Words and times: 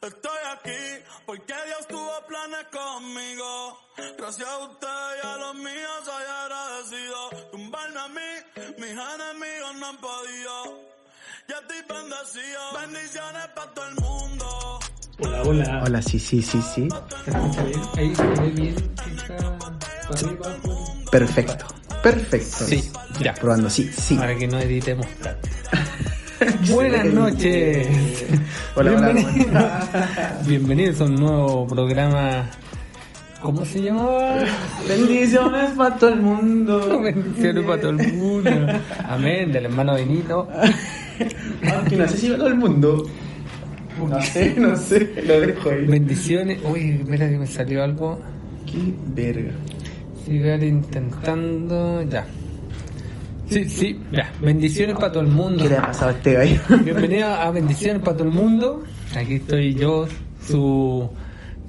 Estoy 0.00 0.38
aquí 0.52 1.04
porque 1.26 1.54
Dios 1.66 1.88
tuvo 1.88 2.24
planes 2.28 2.66
conmigo. 2.70 3.78
Gracias 4.16 4.48
a 4.48 4.58
usted 4.58 4.86
y 4.86 5.26
a 5.26 5.36
los 5.38 5.54
míos 5.56 5.90
soy 6.04 6.24
agradecido. 6.24 7.30
Tumbarme 7.50 7.98
a 7.98 8.08
mí, 8.08 8.74
mis 8.78 8.90
enemigos 8.90 9.74
no 9.80 9.86
han 9.86 9.96
podido. 9.96 10.88
Ya 11.48 11.56
estoy 11.58 11.96
bendecido. 11.96 12.60
Bendiciones 12.80 13.46
para 13.56 13.74
todo 13.74 13.88
el 13.88 13.94
mundo. 13.96 14.78
Hola, 15.18 15.42
hola. 15.42 15.82
Hola, 15.84 16.02
sí, 16.02 16.20
sí, 16.20 16.42
sí, 16.42 16.62
sí. 16.62 16.88
¿Se 17.24 17.30
escucha 17.30 17.64
bien? 17.64 17.82
Ahí 17.96 18.14
se 18.14 18.22
ve 18.22 18.50
bien. 18.50 18.94
Está 20.10 21.10
Perfecto. 21.10 21.66
Perfecto. 22.04 22.64
Sí, 22.66 22.92
ya. 23.20 23.34
Probando, 23.34 23.68
sí, 23.68 23.90
sí. 23.92 24.14
Para 24.14 24.36
que 24.36 24.46
no 24.46 24.60
editemos 24.60 25.08
tanto. 25.16 25.48
Buenas 26.70 27.06
noches. 27.06 27.88
Hola, 28.76 28.92
hola, 28.92 29.12
Bienvenidos. 29.12 30.46
Bienvenidos 30.46 31.00
a 31.00 31.04
un 31.04 31.14
nuevo 31.16 31.66
programa. 31.66 32.50
¿Cómo 33.42 33.64
se 33.64 33.82
llamaba? 33.82 34.44
Bendiciones 34.88 35.70
para 35.76 35.96
todo 35.96 36.10
el 36.10 36.20
mundo. 36.20 37.00
Bendiciones 37.00 37.64
para 37.64 37.80
todo 37.80 37.90
el 37.90 38.12
mundo. 38.14 38.50
Amén, 39.08 39.52
del 39.52 39.66
hermano 39.66 39.94
Benito. 39.94 40.48
Aunque 41.74 41.96
no 41.96 42.08
sé 42.08 42.18
si 42.18 42.26
para 42.28 42.38
todo 42.38 42.48
el 42.48 42.56
mundo. 42.56 43.06
No 44.08 44.22
sé, 44.22 44.54
no 44.56 44.76
sé. 44.76 45.22
Lo 45.26 45.40
dejo 45.40 45.70
ahí. 45.70 45.86
Bendiciones. 45.86 46.60
Uy, 46.64 47.04
mira 47.06 47.28
que 47.28 47.38
me 47.38 47.46
salió 47.46 47.82
algo. 47.82 48.20
Qué 48.64 48.94
verga. 49.08 49.52
Sigar 50.24 50.62
intentando. 50.62 52.02
Ya. 52.02 52.26
Sí, 53.50 53.64
sí, 53.66 54.00
ya. 54.12 54.30
Bendiciones 54.40 54.96
para 54.96 55.10
todo 55.10 55.22
el 55.22 55.30
mundo. 55.30 55.62
¿Qué 55.62 55.70
le 55.70 55.78
ha 55.78 55.86
pasado 55.86 56.10
a 56.10 56.14
este 56.14 56.34
gallo? 56.34 56.60
Bienvenido 56.84 57.28
a 57.28 57.50
Bendiciones 57.50 58.02
para 58.02 58.16
todo 58.18 58.28
el 58.28 58.34
mundo. 58.34 58.84
Aquí 59.16 59.36
estoy 59.36 59.74
yo, 59.74 60.06
su, 60.46 61.08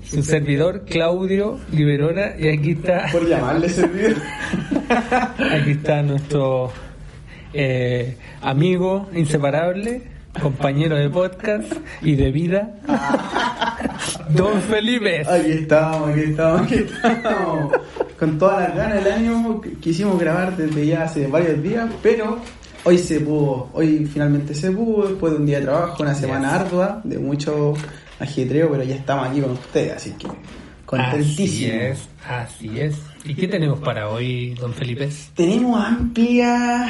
su 0.03 0.23
servidor, 0.23 0.83
Claudio 0.83 1.57
Liberora, 1.71 2.35
y 2.37 2.49
aquí 2.49 2.71
está, 2.71 3.05
Por 3.11 3.27
llamarle 3.27 3.69
servir. 3.69 4.17
aquí 4.99 5.71
está 5.71 6.01
nuestro 6.03 6.73
eh, 7.53 8.17
amigo 8.41 9.07
inseparable, 9.13 10.01
compañero 10.41 10.97
de 10.97 11.09
podcast 11.09 11.71
y 12.01 12.15
de 12.15 12.31
vida, 12.31 12.75
Don 14.31 14.61
Felipe. 14.63 15.21
Aquí 15.21 15.51
estamos, 15.51 16.09
aquí 16.09 16.19
estamos, 16.19 16.61
aquí 16.61 16.75
estamos. 16.75 17.73
Con 18.19 18.37
todas 18.37 18.67
las 18.67 18.75
ganas 18.75 19.03
del 19.03 19.13
año 19.13 19.61
quisimos 19.79 20.19
grabar 20.19 20.57
desde 20.57 20.85
ya 20.85 21.03
hace 21.03 21.27
varios 21.27 21.63
días, 21.63 21.89
pero 22.03 22.39
hoy 22.83 22.97
se 22.97 23.21
pudo, 23.21 23.69
hoy 23.73 24.05
finalmente 24.11 24.53
se 24.53 24.71
pudo, 24.71 25.07
después 25.07 25.31
de 25.33 25.39
un 25.39 25.45
día 25.45 25.59
de 25.59 25.65
trabajo, 25.65 26.03
una 26.03 26.13
semana 26.13 26.55
ardua, 26.55 27.01
de 27.05 27.17
mucho 27.17 27.75
ajetreo, 28.19 28.71
pero 28.71 28.83
ya 28.83 28.95
estamos 28.95 29.29
aquí 29.29 29.39
con 29.39 29.51
ustedes, 29.51 29.93
así 29.93 30.11
que 30.11 30.27
Así 30.27 30.35
contentísimo. 30.85 31.73
es, 31.73 32.09
así 32.27 32.79
es. 32.79 32.95
¿Y 33.23 33.35
qué 33.35 33.47
tenemos 33.47 33.79
para 33.79 34.09
hoy, 34.09 34.55
Don 34.55 34.73
Felipe? 34.73 35.07
Tenemos 35.35 35.81
amplia, 35.81 36.87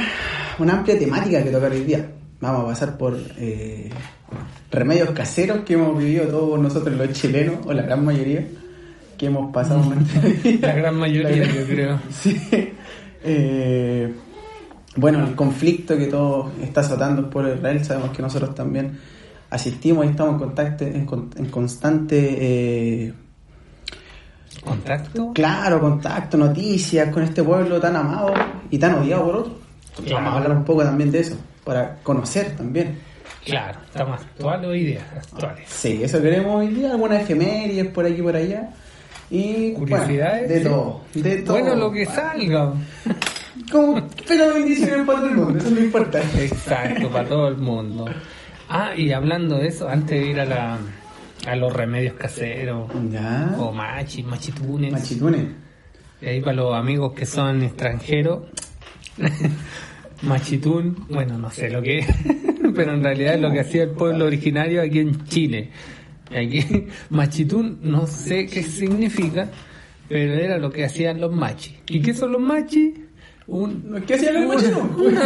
una 0.58 0.74
amplia 0.78 0.98
temática 0.98 1.44
que 1.44 1.52
tocar 1.52 1.72
hoy 1.72 1.84
día. 1.84 2.10
Vamos 2.40 2.64
a 2.64 2.68
pasar 2.68 2.98
por 2.98 3.20
eh, 3.38 3.90
remedios 4.72 5.10
caseros 5.12 5.60
que 5.66 5.74
hemos 5.74 5.98
vivido 5.98 6.26
todos 6.28 6.60
nosotros 6.60 6.96
los 6.96 7.12
chilenos, 7.12 7.58
o 7.66 7.74
la 7.74 7.84
gran 7.84 8.04
mayoría, 8.06 8.48
que 9.20 9.28
hemos 9.28 9.52
pasado. 9.52 9.84
La 10.62 10.74
gran 10.74 10.96
mayoría, 10.96 11.46
yo 11.46 11.66
creo. 11.68 12.00
Sí. 12.10 12.42
Eh, 13.22 14.16
bueno, 14.96 15.28
el 15.28 15.36
conflicto 15.36 15.98
que 15.98 16.06
todo 16.08 16.52
está 16.62 16.82
azotando 16.82 17.22
el 17.22 17.28
pueblo 17.28 17.52
de 17.52 17.58
Israel, 17.58 17.86
sabemos 17.86 18.12
que 18.16 18.22
nosotros 18.22 18.56
también 18.56 18.98
asistimos 19.50 20.06
y 20.06 20.10
estamos 20.10 20.34
en, 20.34 20.40
contacto, 20.40 20.86
en, 20.86 21.08
en 21.36 21.46
constante, 21.50 22.38
eh, 22.40 23.14
¿Contacto? 24.64 25.34
claro, 25.34 25.82
contacto, 25.82 26.38
noticias 26.38 27.10
con 27.10 27.24
este 27.24 27.44
pueblo 27.44 27.80
tan 27.80 27.98
amado 27.98 28.34
y 28.70 28.78
tan 28.80 28.96
odiado 28.96 29.26
por. 29.26 29.60
Claro. 30.06 30.16
Vamos 30.16 30.34
a 30.34 30.38
hablar 30.38 30.58
un 30.58 30.64
poco 30.64 30.84
también 30.84 31.12
de 31.12 31.20
eso, 31.20 31.36
para 31.66 31.96
conocer 32.04 32.56
también. 32.56 32.98
Claro, 33.44 33.80
está 33.86 34.06
más 34.06 34.22
actual 34.22 34.64
hoy 34.66 34.86
día, 34.86 35.06
actuales. 35.16 35.68
Sí, 35.68 36.00
eso 36.04 36.22
queremos 36.22 36.56
hoy 36.56 36.68
día, 36.68 36.92
algunas 36.92 37.22
efemérides 37.22 37.88
por 37.88 38.06
aquí 38.06 38.20
y 38.20 38.22
por 38.22 38.36
allá. 38.36 38.70
Y 39.32 39.74
Curiosidades. 39.74 40.48
bueno, 40.48 40.54
de 40.54 40.60
todo, 40.62 41.02
de 41.14 41.38
todo. 41.44 41.54
Bueno, 41.60 41.76
lo 41.76 41.92
que 41.92 42.06
salga. 42.06 42.74
Como, 43.72 44.02
pero 44.28 44.54
bendiciones 44.54 45.06
para 45.06 45.20
todo 45.20 45.30
el 45.30 45.36
mundo, 45.36 45.60
eso 45.60 45.68
es 45.68 45.74
lo 45.74 45.82
importante. 45.82 46.46
Exacto, 46.46 47.10
para 47.10 47.28
todo 47.30 47.48
el 47.50 47.58
mundo. 47.58 48.06
Ah, 48.70 48.92
y 48.96 49.12
hablando 49.12 49.58
de 49.58 49.68
eso, 49.68 49.88
antes 49.88 50.20
de 50.20 50.26
ir 50.28 50.40
a 50.40 50.46
la 50.46 50.78
a 51.48 51.56
los 51.56 51.72
remedios 51.72 52.16
caseros, 52.16 52.90
Ya. 53.12 53.56
o 53.60 53.72
machi, 53.72 54.24
machitunes, 54.24 54.92
Machitunes. 54.92 55.46
y 56.22 56.26
ahí 56.26 56.42
para 56.42 56.54
los 56.58 56.74
amigos 56.76 57.14
que 57.14 57.26
son 57.26 57.62
extranjeros, 57.64 58.44
machitún, 60.24 61.06
bueno, 61.10 61.38
no 61.38 61.50
sé 61.50 61.70
lo 61.70 61.82
que 61.82 62.00
es, 62.00 62.08
pero 62.76 62.94
en 62.94 63.04
realidad 63.04 63.36
es 63.36 63.42
lo 63.42 63.52
que 63.52 63.62
hacía 63.62 63.84
el 63.84 63.92
pueblo 63.92 64.26
originario 64.26 64.82
aquí 64.82 65.00
en 65.00 65.26
Chile. 65.26 65.70
Aquí, 66.30 66.64
machitún, 67.10 67.80
no 67.82 68.06
sé 68.08 68.46
qué 68.46 68.64
significa, 68.64 69.48
pero 70.08 70.34
era 70.34 70.58
lo 70.58 70.72
que 70.72 70.86
hacían 70.86 71.20
los 71.20 71.32
machis. 71.34 71.76
¿Y 71.88 72.02
qué 72.02 72.14
son 72.14 72.32
los 72.34 72.42
machis? 72.42 72.94
Un, 73.48 74.04
¿Qué 74.06 74.14
hacían 74.14 74.36
los 74.48 74.56
machitunes? 74.56 75.20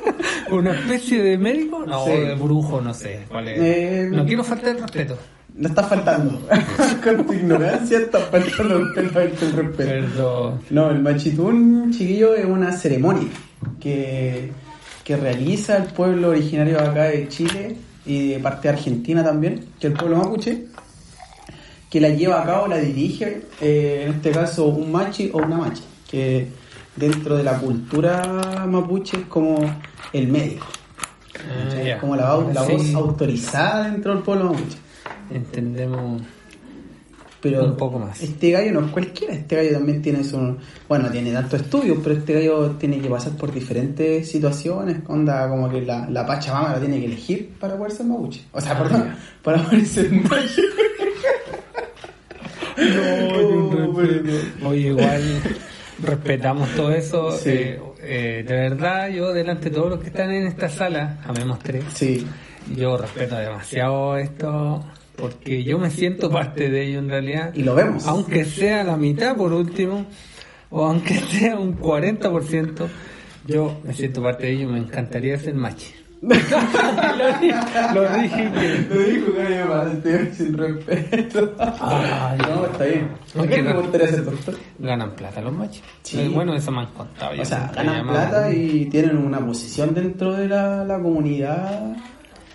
¿Una 0.50 0.72
especie 0.74 1.22
de 1.22 1.36
médico? 1.38 1.84
No, 1.86 2.04
Sí. 2.06 2.10
de 2.12 2.34
brujo, 2.34 2.80
no 2.80 2.94
sé. 2.94 3.20
¿cuál 3.28 3.48
es? 3.48 3.58
Eh, 3.60 4.08
no 4.10 4.24
quiero 4.24 4.42
faltar 4.44 4.76
el 4.76 4.82
respeto. 4.82 5.18
No 5.54 5.68
está 5.68 5.82
faltando. 5.84 6.40
Con 7.04 7.26
tu 7.26 7.32
ignorancia 7.32 7.98
está 7.98 8.18
faltando 8.20 8.76
el 8.76 8.94
respeto. 8.94 9.46
Perdón. 9.76 10.60
No, 10.70 10.90
el 10.90 11.00
machitún, 11.02 11.92
chiquillo, 11.92 12.34
es 12.34 12.44
una 12.46 12.72
ceremonia 12.72 13.28
que, 13.80 14.50
que 15.04 15.16
realiza 15.16 15.76
el 15.78 15.84
pueblo 15.84 16.30
originario 16.30 16.78
de 16.78 16.84
acá 16.84 17.04
de 17.04 17.28
Chile 17.28 17.76
y 18.06 18.28
de 18.28 18.38
parte 18.38 18.68
de 18.68 18.74
Argentina 18.74 19.24
también, 19.24 19.66
que 19.80 19.88
el 19.88 19.92
pueblo 19.94 20.16
mapuche, 20.18 20.66
que 21.90 22.00
la 22.00 22.08
lleva 22.10 22.42
a 22.42 22.44
cabo, 22.46 22.66
la 22.66 22.76
dirige, 22.78 23.42
eh, 23.60 24.04
en 24.06 24.14
este 24.14 24.30
caso 24.30 24.66
un 24.66 24.90
machi 24.92 25.30
o 25.32 25.38
una 25.38 25.56
machi, 25.58 25.82
que 26.10 26.48
dentro 26.94 27.36
de 27.36 27.42
la 27.44 27.58
cultura 27.58 28.64
mapuche 28.68 29.18
es 29.18 29.26
como 29.26 29.58
el 30.12 30.28
médico. 30.28 30.66
Ah, 31.48 31.98
como 32.00 32.16
la, 32.16 32.34
voz- 32.34 32.52
la 32.54 32.64
Sí, 32.64 32.72
voz 32.72 32.94
autorizada 32.94 33.90
dentro 33.90 34.14
del 34.14 34.22
pueblo 34.22 34.46
mapuche. 34.52 34.78
Entendemos. 35.30 36.22
Pero 37.50 37.64
Un 37.64 37.76
poco 37.76 37.98
más. 37.98 38.20
Este 38.22 38.50
gallo 38.50 38.72
no 38.72 38.86
es 38.86 38.92
cualquiera, 38.92 39.34
este 39.34 39.56
gallo 39.56 39.72
también 39.72 40.02
tiene 40.02 40.22
su. 40.24 40.36
Bueno, 40.88 41.04
no 41.06 41.10
tiene 41.10 41.32
tantos 41.32 41.60
estudios, 41.60 41.98
pero 42.02 42.14
este 42.16 42.32
gallo 42.34 42.70
tiene 42.72 42.98
que 43.00 43.08
pasar 43.08 43.32
por 43.32 43.52
diferentes 43.52 44.30
situaciones. 44.30 44.98
Onda, 45.08 45.48
como 45.48 45.68
que 45.70 45.82
la, 45.82 46.08
la 46.10 46.24
Pachamama 46.26 46.72
la 46.72 46.80
tiene 46.80 46.98
que 47.00 47.06
elegir 47.06 47.50
para 47.60 47.76
poder 47.76 47.92
ser 47.92 48.06
mapuche. 48.06 48.42
O 48.52 48.60
sea, 48.60 48.72
Ah, 48.72 48.82
perdón, 48.82 49.14
para 49.42 49.62
poder 49.64 49.86
ser 49.86 50.10
mapuche. 50.12 50.62
No, 52.76 53.94
perdón. 53.94 54.52
Oye, 54.64 54.88
igual 54.88 55.22
respetamos 56.02 56.68
todo 56.76 56.92
eso. 56.92 57.30
Sí. 57.32 57.50
eh, 57.50 57.80
eh, 58.02 58.44
de 58.46 58.54
verdad, 58.54 59.08
yo 59.08 59.32
delante 59.32 59.70
de 59.70 59.76
todos 59.76 59.90
los 59.90 60.00
que 60.00 60.08
están 60.08 60.30
en 60.30 60.46
esta 60.46 60.68
sala, 60.68 61.18
amemos 61.26 61.58
tres, 61.60 61.84
Sí, 61.94 62.26
yo 62.76 62.96
respeto 62.98 63.36
demasiado 63.36 64.16
esto 64.18 64.84
porque 65.16 65.64
yo 65.64 65.78
me 65.78 65.90
siento 65.90 66.30
parte 66.30 66.68
de 66.70 66.86
ello 66.88 66.98
en 67.00 67.08
realidad. 67.08 67.52
y 67.54 67.62
lo 67.62 67.74
vemos. 67.74 68.06
aunque 68.06 68.44
sea 68.44 68.84
la 68.84 68.96
mitad 68.96 69.36
por 69.36 69.52
último, 69.52 70.06
o 70.70 70.84
aunque 70.86 71.14
sea 71.30 71.58
un 71.58 71.78
40%, 71.78 72.86
yo 73.46 73.80
me 73.84 73.92
siento 73.94 74.22
parte 74.22 74.46
de 74.46 74.52
ello 74.52 74.68
me 74.68 74.78
encantaría 74.78 75.38
ser 75.38 75.54
machi. 75.54 75.92
lo, 76.22 76.34
dije, 77.40 77.54
lo 77.94 78.12
dije 78.22 78.50
que- 78.52 78.94
Lo 78.94 79.02
dijo 79.02 79.86
este 79.92 80.34
sin 80.34 80.56
respeto. 80.56 81.54
Ay, 81.58 82.38
no, 82.38 82.66
está 82.66 82.84
bien. 82.84 83.04
¿A 83.34 83.38
Aunque 83.38 83.54
qué 83.56 83.62
me 83.62 83.74
no. 83.74 83.82
gustaría 83.82 84.08
ser 84.08 84.24
doctor? 84.24 84.54
ganan 84.78 85.14
plata 85.14 85.40
los 85.42 85.52
machos. 85.52 85.82
Sí. 86.02 86.20
Eh, 86.20 86.28
Bueno, 86.32 86.54
eso 86.54 86.70
me 86.72 86.80
han 86.80 86.86
contado. 86.92 87.40
O 87.40 87.44
sea, 87.44 87.70
ganan 87.74 88.06
plata 88.08 88.50
y 88.52 88.86
tienen 88.86 89.18
una 89.18 89.44
posición 89.44 89.94
dentro 89.94 90.32
de 90.32 90.48
la, 90.48 90.84
la 90.84 91.00
comunidad 91.00 91.92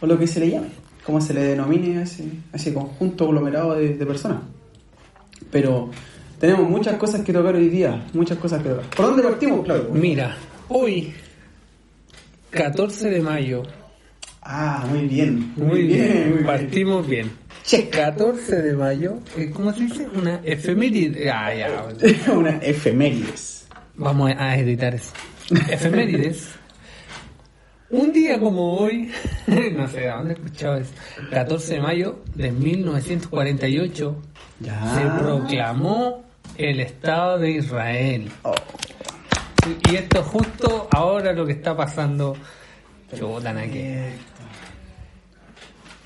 o 0.01 0.05
lo 0.07 0.17
que 0.17 0.27
se 0.27 0.39
le 0.39 0.49
llame, 0.49 0.67
como 1.05 1.19
se 1.21 1.33
le 1.33 1.41
denomine 1.43 1.99
a 1.99 2.03
ese, 2.03 2.23
a 2.53 2.57
ese 2.57 2.73
conjunto 2.73 3.25
aglomerado 3.25 3.75
de, 3.75 3.95
de 3.95 4.05
personas. 4.05 4.39
Pero 5.51 5.89
tenemos 6.39 6.69
muchas 6.69 6.95
cosas 6.95 7.21
que 7.21 7.33
tocar 7.33 7.55
hoy 7.55 7.69
día, 7.69 8.05
muchas 8.13 8.37
cosas 8.37 8.61
que 8.63 8.69
tocar. 8.69 8.85
¿Por 8.95 9.05
dónde 9.07 9.23
partimos, 9.23 9.65
Claudio? 9.65 9.89
Mira, 9.91 10.35
hoy, 10.69 11.13
14 12.51 13.09
de 13.09 13.21
mayo, 13.21 13.63
Ah, 14.43 14.87
muy 14.89 15.07
bien, 15.07 15.53
muy 15.55 15.83
bien, 15.83 16.23
muy 16.29 16.33
bien. 16.33 16.45
partimos 16.45 17.07
bien. 17.07 17.31
Check. 17.63 17.91
14 17.91 18.61
de 18.63 18.73
mayo, 18.73 19.19
eh, 19.37 19.51
¿cómo 19.53 19.71
se 19.71 19.81
dice? 19.81 20.07
Una 20.15 20.41
efeméride. 20.43 21.29
Ah, 21.29 21.53
ya. 21.53 21.85
Una 22.33 22.57
efemérides. 22.57 23.67
Vamos 23.95 24.31
a 24.35 24.57
editar 24.57 24.95
eso. 24.95 25.13
Efemérides. 25.69 26.55
Un 27.91 28.11
día 28.13 28.39
como 28.39 28.77
hoy, 28.77 29.11
no 29.47 29.87
sé, 29.87 30.07
¿dónde 30.07 30.31
he 30.33 30.37
escuchado 30.37 30.77
eso? 30.77 30.91
14 31.29 31.73
de 31.75 31.81
mayo 31.81 32.19
de 32.35 32.51
1948 32.51 34.17
Ya. 34.61 34.95
se 34.95 35.23
proclamó 35.23 36.23
el 36.57 36.79
Estado 36.79 37.37
de 37.39 37.51
Israel. 37.51 38.31
Oh, 38.43 38.53
Y 39.91 39.95
esto 39.95 40.23
justo 40.23 40.87
ahora 40.91 41.33
lo 41.33 41.45
que 41.45 41.53
está 41.53 41.75
pasando. 41.75 42.35
Chuta, 43.17 43.51
na 43.51 43.63
que, 43.67 44.13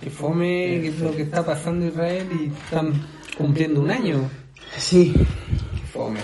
que 0.02 0.10
fome, 0.10 0.82
que 0.82 0.88
es 0.88 1.00
lo 1.00 1.16
que 1.16 1.22
está 1.22 1.46
pasando 1.46 1.86
en 1.86 1.92
Israel 1.92 2.28
y 2.42 2.46
están 2.48 2.94
cumpliendo 3.38 3.82
un 3.82 3.92
año. 3.92 4.28
Sí, 4.78 5.14
Que 5.14 5.82
fome. 5.94 6.20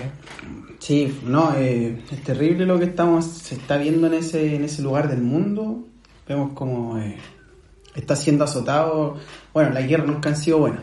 Sí, 0.81 1.19
no, 1.24 1.54
eh, 1.56 2.01
es 2.12 2.24
terrible 2.24 2.66
lo 2.66 2.78
que 2.78 2.86
estamos, 2.86 3.24
se 3.25 3.56
está 3.56 3.78
viendo 3.78 4.07
en 4.07 4.16
ese, 4.16 4.56
en 4.56 4.66
ese 4.66 4.81
lugar 4.81 5.07
del 5.07 5.22
mundo. 5.22 5.86
Vemos 6.28 6.51
como 6.54 6.98
eh, 6.98 7.16
está 7.95 8.16
siendo 8.16 8.44
azotado. 8.44 9.18
Bueno, 9.54 9.69
las 9.69 9.88
guerras 9.88 10.07
nunca 10.07 10.30
han 10.30 10.36
sido 10.38 10.57
buenas. 10.60 10.81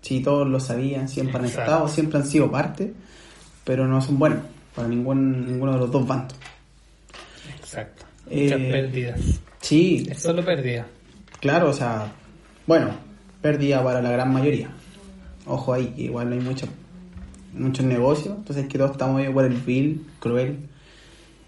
Sí, 0.00 0.20
todos 0.20 0.46
lo 0.48 0.60
sabían, 0.60 1.08
siempre 1.08 1.38
han 1.38 1.44
Exacto. 1.46 1.70
estado, 1.70 1.88
siempre 1.88 2.18
han 2.18 2.26
sido 2.26 2.50
parte, 2.50 2.92
pero 3.64 3.86
no 3.88 4.00
son 4.00 4.18
buenos 4.18 4.40
para 4.74 4.86
ningún, 4.88 5.46
ninguno 5.46 5.72
de 5.72 5.78
los 5.78 5.90
dos 5.90 6.06
bandos. 6.06 6.36
Exacto. 7.58 8.04
Eh, 8.30 8.44
Muchas 8.44 8.60
pérdidas. 8.60 9.20
Sí, 9.60 10.06
Es 10.10 10.20
solo 10.22 10.44
pérdida. 10.44 10.86
Claro, 11.40 11.70
o 11.70 11.72
sea, 11.72 12.12
bueno, 12.66 12.90
pérdida 13.40 13.82
para 13.82 14.00
la 14.02 14.10
gran 14.10 14.32
mayoría. 14.32 14.68
Ojo 15.46 15.72
ahí, 15.72 15.92
igual 15.96 16.32
hay 16.32 16.40
muchos 16.40 16.68
muchos 17.54 17.86
negocios, 17.86 18.34
entonces 18.36 18.66
que 18.66 18.78
todos 18.78 18.92
estamos 18.92 19.16
medio 19.16 19.32
por 19.32 19.44
el 19.44 19.54
vil, 19.54 20.06
cruel, 20.20 20.58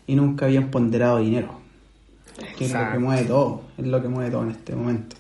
y 0.07 0.15
nunca 0.15 0.47
habían 0.47 0.71
ponderado 0.71 1.19
dinero. 1.19 1.61
Que 2.57 2.67
es 2.67 2.73
lo 2.73 2.93
que 2.93 2.99
mueve 2.99 3.25
todo, 3.25 3.63
es 3.79 3.87
lo 3.87 4.03
que 4.03 4.09
mueve 4.09 4.31
todo 4.31 4.43
en 4.43 4.51
este 4.51 4.77
momento. 4.77 5.17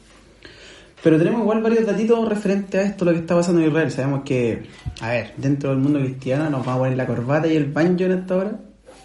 Pero 1.02 1.18
tenemos 1.18 1.42
igual 1.42 1.62
varios 1.62 1.86
datitos 1.86 2.28
referentes 2.28 2.80
a 2.80 2.84
esto, 2.84 3.04
lo 3.04 3.12
que 3.12 3.20
está 3.20 3.34
pasando 3.34 3.60
en 3.60 3.68
Israel. 3.68 3.90
Sabemos 3.90 4.22
que, 4.24 4.66
a 5.00 5.10
ver, 5.10 5.32
dentro 5.36 5.70
del 5.70 5.78
mundo 5.78 6.00
cristiano 6.00 6.50
nos 6.50 6.66
va 6.66 6.74
a 6.74 6.78
poner 6.78 6.96
la 6.96 7.06
corbata 7.06 7.46
y 7.46 7.56
el 7.56 7.72
banjo 7.72 8.04
en 8.04 8.12
esta 8.12 8.36
hora, 8.36 8.60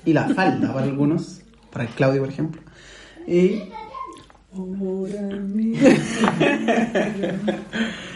y 0.05 0.13
la 0.13 0.27
falda 0.29 0.73
para 0.73 0.85
algunos, 0.85 1.41
para 1.71 1.85
el 1.85 1.91
Claudio, 1.91 2.21
por 2.21 2.29
ejemplo. 2.29 2.61
Y 3.27 3.63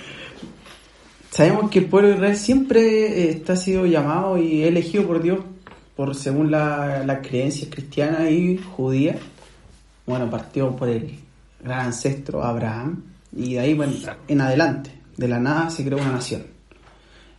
Sabemos 1.36 1.70
que 1.70 1.80
el 1.80 1.88
pueblo 1.88 2.08
de 2.08 2.16
Israel 2.16 2.38
siempre 2.38 2.80
eh, 3.24 3.30
está 3.32 3.58
sido 3.58 3.86
llamado 3.86 4.38
y 4.38 4.64
elegido 4.64 5.06
por 5.06 5.22
Dios 5.22 5.40
por 5.94 6.16
según 6.16 6.50
la- 6.50 7.04
las 7.06 7.28
creencias 7.28 7.70
cristianas 7.70 8.32
y 8.32 8.58
judías. 8.58 9.18
Bueno, 10.08 10.30
partió 10.30 10.74
por 10.78 10.88
el 10.88 11.20
gran 11.62 11.88
ancestro 11.88 12.42
Abraham 12.42 13.04
y 13.36 13.56
de 13.56 13.60
ahí 13.60 13.74
bueno, 13.74 13.92
en 14.30 14.40
adelante, 14.40 14.92
de 15.18 15.28
la 15.28 15.38
nada 15.42 15.70
se 15.72 15.84
creó 15.84 15.98
una 16.00 16.14
nación. 16.14 16.44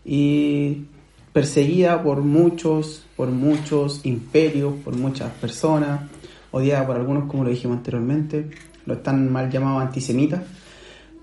Y 0.05 0.85
perseguida 1.33 2.03
por 2.03 2.21
muchos, 2.21 3.07
por 3.17 3.29
muchos 3.31 4.05
imperios, 4.05 4.75
por 4.85 4.95
muchas 4.95 5.33
personas, 5.33 6.03
odiada 6.51 6.87
por 6.87 6.97
algunos, 6.97 7.31
como 7.31 7.45
lo 7.45 7.49
dijimos 7.51 7.79
anteriormente, 7.79 8.51
lo 8.85 8.93
están 8.93 9.33
mal 9.33 9.51
llamados 9.51 9.81
antisemitas, 9.85 10.43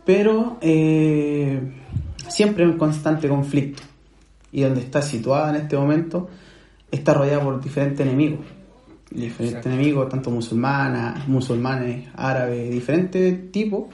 pero 0.06 0.58
eh, 0.60 1.62
siempre 2.34 2.64
en 2.64 2.78
constante 2.78 3.28
conflicto. 3.28 3.84
Y 4.52 4.62
donde 4.62 4.82
está 4.82 5.02
situada 5.02 5.50
en 5.50 5.56
este 5.58 5.78
momento, 5.78 6.30
está 6.92 7.14
rodeada 7.14 7.44
por 7.44 7.62
diferentes 7.62 8.00
enemigos. 8.06 8.46
Diferentes 9.10 9.42
Exacto. 9.42 9.70
enemigos, 9.70 10.10
tanto 10.10 10.32
musulmanas, 10.32 11.28
musulmanes, 11.28 12.08
árabes, 12.16 12.72
diferentes 12.72 13.52
tipos, 13.52 13.88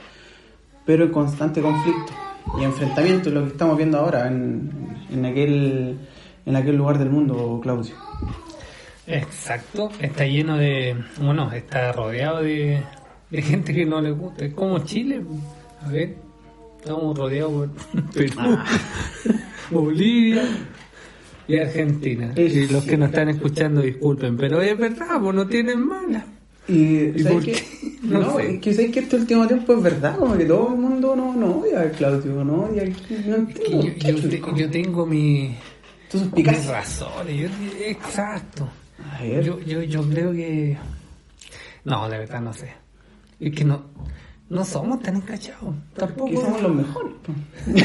pero 0.85 1.05
en 1.05 1.11
constante 1.11 1.61
conflicto 1.61 2.13
y 2.59 2.63
enfrentamiento, 2.63 3.29
es 3.29 3.35
lo 3.35 3.43
que 3.43 3.51
estamos 3.51 3.77
viendo 3.77 3.99
ahora 3.99 4.27
en, 4.27 4.71
en 5.11 5.25
aquel 5.25 5.99
en 6.45 6.55
aquel 6.55 6.77
lugar 6.77 6.97
del 6.97 7.09
mundo, 7.09 7.59
Claudio. 7.61 7.95
Exacto. 9.05 9.89
Está 9.99 10.25
lleno 10.25 10.57
de. 10.57 10.95
Bueno, 11.21 11.51
está 11.51 11.91
rodeado 11.91 12.41
de, 12.41 12.81
de 13.29 13.41
gente 13.41 13.73
que 13.73 13.85
no 13.85 14.01
le 14.01 14.11
gusta. 14.11 14.45
Es 14.45 14.53
como 14.53 14.79
Chile. 14.79 15.21
A 15.85 15.89
ver. 15.89 16.28
Estamos 16.79 17.17
rodeados 17.17 17.51
por 17.53 18.03
Perú, 18.13 18.33
Ah. 18.37 18.65
Bolivia 19.71 20.43
y 21.47 21.57
Argentina. 21.57 22.31
Es- 22.35 22.55
Y 22.55 22.67
los 22.67 22.83
que 22.83 22.97
nos 22.97 23.09
están 23.09 23.29
escuchando, 23.29 23.81
disculpen, 23.81 24.37
pero 24.37 24.61
es 24.61 24.77
verdad, 24.77 25.19
pues 25.21 25.35
no 25.35 25.47
tienen 25.47 25.85
mala. 25.85 26.25
Y, 26.67 26.73
¿Y 27.15 27.19
¿sabes 27.19 27.33
por 27.33 27.43
qué? 27.45 27.51
qué? 27.53 27.97
No, 28.03 28.19
No 28.21 28.37
sé. 28.37 28.53
es 28.55 28.61
que 28.61 28.73
sabes 28.73 28.91
que 28.91 28.99
este 28.99 29.15
último 29.15 29.47
tiempo 29.47 29.73
es 29.73 29.81
verdad, 29.83 30.17
como 30.17 30.37
que 30.37 30.45
todo 30.45 30.69
el 30.73 30.79
mundo 30.79 31.15
no, 31.15 31.33
no 31.35 31.47
odia 31.59 31.81
a 31.81 31.89
Claudio, 31.91 32.43
no 32.43 32.63
odia, 32.65 32.85
no 32.85 32.95
Que 33.07 33.15
entiendo. 33.35 33.81
yo, 33.97 34.17
yo 34.17 34.29
te- 34.29 34.41
yo 34.61 34.69
tengo 34.69 35.05
mi, 35.05 35.55
Tú 36.11 36.19
mis 36.35 36.65
razones. 36.67 37.35
yo- 37.41 37.47
exacto. 37.85 38.69
A 39.17 39.21
ver. 39.23 39.43
Yo, 39.43 39.59
yo, 39.61 39.81
yo 39.83 40.03
creo 40.09 40.31
que. 40.31 40.77
No, 41.85 42.07
de 42.09 42.17
verdad 42.19 42.41
no 42.41 42.53
sé. 42.53 42.71
Es 43.39 43.53
que 43.55 43.63
no, 43.63 43.83
no 44.49 44.65
somos 44.65 44.99
tan 45.01 45.15
encachados. 45.17 45.75
Tampoco. 45.95 46.41
somos 46.41 46.61
los 46.61 46.75
mejores. 46.75 47.13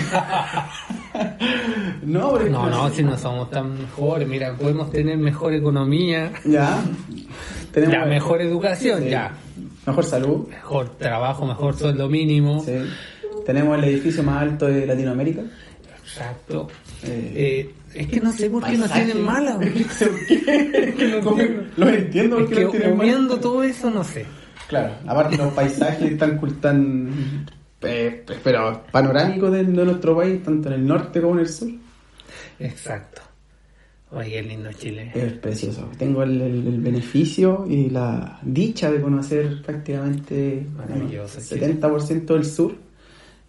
no, 2.02 2.38
No, 2.38 2.70
no, 2.70 2.90
si 2.90 3.02
no 3.02 3.16
somos 3.18 3.50
tan 3.50 3.74
mejores. 3.78 4.26
Mira, 4.28 4.54
podemos 4.56 4.90
tener 4.90 5.16
mejor 5.18 5.52
economía, 5.54 6.32
Ya. 6.44 6.82
Tenemos 7.72 7.94
ya, 7.96 8.04
mejor 8.06 8.40
educación, 8.40 9.02
Sí. 9.02 9.10
ya. 9.10 9.32
Mejor 9.86 10.04
salud. 10.04 10.46
Mejor 10.48 10.90
trabajo, 10.96 11.44
mejor 11.46 11.76
sueldo 11.76 12.08
mínimo. 12.08 12.62
Sí. 12.64 12.72
Tenemos 13.44 13.76
el 13.78 13.84
edificio 13.84 14.22
más 14.22 14.42
alto 14.42 14.66
de 14.66 14.86
Latinoamérica. 14.86 15.42
Exacto. 16.04 16.68
Eh, 17.02 17.32
Eh, 17.34 17.74
es 17.94 18.06
que 18.08 18.20
no 18.20 18.32
sé 18.32 18.48
por 18.48 18.64
qué 18.64 18.78
nos 18.78 18.90
tienen 18.92 19.22
mala. 19.22 19.58
Lo 21.76 21.88
entiendo 21.88 22.38
Es 22.38 22.44
porque 22.44 22.54
que 22.56 22.62
lo 22.62 22.70
tienen 22.70 22.96
mal. 22.96 23.06
uniendo 23.06 23.38
todo 23.40 23.62
eso, 23.64 23.90
no 23.90 24.02
sé. 24.04 24.24
Claro, 24.80 24.94
aparte 25.06 25.36
los 25.36 25.52
paisajes 25.52 26.12
están 26.12 26.40
tan 26.60 27.46
eh, 27.82 28.24
pero 28.42 28.82
panorámicos 28.90 29.52
de, 29.52 29.64
de 29.64 29.84
nuestro 29.84 30.16
país, 30.16 30.42
tanto 30.42 30.68
en 30.68 30.74
el 30.74 30.86
norte 30.86 31.20
como 31.20 31.34
en 31.34 31.40
el 31.40 31.48
sur. 31.48 31.70
Exacto. 32.58 33.20
Oye, 34.10 34.40
lindo 34.42 34.70
Chile. 34.72 35.10
Es 35.14 35.32
precioso. 35.34 35.90
Tengo 35.98 36.22
el, 36.22 36.40
el- 36.40 36.66
el 36.68 36.80
beneficio 36.80 37.66
y 37.68 37.90
la 37.90 38.38
dicha 38.42 38.90
de 38.90 39.00
conocer 39.00 39.60
prácticamente 39.62 40.64
Maravilloso, 40.76 41.38
el 41.40 41.44
70% 41.80 42.24
del 42.34 42.44
sur 42.44 42.74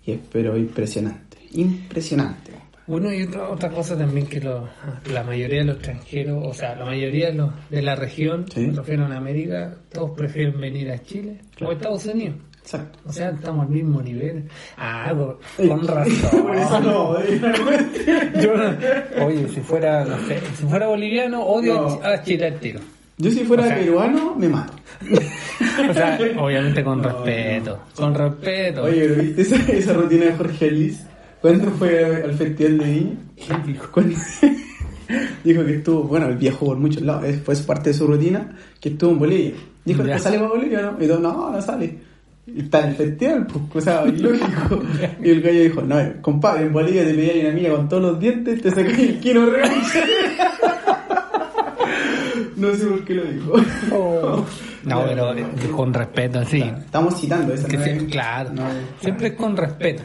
y 0.05 0.11
es 0.13 0.19
pero 0.31 0.57
impresionante. 0.57 1.37
Impresionante. 1.53 2.51
Bueno, 2.87 3.11
y 3.13 3.23
otra, 3.23 3.49
otra 3.49 3.69
cosa 3.69 3.97
también 3.97 4.27
que 4.27 4.39
lo- 4.39 4.67
la 5.11 5.23
mayoría 5.23 5.59
de 5.59 5.65
los 5.65 5.75
extranjeros, 5.77 6.43
o 6.45 6.53
sea, 6.53 6.75
la 6.75 6.85
mayoría 6.85 7.27
de, 7.27 7.33
los, 7.33 7.49
de 7.69 7.81
la 7.81 7.95
región, 7.95 8.45
Sí. 8.53 8.69
refiero 8.69 9.05
a 9.05 9.15
América, 9.15 9.75
todos 9.91 10.11
prefieren 10.11 10.59
venir 10.61 10.91
a 10.91 11.01
Chile 11.01 11.39
o 11.61 11.69
a 11.69 11.73
Estados 11.73 12.05
Unidos. 12.05 12.35
Exacto. 12.61 12.97
O 13.05 13.11
sea, 13.11 13.29
estamos 13.29 13.65
al 13.67 13.71
mismo 13.71 14.01
nivel. 14.01 14.45
Ah, 14.77 15.13
con, 15.15 15.87
razón. 15.87 16.41
Por 16.43 16.55
eso 16.55 16.79
no. 16.79 17.15
Yo 18.41 18.55
no- 18.57 19.25
oye, 19.25 19.47
si 19.49 19.61
fuera, 19.61 20.03
no 20.05 20.17
sé, 20.27 20.39
si 20.55 20.63
fuera 20.65 20.87
boliviano, 20.87 21.43
odio 21.43 21.75
No. 21.75 21.99
a 22.03 22.21
Chile 22.23 22.47
al 22.47 22.59
tiro. 22.59 22.79
Yo 23.17 23.31
si 23.31 23.43
fuera 23.45 23.63
O 23.63 23.67
sea- 23.67 23.77
peruano, 23.77 24.35
me 24.35 24.49
mato. 24.49 24.73
O 25.89 25.93
sea, 25.93 26.17
obviamente 26.39 26.83
con 26.83 27.01
No, 27.01 27.09
respeto. 27.09 27.79
Con 27.95 28.13
respeto. 28.15 28.83
Oye, 28.83 29.07
¿pero 29.09 29.21
viste 29.21 29.41
esa, 29.43 29.55
esa 29.71 29.93
rutina 29.93 30.25
de 30.25 30.33
Jorge 30.33 30.67
Alice? 30.67 31.03
¿Cuándo 31.45 31.69
fue 31.77 32.23
al 32.23 32.33
Festival 32.33 32.79
de? 32.79 33.13
Cuando- 33.91 34.17
dijo 35.43 35.63
que 35.63 35.75
estuvo, 35.75 36.01
bueno, 36.05 36.27
viajó 36.35 36.65
por 36.65 36.77
muchos 36.77 37.03
lados, 37.03 37.23
fue 37.45 37.55
parte 37.57 37.91
de 37.91 37.93
su 37.93 38.07
rutina, 38.07 38.57
que 38.79 38.89
estuvo 38.89 39.11
en 39.11 39.19
Bolivia. 39.19 39.51
Dijo. 39.83 40.03
¿que 40.03 40.17
sale 40.17 40.39
para 40.39 40.49
Bolivia 40.49 40.81
no? 40.81 40.97
Y 41.03 41.07
todos, 41.07 41.21
no, 41.21 41.51
no 41.51 41.61
sale. 41.61 41.99
Y 42.47 42.61
está 42.61 42.81
en 42.81 42.89
el 42.89 42.95
festival, 42.95 43.45
pues, 43.45 43.63
o 43.75 43.81
sea, 43.81 44.03
ilógico. 44.07 44.81
Y 45.23 45.29
el 45.29 45.41
gallo 45.43 45.61
dijo, 45.61 45.81
no, 45.83 45.97
compadre, 46.21 46.65
en 46.65 46.73
Bolivia 46.73 47.05
te 47.05 47.13
pedía 47.13 47.41
una 47.41 47.49
amiga 47.51 47.75
con 47.75 47.89
todos 47.89 48.01
los 48.01 48.19
dientes, 48.19 48.59
te 48.63 48.71
sacáis 48.71 48.97
el 48.97 49.19
kilo 49.19 49.45
real. 49.47 49.69
no 52.55 52.73
sé 52.73 52.85
por 52.87 53.05
qué 53.05 53.13
lo 53.13 53.23
dijo. 53.25 53.53
Oh. 53.93 54.43
No, 54.83 55.03
pero 55.05 55.31
eh, 55.37 55.45
con 55.75 55.93
respeto, 55.93 56.43
sí. 56.45 56.61
Estamos 56.61 57.19
citando 57.21 57.53
esa 57.53 57.67
Que 57.67 57.77
no 57.77 57.83
es- 57.83 58.03
claro, 58.05 58.51
no, 58.51 58.63
siempre 58.99 59.27
es 59.27 59.33
con 59.33 59.55
respeto. 59.55 60.01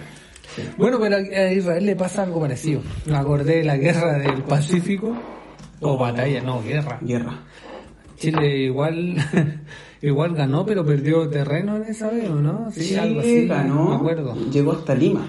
Bueno, 0.76 0.98
pero 1.00 1.16
a 1.16 1.52
Israel 1.52 1.86
le 1.86 1.96
pasa 1.96 2.22
algo 2.24 2.40
parecido. 2.40 2.80
Me 3.06 3.16
acordé 3.16 3.56
de 3.58 3.64
la 3.64 3.76
guerra 3.76 4.18
del 4.18 4.42
Pacífico, 4.44 5.16
o 5.80 5.96
batalla, 5.98 6.40
no, 6.42 6.62
guerra. 6.62 6.98
Guerra. 7.02 7.38
Chile 8.16 8.64
igual 8.64 9.16
igual 10.02 10.34
ganó, 10.34 10.66
pero 10.66 10.84
perdió 10.84 11.28
terreno 11.28 11.76
en 11.76 11.84
esa 11.84 12.10
vez, 12.10 12.28
¿o 12.28 12.34
¿no? 12.34 12.70
Sí, 12.70 12.94
algo 12.96 13.20
así, 13.20 13.46
ganó, 13.46 13.88
me 13.90 13.94
acuerdo. 13.96 14.34
llegó 14.50 14.72
hasta 14.72 14.94
Lima. 14.94 15.26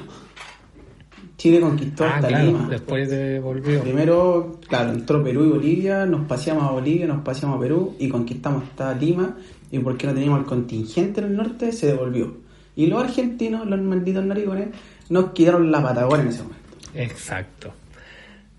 Chile 1.38 1.60
conquistó 1.60 2.04
Ah, 2.04 2.16
hasta 2.16 2.28
claro, 2.28 2.46
Lima. 2.46 2.68
después 2.70 3.10
de 3.10 3.40
volvió. 3.40 3.82
Primero, 3.82 4.60
claro, 4.68 4.92
entró 4.92 5.24
Perú 5.24 5.46
y 5.46 5.50
Bolivia, 5.50 6.06
nos 6.06 6.28
paseamos 6.28 6.64
a 6.66 6.72
Bolivia, 6.72 7.08
nos 7.08 7.22
paseamos 7.24 7.58
a 7.58 7.62
Perú 7.62 7.96
y 7.98 8.10
conquistamos 8.10 8.64
hasta 8.64 8.94
Lima 8.94 9.38
y 9.72 9.80
porque 9.80 10.06
no 10.06 10.14
teníamos 10.14 10.42
el 10.42 10.46
contingente 10.46 11.22
en 11.22 11.28
el 11.28 11.36
norte, 11.38 11.72
se 11.72 11.88
devolvió. 11.88 12.38
Y 12.76 12.88
los 12.88 13.04
argentinos, 13.04 13.66
los 13.68 13.82
malditos 13.82 14.24
narigones, 14.24 14.68
nos 15.12 15.32
quitaron 15.32 15.72
la 15.72 15.82
Patagonia 15.84 16.24
en 16.24 16.28
ese 16.30 16.44
momento. 16.44 16.62
Exacto. 16.96 17.74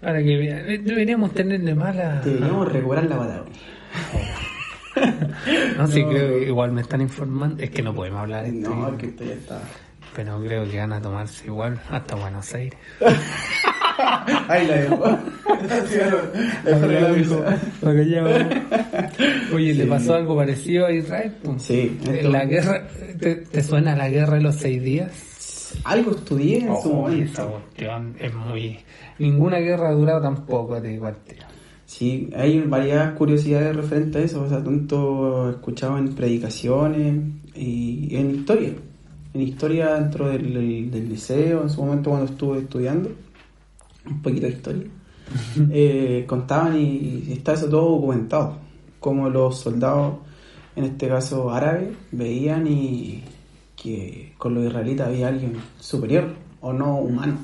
Para 0.00 0.23
que 0.23 0.49
eh, 0.49 0.78
deberíamos 0.78 1.32
tenerle 1.32 1.75
mala. 1.75 2.21
Deberíamos 2.25 2.71
recuperar 2.73 3.04
la 3.04 3.18
Patagonia. 3.18 3.52
No, 5.78 5.87
sí, 5.87 6.04
creo 6.04 6.38
que 6.38 6.47
igual 6.49 6.71
me 6.71 6.82
están 6.82 7.00
informando. 7.00 7.62
Es 7.62 7.71
que 7.71 7.82
no 7.82 7.94
podemos 7.94 8.21
hablar 8.21 8.44
esto. 8.44 8.68
No, 8.68 8.97
que 8.99 9.06
esto 9.06 9.25
ya 9.25 9.32
está. 9.32 9.59
Pero 10.14 10.38
creo 10.44 10.68
que 10.71 10.78
van 10.78 10.92
a 10.92 11.00
tomarse 11.00 11.47
igual 11.47 11.80
hasta 11.90 12.14
Buenos 12.14 12.52
Aires. 12.54 12.78
Ahí 14.49 14.66
la 14.66 14.76
dejo. 14.76 15.18
Oye, 19.54 19.75
¿le 19.75 19.87
pasó 19.87 20.14
algo 20.14 20.37
parecido 20.37 20.87
a 20.87 20.92
Israel? 20.92 21.32
Sí, 21.59 21.99
Eh, 22.09 22.23
La 22.30 22.44
guerra, 22.44 22.87
¿te, 23.18 23.37
te 23.37 23.62
suena 23.62 23.97
la 23.97 24.09
guerra 24.09 24.35
de 24.37 24.42
los 24.42 24.56
seis 24.56 24.82
días? 24.82 25.11
Algo 25.84 26.10
estudié 26.12 26.58
en 26.58 26.66
su 26.68 26.88
esa 26.88 26.88
momento. 26.88 27.48
cuestión 27.50 28.14
es 28.18 28.34
muy... 28.34 28.78
Ninguna 29.18 29.58
guerra 29.58 29.88
ha 29.90 29.92
durado 29.92 30.22
tan 30.22 30.46
poco, 30.46 30.80
te 30.80 30.88
digo. 30.88 31.10
Sí, 31.86 32.30
hay 32.36 32.60
varias 32.60 33.12
curiosidades 33.14 33.76
referentes 33.76 34.16
a 34.22 34.24
eso, 34.24 34.42
o 34.42 34.48
sea, 34.48 34.62
tanto 34.64 35.50
escuchado 35.50 35.98
en 35.98 36.14
predicaciones 36.14 37.22
y 37.54 38.16
en 38.16 38.34
historia. 38.36 38.72
En 39.34 39.40
historia 39.40 39.94
dentro 39.94 40.28
del, 40.28 40.52
del- 40.54 40.90
del 40.90 41.08
liceo, 41.08 41.62
en 41.62 41.70
su 41.70 41.82
momento 41.84 42.10
cuando 42.10 42.30
estuve 42.30 42.58
estudiando, 42.60 43.10
un 44.06 44.22
poquito 44.22 44.46
de 44.46 44.52
historia, 44.52 44.84
eh, 45.70 46.24
contaban 46.26 46.78
y, 46.78 47.24
y 47.28 47.32
está 47.32 47.52
eso 47.54 47.68
todo 47.68 47.90
documentado, 47.96 48.58
como 49.00 49.28
los 49.30 49.58
soldados, 49.58 50.14
en 50.76 50.84
este 50.84 51.08
caso 51.08 51.50
árabes, 51.50 51.90
veían 52.10 52.66
y 52.66 53.22
que 53.82 54.34
con 54.38 54.54
los 54.54 54.64
israelitas 54.66 55.08
había 55.08 55.28
alguien 55.28 55.56
superior 55.80 56.34
o 56.60 56.72
no 56.72 56.98
humano. 56.98 57.38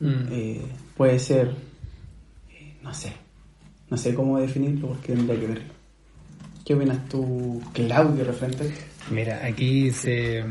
Mm. 0.00 0.32
Eh, 0.32 0.62
puede 0.96 1.18
ser, 1.18 1.52
eh, 2.50 2.76
no 2.82 2.92
sé, 2.92 3.12
no 3.90 3.96
sé 3.96 4.14
cómo 4.14 4.38
definirlo 4.38 4.88
porque 4.88 5.12
tendría 5.12 5.38
que 5.38 5.46
verlo. 5.46 5.64
¿Qué 6.64 6.74
opinas 6.74 7.08
tú, 7.08 7.62
Claudio, 7.72 8.24
referente? 8.24 8.70
Mira, 9.10 9.40
aquí 9.44 9.90
se... 9.90 10.44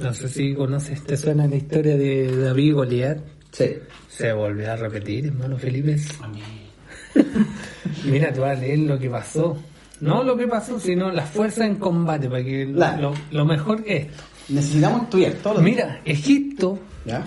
No 0.00 0.12
sé 0.14 0.28
si 0.28 0.54
conoces, 0.54 1.04
¿te 1.04 1.16
suena 1.16 1.46
la 1.46 1.56
historia 1.56 1.96
de 1.96 2.34
David 2.34 2.64
y 2.64 2.72
Goliat? 2.72 3.18
Sí. 3.52 3.66
Se 4.08 4.32
volvió 4.32 4.72
a 4.72 4.76
repetir, 4.76 5.26
hermano 5.26 5.58
Felipe. 5.58 5.96
A 6.20 6.28
mí. 6.28 6.42
Mira, 8.04 8.32
tú 8.32 8.40
vas 8.40 8.56
a 8.56 8.60
leer 8.60 8.78
lo 8.80 8.98
que 8.98 9.10
pasó. 9.10 9.62
No 10.02 10.22
lo 10.22 10.36
que 10.36 10.46
pasó, 10.48 10.78
sino 10.80 11.10
las 11.10 11.30
fuerzas 11.30 11.66
en 11.66 11.76
combate, 11.76 12.28
para 12.28 12.42
que 12.44 12.66
lo- 12.66 12.74
Claro. 12.74 13.00
lo, 13.30 13.38
lo 13.38 13.44
mejor 13.44 13.82
que 13.84 13.96
es. 13.96 14.06
Necesitamos 14.48 15.02
estudiar 15.04 15.32
todo. 15.34 15.62
Mira, 15.62 16.00
Egipto, 16.04 16.78
¿Ya? 17.06 17.24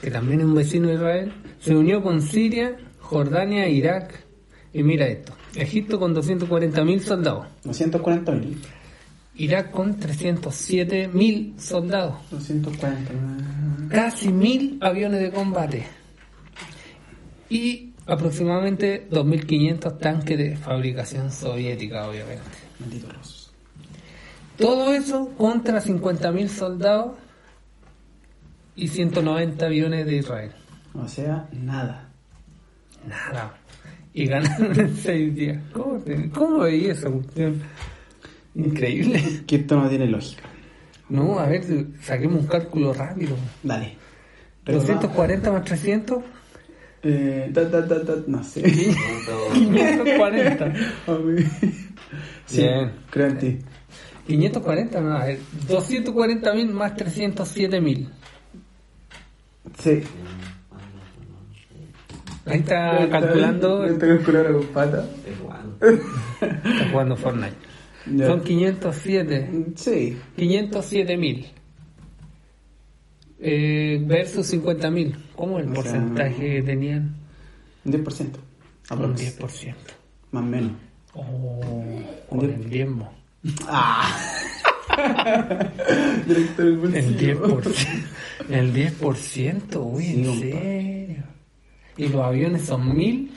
que 0.00 0.10
también 0.10 0.40
es 0.40 0.46
un 0.46 0.54
vecino 0.54 0.88
de 0.88 0.94
Israel, 0.94 1.32
se 1.60 1.76
unió 1.76 2.02
con 2.02 2.22
Siria, 2.22 2.76
Jordania 3.00 3.66
e 3.66 3.72
Irak. 3.72 4.24
Y 4.72 4.82
mira 4.82 5.06
esto, 5.06 5.34
Egipto 5.54 5.98
con 5.98 6.14
240.000 6.14 7.00
soldados, 7.00 7.46
240 7.64 8.32
mil. 8.32 8.58
Irak 9.36 9.70
con 9.70 9.98
307.000 10.00 11.58
soldados, 11.58 12.16
240 12.30 13.12
casi 13.88 14.28
1.000 14.28 14.78
aviones 14.80 15.20
de 15.20 15.30
combate 15.30 15.86
y 17.48 17.87
aproximadamente 18.08 19.06
2.500 19.10 19.98
tanques 19.98 20.36
de 20.38 20.56
fabricación 20.56 21.30
soviética, 21.30 22.08
obviamente. 22.08 22.42
Malditos. 22.80 23.52
Todo 24.56 24.92
eso 24.92 25.28
contra 25.36 25.80
50.000 25.80 26.48
soldados 26.48 27.12
y 28.74 28.88
190 28.88 29.66
aviones 29.66 30.06
de 30.06 30.16
Israel. 30.16 30.50
O 30.94 31.06
sea, 31.06 31.48
nada. 31.52 32.08
Nada. 33.06 33.54
Y 34.14 34.26
ganaron 34.26 34.78
en 34.80 34.96
6 34.96 35.34
días. 35.34 35.62
¿Cómo, 35.72 35.98
te- 36.00 36.30
cómo 36.30 36.58
veí 36.60 36.86
esa 36.86 37.08
cuestión? 37.10 37.62
Increíble. 38.54 39.22
Que 39.46 39.56
esto 39.56 39.76
no 39.80 39.88
tiene 39.88 40.06
lógica. 40.06 40.42
No, 41.08 41.38
a 41.38 41.46
ver, 41.46 41.62
saquemos 42.02 42.40
un 42.40 42.46
cálculo 42.48 42.92
rápido. 42.92 43.36
Dale. 43.62 43.96
240 44.66 45.52
más 45.52 45.64
300, 45.64 46.22
Eh, 47.02 47.50
ta, 47.54 47.70
ta, 47.70 47.86
ta, 47.86 48.04
ta, 48.04 48.14
no 48.26 48.42
sé. 48.42 48.62
540. 48.62 50.64
A 51.06 51.12
ver. 51.12 51.44
Sí, 52.46 52.62
Bien. 52.62 52.90
creo 53.10 53.26
en 53.28 53.38
ti. 53.38 53.58
540, 54.26 55.00
no, 55.00 55.16
a 55.16 55.24
ver, 55.24 55.38
240 55.68 56.54
mil 56.54 56.68
más 56.70 56.94
307 56.96 57.80
mil. 57.80 58.08
Sí. 59.78 60.02
Ahí 62.46 62.58
está 62.60 63.08
calculando, 63.10 63.84
Está 63.84 64.06
calculando 64.06 64.58
con 64.58 64.66
pata. 64.68 65.04
está 65.80 66.88
jugando 66.90 67.16
Fortnite. 67.16 67.56
Ya. 68.14 68.26
Son 68.26 68.42
507. 68.42 69.50
Sí. 69.76 70.16
507 70.36 71.16
mil. 71.16 71.46
Eh, 73.40 74.02
versus 74.04 74.46
50 74.48 74.90
mil. 74.90 75.16
¿Cómo 75.36 75.58
el 75.58 75.68
O 75.70 75.74
sea, 75.74 75.82
porcentaje 75.82 76.56
que 76.56 76.62
tenían? 76.62 77.14
Un 77.84 77.92
10%. 77.92 78.20
Un 78.20 78.32
Aprox. 78.90 79.38
10%. 79.38 79.74
Más 80.32 80.42
o 80.42 80.46
menos. 80.46 80.72
Oh, 81.14 81.60
con 82.28 82.44
el 82.44 82.68
diezmo. 82.68 83.12
Directo 86.26 86.62
del 86.62 86.94
El 86.94 87.18
10%. 87.18 87.74
El 88.48 88.74
10%, 88.74 89.92
uy, 89.92 90.04
Sí, 90.04 90.24
en 90.24 90.40
serio. 90.40 91.24
Y 91.96 92.08
los 92.08 92.24
aviones 92.24 92.62
son 92.62 92.96
1000 92.96 93.30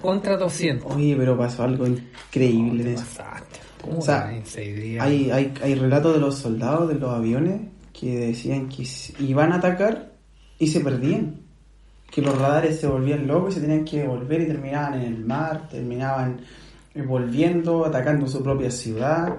contra 0.00 0.36
200. 0.36 0.92
Oye, 0.92 1.14
pero 1.16 1.36
pasó 1.38 1.62
algo 1.64 1.86
increíble 1.86 2.82
en 2.82 2.88
eso. 2.90 3.04
Pasaste. 3.16 3.60
¿Cómo 3.80 3.98
O 3.98 4.02
sea? 4.02 4.26
Hay, 4.26 5.30
hay, 5.30 5.54
hay 5.62 5.74
relatos 5.74 6.14
de 6.14 6.20
los 6.20 6.38
soldados 6.38 6.88
de 6.88 6.94
los 6.94 7.10
aviones 7.10 7.60
que 7.92 8.26
decían 8.26 8.68
que 8.68 8.86
iban 9.20 9.52
a 9.52 9.56
atacar 9.56 10.12
y 10.58 10.66
se 10.68 10.80
perdían. 10.80 11.40
Que 12.10 12.20
los 12.20 12.38
radares 12.38 12.78
se 12.78 12.86
volvían 12.86 13.26
locos 13.26 13.52
y 13.52 13.54
se 13.54 13.60
tenían 13.62 13.84
que 13.84 14.06
volver 14.06 14.42
y 14.42 14.46
terminaban 14.46 15.00
en 15.00 15.14
el 15.14 15.24
mar, 15.24 15.68
terminaban 15.70 16.40
volviendo, 17.06 17.86
atacando 17.86 18.26
su 18.26 18.42
propia 18.42 18.70
ciudad. 18.70 19.34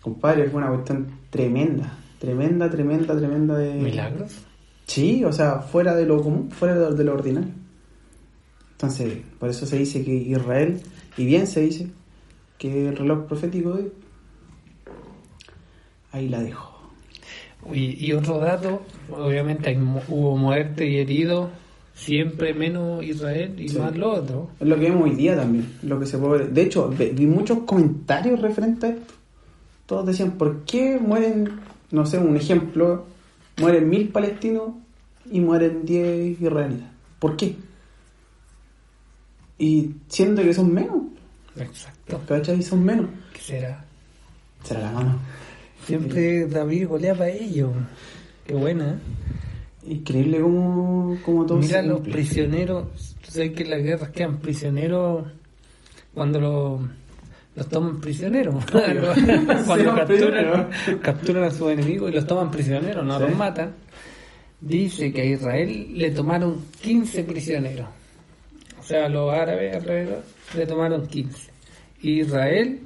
Compadre, 0.00 0.48
fue 0.48 0.62
una 0.62 0.70
cuestión 0.70 1.20
tremenda, 1.30 1.92
tremenda, 2.18 2.70
tremenda, 2.70 3.16
tremenda 3.16 3.58
de... 3.58 3.74
¿Milagros? 3.74 4.38
Sí, 4.86 5.24
o 5.24 5.32
sea, 5.32 5.60
fuera 5.60 5.94
de 5.94 6.06
lo 6.06 6.22
común, 6.22 6.50
fuera 6.50 6.74
de 6.74 6.80
lo, 6.80 6.94
de 6.94 7.04
lo 7.04 7.14
ordinario. 7.14 7.52
Entonces, 8.72 9.18
por 9.38 9.48
eso 9.48 9.64
se 9.64 9.78
dice 9.78 10.04
que 10.04 10.12
Israel, 10.12 10.80
y 11.16 11.24
bien 11.24 11.46
se 11.46 11.60
dice, 11.60 11.90
que 12.58 12.88
el 12.88 12.96
reloj 12.96 13.26
profético 13.26 13.74
de... 13.74 13.92
Ahí 16.10 16.28
la 16.28 16.40
dejo. 16.42 16.71
Y, 17.72 18.06
y 18.06 18.12
otro 18.12 18.38
dato, 18.38 18.82
obviamente 19.10 19.70
hay 19.70 19.76
hubo 20.08 20.36
muerte 20.36 20.86
y 20.88 20.98
heridos, 20.98 21.50
siempre 21.94 22.54
menos 22.54 23.04
Israel 23.04 23.54
y 23.60 23.68
Sí. 23.68 23.78
más 23.78 23.96
lo 23.96 24.12
otro. 24.14 24.50
Es 24.58 24.66
lo 24.66 24.74
que 24.76 24.82
vemos 24.90 25.04
hoy 25.04 25.14
día 25.16 25.36
también, 25.36 25.72
lo 25.82 26.00
que 26.00 26.06
se 26.06 26.18
puede 26.18 26.38
ver. 26.44 26.50
De 26.52 26.62
hecho, 26.62 26.88
vi 26.88 27.26
muchos 27.26 27.60
comentarios 27.60 28.40
referentes 28.40 28.90
a 28.90 28.94
esto. 28.94 29.14
Todos 29.86 30.06
decían, 30.06 30.32
¿por 30.32 30.64
qué 30.64 30.98
mueren, 30.98 31.60
no 31.90 32.04
sé, 32.06 32.18
un 32.18 32.36
ejemplo, 32.36 33.04
mueren 33.58 33.88
mil 33.88 34.08
palestinos 34.08 34.70
y 35.30 35.40
mueren 35.40 35.84
diez 35.84 36.40
israelitas? 36.40 36.88
¿Por 37.18 37.36
qué? 37.36 37.54
Y 39.58 39.94
siendo 40.08 40.42
que 40.42 40.54
son 40.54 40.72
menos, 40.72 41.02
Exacto. 41.56 42.20
¿cachai? 42.26 42.62
Son 42.62 42.82
menos. 42.84 43.06
¿Qué 43.32 43.40
será? 43.40 43.84
Será 44.64 44.80
la 44.80 44.90
mano. 44.92 45.18
Siempre 45.86 46.46
David 46.46 46.88
golea 46.88 47.14
para 47.14 47.30
ellos. 47.30 47.70
Qué 48.46 48.54
buena. 48.54 48.90
¿eh? 48.90 49.92
Increíble 49.92 50.40
como, 50.40 51.18
como 51.24 51.46
todo 51.46 51.58
Mira 51.58 51.82
los 51.82 51.96
cumple. 51.96 52.12
prisioneros. 52.12 53.16
Tú 53.24 53.30
sabes 53.32 53.52
que 53.52 53.62
en 53.64 53.70
las 53.70 53.82
guerras 53.82 54.10
quedan 54.10 54.38
prisioneros 54.38 55.26
cuando 56.14 56.40
los 56.40 56.80
los 57.54 57.68
toman 57.68 58.00
prisioneros. 58.00 58.64
cuando 59.66 59.94
capturan, 59.94 60.70
capturan 61.02 61.44
a 61.44 61.50
sus 61.50 61.70
enemigos 61.70 62.10
y 62.10 62.14
los 62.14 62.26
toman 62.26 62.50
prisioneros, 62.50 63.04
no 63.04 63.18
Sí. 63.18 63.24
los 63.24 63.36
matan. 63.36 63.74
Dice 64.60 65.12
que 65.12 65.20
a 65.22 65.24
Israel 65.24 65.88
le 65.94 66.10
tomaron 66.12 66.64
15 66.80 67.24
prisioneros. 67.24 67.88
O 68.80 68.82
sea, 68.84 69.08
los 69.08 69.32
árabes 69.34 69.74
alrededor 69.76 70.22
le 70.56 70.66
tomaron 70.66 71.06
15. 71.06 71.50
Israel 72.02 72.80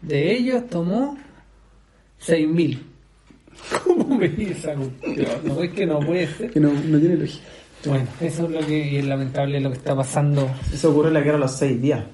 de 0.00 0.32
ellos 0.32 0.66
tomó 0.70 1.18
6.000. 2.24 2.78
¿Cómo 3.84 4.22
esa 4.22 4.74
cuestión? 4.74 5.26
No 5.44 5.62
es 5.62 5.70
que 5.70 5.86
no 5.86 6.00
puede 6.00 6.26
ser. 6.28 6.50
Que 6.50 6.60
no, 6.60 6.72
no 6.72 6.98
tiene 6.98 7.16
lógica. 7.16 7.44
Bueno, 7.84 8.06
eso 8.20 8.44
es 8.46 8.50
lo 8.50 8.66
que 8.66 8.98
es 8.98 9.04
lamentable 9.04 9.60
lo 9.60 9.70
que 9.70 9.76
está 9.76 9.94
pasando. 9.94 10.50
Eso 10.72 10.90
ocurrió 10.90 11.08
en 11.08 11.14
la 11.14 11.20
guerra 11.20 11.34
de 11.34 11.40
los 11.40 11.52
seis 11.52 11.80
días. 11.80 12.04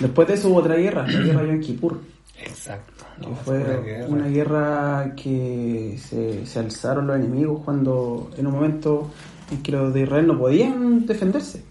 Después 0.00 0.28
de 0.28 0.34
eso 0.34 0.48
hubo 0.48 0.58
otra 0.58 0.76
guerra, 0.76 1.06
la 1.06 1.20
guerra 1.20 1.42
de 1.42 1.48
Yom 1.48 1.60
Kippur. 1.60 2.00
Exacto. 2.38 3.04
que 3.18 3.26
no, 3.26 3.36
fue 3.36 3.58
una 3.58 3.76
guerra. 3.76 4.06
una 4.08 4.28
guerra 4.28 5.14
que 5.16 5.96
se, 5.98 6.44
se 6.44 6.58
alzaron 6.58 7.06
los 7.06 7.16
enemigos 7.16 7.62
cuando 7.64 8.30
en 8.36 8.46
un 8.46 8.52
momento 8.52 9.10
en 9.50 9.62
que 9.62 9.72
los 9.72 9.94
de 9.94 10.02
Israel 10.02 10.26
no 10.26 10.38
podían 10.38 11.06
defenderse. 11.06 11.64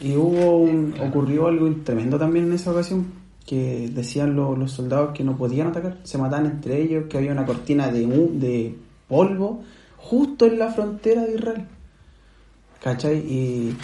Y 0.00 0.16
hubo 0.16 0.58
un, 0.58 0.94
ocurrió 1.00 1.46
algo 1.46 1.70
tremendo 1.82 2.18
también 2.18 2.46
en 2.46 2.52
esa 2.52 2.72
ocasión, 2.72 3.06
que 3.46 3.90
decían 3.92 4.34
lo- 4.36 4.56
los 4.56 4.72
soldados 4.72 5.12
que 5.14 5.22
no 5.24 5.36
podían 5.36 5.66
atacar, 5.68 5.98
se 6.04 6.16
mataban 6.18 6.46
entre 6.46 6.80
ellos, 6.82 7.04
que 7.08 7.18
había 7.18 7.32
una 7.32 7.44
cortina 7.46 7.88
de, 7.88 8.06
de 8.06 8.74
polvo 9.08 9.62
justo 9.98 10.46
en 10.46 10.58
la 10.58 10.70
frontera 10.72 11.22
de 11.22 11.34
Israel. 11.34 11.64
¿Cachai? 12.82 13.18
Y, 13.18 13.76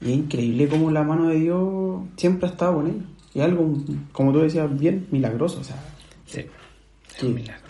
y 0.00 0.10
es 0.12 0.16
increíble 0.18 0.68
como 0.68 0.90
la 0.90 1.02
mano 1.02 1.28
de 1.28 1.40
Dios 1.40 2.02
siempre 2.16 2.48
ha 2.48 2.52
estado 2.52 2.76
con 2.76 2.86
ellos. 2.86 3.04
Y 3.34 3.40
algo, 3.40 3.74
como 4.12 4.32
tú 4.32 4.40
decías, 4.40 4.78
bien 4.78 5.06
milagroso. 5.10 5.60
O 5.60 5.64
sea, 5.64 5.76
Sí, 6.26 6.44
es 7.16 7.22
un 7.22 7.34
milagro. 7.34 7.62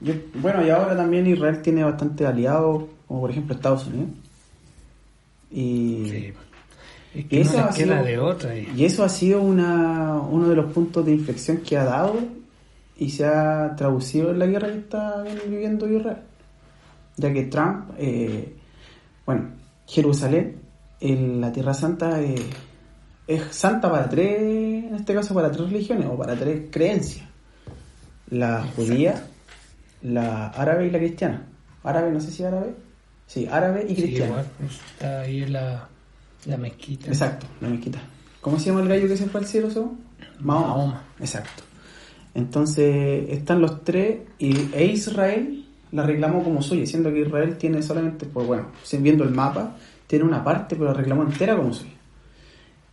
yo- 0.00 0.14
bueno, 0.34 0.64
y 0.66 0.70
ahora 0.70 0.96
también 0.96 1.26
Israel 1.26 1.60
tiene 1.62 1.84
bastantes 1.84 2.26
aliados, 2.26 2.84
como 3.06 3.20
por 3.22 3.30
ejemplo 3.30 3.54
Estados 3.54 3.86
Unidos. 3.86 4.10
Y, 5.50 6.06
Sí. 6.10 6.32
Es 7.14 7.20
y 7.20 7.24
que 7.24 7.40
eso 7.42 7.58
no 7.60 7.64
ha 7.66 7.72
sido- 7.72 8.02
de 8.04 8.18
otra. 8.18 8.56
y- 8.56 8.72
y 8.76 8.84
eso 8.84 9.04
ha 9.04 9.08
sido 9.08 9.42
una, 9.42 10.18
uno 10.20 10.48
de 10.48 10.56
los 10.56 10.72
puntos 10.72 11.04
de 11.04 11.12
inflexión 11.12 11.58
que 11.58 11.76
ha 11.76 11.84
dado 11.84 12.14
y 12.98 13.10
se 13.10 13.24
ha 13.26 13.74
traducido 13.76 14.30
en 14.30 14.38
la 14.38 14.46
guerra 14.46 14.68
que 14.68 14.78
está 14.78 15.22
viviendo 15.48 15.88
Israel. 15.88 16.18
Ya 17.16 17.32
que 17.32 17.42
Trump, 17.44 17.90
eh, 17.98 18.54
bueno, 19.26 19.50
Jerusalén, 19.86 20.56
en 21.00 21.40
la 21.40 21.52
Tierra 21.52 21.74
Santa, 21.74 22.20
eh, 22.22 22.36
es 23.26 23.42
santa 23.50 23.90
para 23.90 24.08
tres, 24.08 24.40
en 24.84 24.94
este 24.94 25.12
caso 25.14 25.34
para 25.34 25.50
tres 25.50 25.68
religiones 25.70 26.06
o 26.10 26.16
para 26.16 26.34
tres 26.34 26.68
creencias. 26.70 27.26
La 28.30 28.64
judía, 28.74 29.22
la 30.02 30.48
árabe 30.48 30.86
y 30.86 30.90
la 30.90 30.98
cristiana. 30.98 31.46
Árabe, 31.84 32.10
no 32.12 32.20
sé 32.20 32.30
si 32.30 32.42
árabe. 32.44 32.74
Sí, 33.26 33.46
árabe 33.50 33.84
y 33.88 33.94
Sí, 33.94 34.02
cristiana. 34.02 34.26
igual, 34.30 34.46
está 34.94 35.20
ahí 35.20 35.42
en 35.42 35.52
la, 35.52 35.88
la 36.46 36.56
mezquita. 36.56 37.08
Exacto, 37.08 37.46
la 37.60 37.68
mezquita. 37.68 38.00
¿Cómo 38.40 38.58
se 38.58 38.66
llama 38.66 38.82
el 38.82 38.88
gallo 38.88 39.08
que 39.08 39.16
se 39.16 39.26
fue 39.26 39.40
al 39.40 39.46
cielo, 39.46 39.68
eso? 39.68 39.94
Mahoma. 40.40 40.66
Mahoma. 40.68 41.02
Exacto. 41.20 41.62
Entonces 42.34 43.28
están 43.28 43.60
los 43.60 43.84
tres 43.84 44.20
y, 44.38 44.74
e 44.74 44.86
Israel 44.86 45.64
la 45.92 46.02
reclamó 46.02 46.42
como 46.42 46.62
suya, 46.62 46.86
siendo 46.86 47.12
que 47.12 47.20
Israel 47.20 47.56
tiene 47.58 47.82
solamente, 47.82 48.26
pues 48.26 48.46
bueno, 48.46 48.68
viendo 48.98 49.24
el 49.24 49.30
mapa, 49.30 49.76
tiene 50.06 50.24
una 50.24 50.42
parte, 50.42 50.74
pero 50.74 50.86
la 50.86 50.94
reclamó 50.94 51.22
entera 51.22 51.56
como 51.56 51.72
suya. 51.72 51.92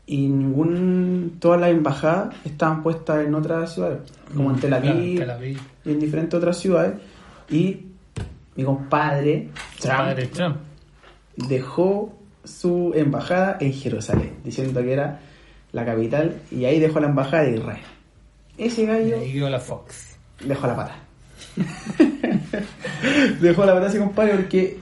Y 0.06 0.27
ningún, 0.27 1.38
todas 1.39 1.62
las 1.62 1.70
embajadas 1.70 2.36
estaban 2.44 2.84
puestas 2.84 3.25
en 3.25 3.34
otras 3.36 3.74
ciudades, 3.74 4.00
como 4.36 4.51
en 4.51 4.60
Tel 4.60 4.72
Claro, 4.72 4.89
Aviv 4.89 5.20
Tel 5.20 5.29
Aviv. 5.29 5.60
y 5.86 5.91
en 5.91 6.00
diferentes 6.00 6.38
otras 6.38 6.58
ciudades. 6.58 6.96
Y 7.50 7.86
mi 8.56 8.63
compadre, 8.63 9.50
Trump, 9.79 9.98
Padre 9.98 10.27
Trump. 10.27 10.58
dejó 11.38 12.19
su 12.50 12.91
embajada 12.96 13.58
en 13.60 13.74
Jerusalén, 13.74 14.34
diciendo 14.44 14.82
que 14.82 14.94
era 14.94 15.20
la 15.72 15.86
capital, 15.86 16.41
y 16.51 16.65
ahí 16.65 16.79
dejó 16.79 17.00
la 17.00 17.08
embajada 17.08 17.44
de 17.44 17.58
Israel. 17.58 17.82
Ese 18.58 18.84
Y 18.84 18.86
gallo 18.86 19.18
quedó 19.22 19.50
la 19.50 19.60
Fox. 19.60 20.18
dejó 20.44 20.68
la 20.68 20.75
pata. 20.75 20.96
dejó 23.41 23.65
la 23.65 23.74
pata 23.74 23.88
ese 23.88 24.00
compadre 24.00 24.36
porque, 24.36 24.77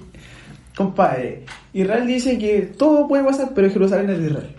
compadre, 0.75 1.45
Israel 1.74 2.07
dice 2.07 2.38
que 2.38 2.62
todo 2.77 3.07
puede 3.07 3.24
pasar, 3.24 3.51
pero 3.53 3.69
Jerusalén 3.69 4.09
es 4.09 4.19
de 4.19 4.27
Israel. 4.27 4.55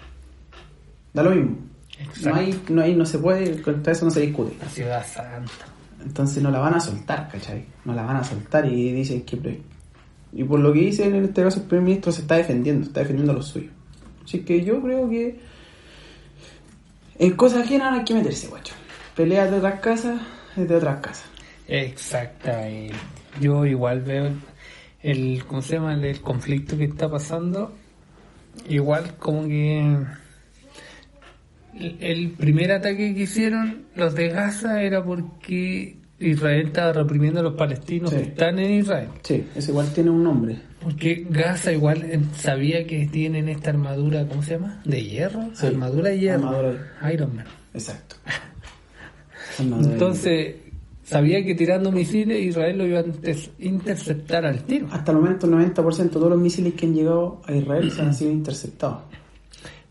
Da 1.12 1.22
lo 1.22 1.30
mismo. 1.30 1.56
No 1.98 2.04
Exacto. 2.04 2.38
hay, 2.38 2.62
no 2.68 2.82
hay, 2.82 2.94
no 2.94 3.04
se 3.06 3.18
puede, 3.18 3.60
contra 3.60 3.92
eso 3.92 4.04
no 4.04 4.10
se 4.10 4.20
discute. 4.20 4.54
La 4.62 4.68
ciudad 4.68 5.04
santa. 5.06 5.66
Entonces 6.04 6.42
no 6.42 6.50
la 6.50 6.60
van 6.60 6.74
a 6.74 6.80
soltar, 6.80 7.28
¿cachai? 7.28 7.64
No 7.84 7.94
la 7.94 8.02
van 8.02 8.16
a 8.18 8.24
soltar 8.24 8.66
y 8.66 8.92
dicen 8.92 9.22
que... 9.22 9.60
Y 10.32 10.44
por 10.44 10.60
lo 10.60 10.72
que 10.72 10.80
dicen 10.80 11.14
en 11.14 11.24
este 11.24 11.42
caso 11.42 11.60
el 11.60 11.66
primer 11.66 11.84
ministro 11.84 12.12
se 12.12 12.22
está 12.22 12.36
defendiendo, 12.36 12.86
está 12.86 13.00
defendiendo 13.00 13.32
a 13.32 13.36
los 13.36 13.48
suyos. 13.48 13.72
Así 14.24 14.40
que 14.40 14.62
yo 14.62 14.80
creo 14.82 15.08
que 15.08 15.40
en 17.18 17.32
cosas 17.32 17.64
ajenas 17.64 17.98
hay 17.98 18.04
que 18.04 18.14
meterse, 18.14 18.48
guacho. 18.48 18.74
Peleas 19.16 19.50
de 19.50 19.56
otras 19.56 19.80
casas 19.80 20.20
es 20.56 20.68
de 20.68 20.76
otras 20.76 21.00
casas. 21.00 21.26
Exactamente. 21.66 22.94
Yo 23.40 23.64
igual 23.64 24.02
veo 24.02 24.32
el, 25.02 25.44
¿cómo 25.46 25.62
se 25.62 25.74
llama? 25.74 25.94
El, 25.94 26.20
conflicto 26.20 26.76
que 26.76 26.84
está 26.84 27.10
pasando. 27.10 27.72
Igual 28.68 29.16
como 29.18 29.46
que 29.46 29.96
el 32.00 32.30
primer 32.32 32.72
ataque 32.72 33.14
que 33.14 33.22
hicieron 33.22 33.86
los 33.94 34.14
de 34.14 34.28
Gaza 34.28 34.82
era 34.82 35.04
porque 35.04 35.96
Israel 36.20 36.66
estaba 36.66 36.92
reprimiendo 36.92 37.40
a 37.40 37.42
los 37.42 37.54
palestinos 37.54 38.10
Sí. 38.10 38.16
que 38.16 38.22
están 38.22 38.58
en 38.58 38.72
Israel. 38.72 39.08
Sí, 39.22 39.44
eso 39.54 39.70
igual 39.70 39.92
tiene 39.92 40.10
un 40.10 40.22
nombre. 40.24 40.58
Porque 40.80 41.26
Gaza 41.28 41.72
igual 41.72 42.02
eh, 42.04 42.20
sabía 42.36 42.86
que 42.86 43.06
tienen 43.06 43.48
esta 43.48 43.70
armadura, 43.70 44.26
¿cómo 44.26 44.42
se 44.42 44.52
llama? 44.52 44.80
¿De 44.84 45.02
hierro? 45.04 45.50
Sí. 45.54 45.66
Armadura 45.66 46.10
de 46.10 46.18
hierro. 46.18 46.48
Armadura 46.48 47.12
Iron 47.12 47.36
Man. 47.36 47.46
Exacto. 47.74 48.16
Armadura 49.58 49.92
Entonces, 49.92 50.54
sabía 51.04 51.44
que 51.44 51.54
tirando 51.54 51.90
misiles 51.92 52.40
Israel 52.42 52.78
lo 52.78 52.86
iba 52.86 53.00
a 53.00 53.04
inter- 53.04 53.36
interceptar 53.58 54.44
al 54.46 54.62
tiro. 54.64 54.88
Hasta 54.90 55.12
el 55.12 55.18
momento 55.18 55.46
el 55.46 55.52
90% 55.74 55.96
de 55.96 56.08
todos 56.08 56.30
los 56.30 56.38
misiles 56.40 56.74
que 56.74 56.86
han 56.86 56.94
llegado 56.94 57.40
a 57.46 57.52
Israel 57.52 57.90
se 57.90 58.02
han 58.02 58.14
sido 58.14 58.30
interceptados. 58.30 59.02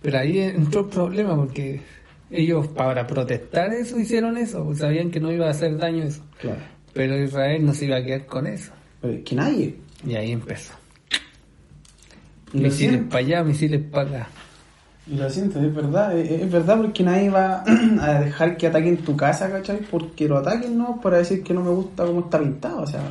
Pero 0.01 0.19
ahí 0.19 0.39
entró 0.39 0.81
el 0.81 0.87
problema 0.87 1.35
porque 1.35 1.81
ellos 2.29 2.67
para 2.67 3.07
protestar 3.07 3.73
eso 3.73 3.99
hicieron 3.99 4.37
eso, 4.37 4.73
sabían 4.75 5.11
que 5.11 5.19
no 5.19 5.31
iba 5.31 5.47
a 5.47 5.51
hacer 5.51 5.77
daño 5.77 6.03
eso. 6.03 6.23
Claro. 6.39 6.59
Pero 6.93 7.17
Israel 7.21 7.65
no 7.65 7.73
se 7.73 7.85
iba 7.85 7.97
a 7.97 8.03
quedar 8.03 8.25
con 8.25 8.47
eso. 8.47 8.71
Pero 9.01 9.13
es 9.13 9.23
que 9.23 9.35
nadie. 9.35 9.75
Y 10.05 10.15
ahí 10.15 10.31
empezó. 10.31 10.73
Misiles 12.53 13.03
para 13.03 13.19
allá, 13.19 13.43
misiles 13.43 13.81
para 13.91 14.09
acá. 14.09 14.29
Y 15.09 15.15
lo 15.15 15.29
siento, 15.29 15.59
es 15.59 15.73
verdad, 15.73 16.17
es, 16.17 16.29
es 16.29 16.51
verdad 16.51 16.77
porque 16.77 17.03
nadie 17.03 17.29
va 17.29 17.63
a 18.01 18.19
dejar 18.19 18.57
que 18.57 18.67
ataquen 18.67 18.97
tu 18.97 19.15
casa, 19.15 19.49
¿cachai? 19.49 19.79
Porque 19.89 20.27
lo 20.27 20.37
ataquen, 20.37 20.77
¿no? 20.77 20.99
Para 20.99 21.19
decir 21.19 21.43
que 21.43 21.53
no 21.53 21.63
me 21.63 21.69
gusta 21.69 22.05
cómo 22.05 22.21
está 22.21 22.39
pintado, 22.39 22.81
o 22.81 22.87
sea, 22.87 23.01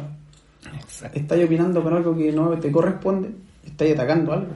Exacto. 0.78 1.18
estáis 1.18 1.44
opinando 1.44 1.82
con 1.82 1.94
algo 1.94 2.14
que 2.14 2.32
no 2.32 2.50
te 2.58 2.70
corresponde, 2.70 3.30
estáis 3.64 3.94
atacando 3.94 4.32
algo. 4.32 4.52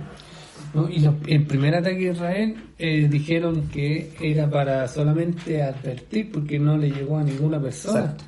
¿No? 0.74 0.88
Y 0.88 1.00
los- 1.00 1.14
el 1.26 1.44
primer 1.46 1.74
ataque 1.74 1.98
de 2.06 2.12
Israel 2.12 2.56
eh, 2.78 3.08
dijeron 3.10 3.68
que 3.72 4.12
era 4.20 4.48
para 4.48 4.86
solamente 4.88 5.62
advertir 5.62 6.30
porque 6.32 6.58
no 6.58 6.76
le 6.78 6.90
llegó 6.90 7.18
a 7.18 7.22
ninguna 7.24 7.60
persona. 7.60 8.00
Exacto. 8.00 8.24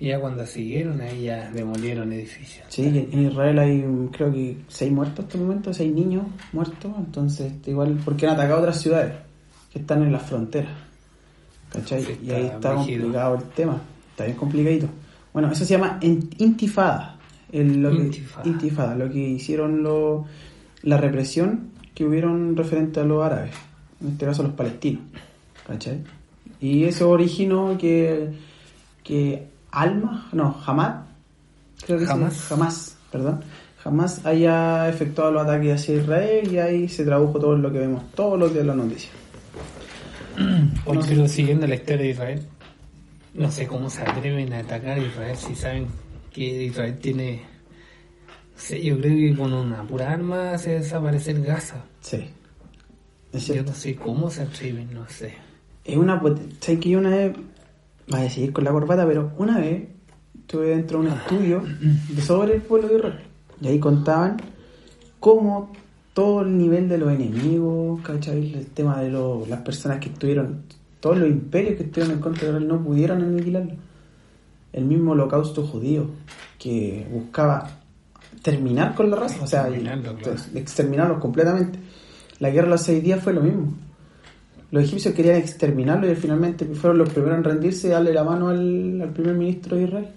Y 0.00 0.08
ya 0.08 0.18
cuando 0.18 0.44
siguieron, 0.46 1.00
ahí 1.00 1.24
ya 1.24 1.48
demolieron 1.52 2.12
edificios. 2.12 2.64
Sí, 2.68 2.82
en 3.12 3.26
Israel 3.26 3.58
hay 3.60 3.76
mm, 3.82 4.08
creo 4.08 4.32
que 4.32 4.56
seis 4.66 4.90
muertos 4.90 5.24
hasta 5.26 5.38
el 5.38 5.44
momento, 5.44 5.72
seis 5.72 5.94
niños 5.94 6.24
muertos, 6.52 6.92
entonces 6.98 7.52
igual 7.66 8.00
porque 8.04 8.26
han 8.26 8.34
atacado 8.34 8.60
otras 8.60 8.80
ciudades 8.80 9.12
que 9.72 9.78
están 9.78 10.02
en 10.02 10.10
las 10.12 10.22
fronteras, 10.22 10.72
¿cachai? 11.70 12.02
Sí, 12.02 12.18
y 12.24 12.30
ahí 12.32 12.46
está 12.46 12.74
complicado 12.74 13.36
el 13.36 13.42
tema, 13.54 13.80
está 14.10 14.24
bien 14.24 14.36
complicadito. 14.36 14.88
Bueno, 15.32 15.52
eso 15.52 15.64
se 15.64 15.74
llama 15.74 15.98
in- 16.02 16.28
intifada, 16.38 17.18
el- 17.52 17.80
lo 17.80 17.90
que, 17.90 17.96
Intifada. 18.02 18.48
intifada, 18.48 18.94
lo 18.96 19.08
que 19.10 19.18
hicieron 19.20 19.82
lo, 19.84 20.26
la 20.82 20.96
represión 20.96 21.70
que 21.94 22.04
hubieron 22.04 22.56
referente 22.56 23.00
a 23.00 23.04
los 23.04 23.24
árabes, 23.24 23.52
en 24.00 24.08
este 24.08 24.26
caso 24.26 24.42
los 24.42 24.52
palestinos, 24.52 25.02
¿cachai? 25.66 26.02
Y 26.60 26.84
eso 26.84 27.10
originó 27.10 27.76
que, 27.78 28.30
que 29.02 29.46
Alma, 29.70 30.28
no, 30.32 30.56
Hamad, 30.64 31.02
creo 31.84 31.98
que 31.98 32.06
sí, 32.06 32.12
jamás, 32.48 32.96
perdón, 33.10 33.40
jamás 33.82 34.24
haya 34.24 34.88
efectuado 34.88 35.32
los 35.32 35.42
ataques 35.42 35.74
hacia 35.80 35.96
Israel 35.96 36.52
y 36.52 36.58
ahí 36.58 36.88
se 36.88 37.04
tradujo 37.04 37.38
todo 37.38 37.56
lo 37.56 37.72
que 37.72 37.78
vemos 37.78 38.02
todos 38.14 38.38
los 38.38 38.52
días 38.52 38.62
en 38.62 38.66
las 38.68 38.76
noticias. 38.76 39.12
Hoy, 40.86 40.96
No 40.96 41.02
sé. 41.02 41.28
siguiendo 41.28 41.66
la 41.66 41.74
historia 41.74 42.02
de 42.02 42.10
Israel, 42.10 42.46
no 43.34 43.50
sé 43.50 43.66
cómo 43.66 43.90
se 43.90 44.02
atreven 44.02 44.52
a 44.52 44.58
atacar 44.58 44.98
a 44.98 45.02
Israel 45.02 45.36
si 45.36 45.54
saben 45.54 45.86
que 46.32 46.64
Israel 46.64 46.98
tiene. 46.98 47.51
Sé, 48.62 48.82
yo 48.82 48.98
creo 48.98 49.16
que 49.16 49.36
con 49.36 49.52
una 49.52 49.82
pura 49.82 50.10
arma 50.12 50.52
hace 50.52 50.72
desaparecer 50.78 51.40
Gaza. 51.42 51.84
Sí. 52.00 52.24
Es 53.32 53.46
Yo 53.46 53.62
no 53.62 53.72
sé 53.72 53.94
cómo 53.96 54.30
se 54.30 54.42
atreven, 54.42 54.92
no 54.92 55.08
sé. 55.08 55.34
Es 55.84 55.96
una 55.96 56.20
¿Sabes 56.60 56.80
que 56.80 56.90
yo 56.90 56.98
una 56.98 57.10
vez, 57.10 57.32
voy 58.08 58.20
a 58.20 58.30
seguir 58.30 58.52
con 58.52 58.64
la 58.64 58.70
corbata, 58.72 59.06
pero 59.06 59.32
una 59.38 59.58
vez 59.58 59.88
estuve 60.38 60.68
dentro 60.68 61.00
de 61.02 61.06
un 61.08 61.12
estudio 61.12 61.62
sobre 62.22 62.54
el 62.56 62.62
pueblo 62.62 62.88
de 62.88 62.96
Israel. 62.96 63.20
Y 63.60 63.68
ahí 63.68 63.78
contaban 63.78 64.36
cómo 65.18 65.72
todo 66.12 66.42
el 66.42 66.56
nivel 66.58 66.88
de 66.88 66.98
los 66.98 67.10
enemigos, 67.12 68.00
¿cachai? 68.02 68.52
El 68.54 68.66
tema 68.66 69.00
de 69.00 69.10
los- 69.10 69.48
las 69.48 69.60
personas 69.62 69.98
que 69.98 70.10
estuvieron, 70.10 70.62
todos 71.00 71.16
los 71.18 71.28
imperios 71.28 71.76
que 71.76 71.84
estuvieron 71.84 72.16
en 72.16 72.20
contra 72.20 72.42
de 72.42 72.48
Israel 72.50 72.68
no 72.68 72.82
pudieron 72.84 73.22
aniquilarlo. 73.22 73.72
El 74.72 74.84
mismo 74.84 75.12
holocausto 75.12 75.66
judío 75.66 76.06
que 76.58 77.06
buscaba 77.10 77.78
terminar 78.42 78.94
con 78.94 79.10
la 79.10 79.16
raza, 79.16 79.42
o 79.42 79.46
sea, 79.46 79.66
claro. 79.68 80.10
entonces, 80.10 80.50
exterminarlos 80.54 81.18
completamente. 81.18 81.78
La 82.40 82.50
guerra 82.50 82.66
de 82.66 82.70
los 82.72 82.82
seis 82.82 83.02
días 83.02 83.22
fue 83.22 83.32
lo 83.32 83.40
mismo. 83.40 83.72
los 84.70 84.84
egipcios 84.84 85.14
querían 85.14 85.36
exterminarlo 85.36 86.10
y 86.10 86.16
finalmente 86.16 86.64
fueron 86.66 86.98
los 86.98 87.10
primeros 87.10 87.38
en 87.38 87.44
rendirse 87.44 87.88
y 87.88 87.90
darle 87.90 88.12
la 88.12 88.24
mano 88.24 88.48
al, 88.48 89.00
al 89.00 89.10
primer 89.10 89.34
ministro 89.34 89.76
de 89.76 89.84
Israel. 89.84 90.08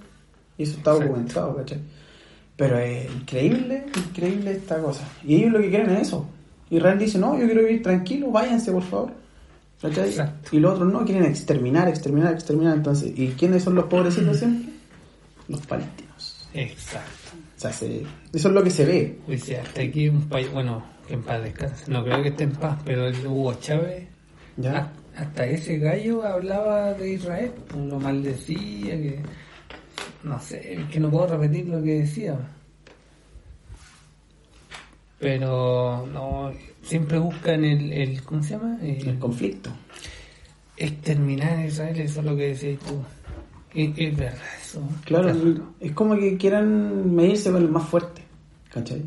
Y 0.58 0.64
eso 0.64 0.78
está 0.78 0.92
Exacto. 0.92 1.10
documentado, 1.10 1.56
¿cachai? 1.58 1.80
Pero 2.56 2.78
es 2.80 3.14
increíble, 3.14 3.86
increíble 3.96 4.52
esta 4.52 4.82
cosa. 4.82 5.04
Y 5.26 5.36
ellos 5.36 5.52
lo 5.52 5.60
que 5.60 5.70
quieren 5.70 5.90
es 5.92 6.08
eso. 6.08 6.26
Israel 6.70 6.98
dice, 6.98 7.20
no, 7.20 7.38
yo 7.38 7.46
quiero 7.46 7.62
vivir 7.62 7.84
tranquilo, 7.84 8.32
váyanse 8.32 8.72
por 8.72 8.84
favor. 8.84 9.12
¿Cachai? 9.82 10.10
Exacto. 10.10 10.56
Y 10.56 10.60
los 10.60 10.74
otros 10.76 10.92
no, 10.92 11.04
quieren 11.04 11.26
exterminar, 11.26 11.90
exterminar, 11.90 12.34
exterminar. 12.34 12.78
Entonces, 12.78 13.12
¿y 13.16 13.28
quiénes 13.38 13.62
son 13.64 13.76
los 13.76 13.86
pobrecitos 13.86 14.38
siempre? 14.38 14.74
Los 15.50 15.62
palestinos. 15.68 16.48
Exacto. 16.54 17.25
O 17.56 17.60
sea, 17.60 17.72
se- 17.72 18.02
eso 18.34 18.48
es 18.50 18.54
lo 18.54 18.64
que 18.64 18.70
se 18.70 18.86
ve. 18.86 19.20
Sí, 19.38 19.56
hasta 19.56 19.82
aquí 19.82 20.10
un 20.10 20.28
país, 20.28 20.52
bueno, 20.52 20.84
que 21.08 21.14
en 21.14 21.24
paz 21.24 21.42
descanse. 21.44 21.90
No 21.92 22.04
creo 22.04 22.22
que 22.22 22.30
esté 22.30 22.44
en 22.44 22.52
paz, 22.52 22.80
pero 22.86 23.08
el 23.08 23.26
Hugo 23.28 23.54
Chávez, 23.56 24.08
¿Ya? 24.58 24.92
ha- 25.16 25.22
hasta 25.22 25.46
ese 25.46 25.78
gallo 25.80 26.24
hablaba 26.26 26.94
de 26.94 27.12
Israel, 27.14 27.52
pues, 27.70 27.86
lo 27.86 28.00
maldecía, 28.00 28.96
que 29.02 29.20
no 30.24 30.40
sé, 30.42 30.80
que 30.92 31.00
no 31.00 31.10
puedo 31.10 31.28
repetir 31.28 31.68
lo 31.68 31.82
que 31.82 32.02
decía. 32.02 32.38
Pero 35.20 36.06
no, 36.12 36.52
siempre 36.82 37.18
buscan 37.20 37.64
el, 37.64 37.94
el 37.94 38.22
¿cómo 38.24 38.44
se 38.44 38.52
llama? 38.52 38.78
El- 38.82 39.08
El 39.08 39.20
conflicto. 39.20 39.72
exterminar 40.78 41.58
a 41.60 41.66
Israel, 41.68 42.02
eso 42.02 42.20
es 42.20 42.26
lo 42.26 42.36
que 42.36 42.48
decías 42.50 42.80
tú. 42.80 43.02
Es, 43.76 44.18
verdad 44.18 44.40
eso. 44.62 44.82
Claro, 45.04 45.32
Claro. 45.32 45.64
es 45.80 45.92
como 45.92 46.16
que 46.16 46.38
quieran 46.38 47.14
medirse 47.14 47.52
con 47.52 47.62
el 47.62 47.70
más 47.70 47.84
fuerte, 47.88 48.22
¿cachai? 48.72 49.04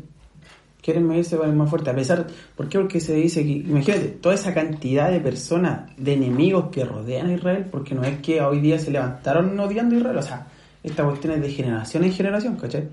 Quieren 0.81 1.05
medirse 1.07 1.35
con 1.37 1.49
el 1.49 1.55
más 1.55 1.69
fuerte, 1.69 1.89
a 1.89 1.95
pesar, 1.95 2.27
¿por 2.55 2.69
qué? 2.69 2.79
Porque 2.79 2.99
se 2.99 3.13
dice 3.15 3.43
que, 3.43 3.51
imagínate, 3.51 4.07
toda 4.21 4.35
esa 4.35 4.53
cantidad 4.53 5.11
de 5.11 5.19
personas, 5.19 5.91
de 5.97 6.13
enemigos 6.13 6.69
que 6.71 6.85
rodean 6.85 7.27
a 7.27 7.33
Israel, 7.33 7.65
porque 7.69 7.93
no 7.95 8.03
es 8.03 8.19
que 8.19 8.41
hoy 8.41 8.61
día 8.61 8.79
se 8.79 8.89
levantaron 8.91 9.59
odiando 9.59 9.95
a 9.95 9.99
Israel, 9.99 10.17
o 10.17 10.21
sea, 10.23 10.47
esta 10.83 11.03
cuestión 11.03 11.33
es 11.33 11.41
de 11.41 11.49
generación 11.51 12.03
en 12.05 12.13
generación, 12.13 12.55
¿cachai? 12.55 12.87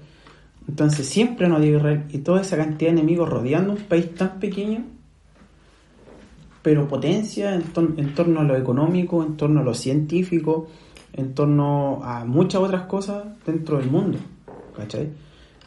Entonces 0.69 1.07
siempre 1.07 1.47
han 1.47 1.53
odiado 1.53 1.77
a 1.77 1.79
Israel 1.79 2.05
y 2.11 2.19
toda 2.19 2.41
esa 2.41 2.57
cantidad 2.57 2.91
de 2.91 2.99
enemigos 2.99 3.29
rodeando 3.29 3.73
un 3.75 3.79
país 3.83 4.13
tan 4.17 4.41
pequeño, 4.41 4.85
pero 6.63 6.89
potencia 6.89 7.55
en, 7.55 7.63
tor- 7.73 7.95
en 7.97 8.15
torno 8.15 8.41
a 8.41 8.43
lo 8.45 8.57
económico, 8.57 9.23
en 9.23 9.37
torno 9.37 9.61
a 9.61 9.63
lo 9.63 9.75
científico, 9.75 10.69
en 11.17 11.35
torno 11.35 12.01
a 12.05 12.25
muchas 12.25 12.61
otras 12.61 12.83
cosas 12.83 13.25
dentro 13.45 13.79
del 13.79 13.91
mundo, 13.91 14.19
¿cachai? 14.77 15.09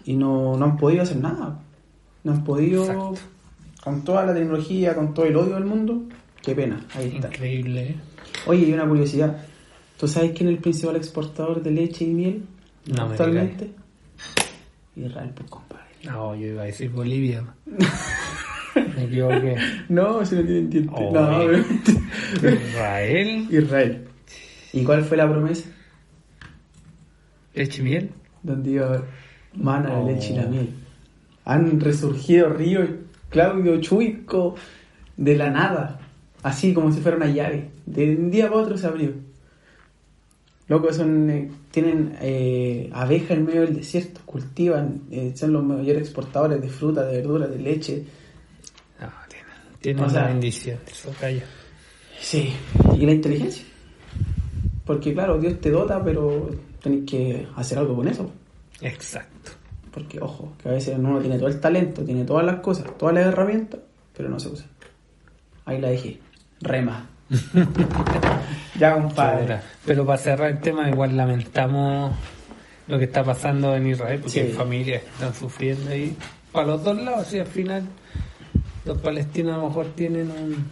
Y 0.05 0.15
no, 0.15 0.55
no 0.55 0.65
han 0.65 0.77
podido 0.77 1.01
hacer 1.03 1.17
nada. 1.17 1.59
No 2.23 2.31
han 2.31 2.43
podido, 2.43 2.83
Exacto. 2.83 3.13
con 3.83 4.03
toda 4.03 4.25
la 4.25 4.33
tecnología, 4.33 4.95
con 4.95 5.13
todo 5.13 5.25
el 5.25 5.35
odio 5.35 5.55
del 5.55 5.65
mundo, 5.65 6.03
qué 6.41 6.53
pena, 6.53 6.85
ahí 6.95 7.13
está. 7.15 7.27
Increíble, 7.29 7.81
¿eh? 7.81 7.95
Oye, 8.45 8.67
y 8.67 8.73
una 8.73 8.87
curiosidad, 8.87 9.37
¿tú 9.97 10.07
sabes 10.07 10.31
quién 10.31 10.49
es 10.49 10.55
el 10.55 10.61
principal 10.61 10.95
exportador 10.95 11.63
de 11.63 11.71
leche 11.71 12.05
y 12.05 12.09
miel 12.09 12.43
No 12.85 13.05
me 13.07 13.11
actualmente? 13.11 13.71
Israel, 14.95 15.31
pues 15.35 15.49
compadre. 15.49 15.83
No, 16.03 16.35
yo 16.35 16.47
iba 16.47 16.61
a 16.63 16.65
decir 16.65 16.89
Bolivia. 16.91 17.43
Me 18.75 19.05
equivoqué. 19.05 19.55
No, 19.89 20.25
si 20.25 20.35
no 20.35 20.43
tienen 20.43 20.69
dientes. 20.69 20.93
Oh, 20.95 21.11
no. 21.11 21.51
Israel, 22.49 23.47
Israel. 23.49 24.08
¿Y 24.73 24.83
cuál 24.83 25.03
fue 25.03 25.17
la 25.17 25.29
promesa? 25.29 25.69
leche 27.53 27.81
y 27.81 27.85
miel. 27.85 28.11
donde 28.43 28.71
iba 28.71 29.03
mana, 29.55 29.89
la 29.89 29.99
Oh. 29.99 30.07
leche 30.07 30.33
y 30.33 30.35
la 30.37 30.45
miel. 30.45 30.69
Han 31.45 31.79
resurgido 31.81 32.49
ríos 32.49 32.87
Claudio 33.29 33.81
Chuico 33.81 34.55
de 35.17 35.35
la 35.35 35.49
nada, 35.49 35.99
así 36.43 36.73
como 36.73 36.91
si 36.91 37.01
fuera 37.01 37.17
una 37.17 37.27
llave. 37.27 37.69
De 37.85 38.15
un 38.15 38.31
día 38.31 38.47
para 38.49 38.61
otro 38.61 38.77
se 38.77 38.87
abrió. 38.87 39.11
Loco, 40.67 40.93
son, 40.93 41.29
eh, 41.31 41.51
tienen 41.71 42.15
eh, 42.21 42.89
abejas 42.93 43.31
en 43.31 43.45
medio 43.45 43.61
del 43.61 43.75
desierto, 43.75 44.21
cultivan, 44.25 45.01
eh, 45.11 45.33
son 45.35 45.51
los 45.53 45.63
mayores 45.63 46.03
exportadores 46.03 46.61
de 46.61 46.69
fruta, 46.69 47.03
de 47.05 47.17
verdura, 47.17 47.47
de 47.47 47.57
leche. 47.57 48.03
No, 49.01 49.07
tiene, 49.27 49.45
tiene 49.81 50.01
O 50.03 50.09
sea- 50.09 50.27
bendición. 50.27 50.77
Eso 50.89 51.11
calla. 51.19 51.43
Sí, 52.21 52.53
y 52.95 53.05
la 53.05 53.11
inteligencia. 53.13 53.65
Porque 54.89 55.13
claro, 55.13 55.37
Dios 55.37 55.61
te 55.61 55.69
dota, 55.69 56.03
pero 56.03 56.49
tenés 56.81 57.07
que 57.07 57.45
hacer 57.55 57.77
algo 57.77 57.95
con 57.95 58.07
eso. 58.07 58.27
Exacto. 58.81 59.51
Porque, 59.93 60.19
ojo, 60.19 60.53
que 60.63 60.67
a 60.67 60.71
veces 60.71 60.97
uno 60.97 61.19
tiene 61.19 61.37
todo 61.37 61.47
el 61.47 61.59
talento, 61.59 62.01
tiene 62.03 62.25
todas 62.25 62.43
las 62.43 62.55
cosas, 62.61 62.97
todas 62.97 63.13
las 63.13 63.27
herramientas, 63.27 63.81
pero 64.17 64.29
no 64.29 64.39
se 64.39 64.49
usan. 64.49 64.65
Ahí 65.65 65.79
la 65.79 65.89
dejé. 65.89 66.17
Rema. 66.61 67.07
ya, 68.79 68.95
compadre. 68.95 69.59
Pero 69.85 70.07
para 70.07 70.17
cerrar 70.17 70.49
el 70.49 70.59
tema, 70.59 70.89
igual 70.89 71.15
lamentamos 71.15 72.15
lo 72.87 72.97
que 72.97 73.05
está 73.05 73.23
pasando 73.23 73.75
en 73.75 73.85
Israel, 73.89 74.21
porque 74.21 74.31
Sí. 74.31 74.39
hay 74.39 74.51
familias 74.53 75.03
que 75.03 75.09
están 75.09 75.35
sufriendo 75.35 75.91
ahí. 75.91 76.17
Para 76.51 76.65
los 76.65 76.83
dos 76.83 76.99
lados, 76.99 77.31
y 77.31 77.37
al 77.37 77.45
final 77.45 77.83
los 78.85 78.97
palestinos 78.97 79.53
a 79.53 79.57
lo 79.57 79.67
mejor 79.67 79.85
tienen 79.95 80.31
un, 80.31 80.65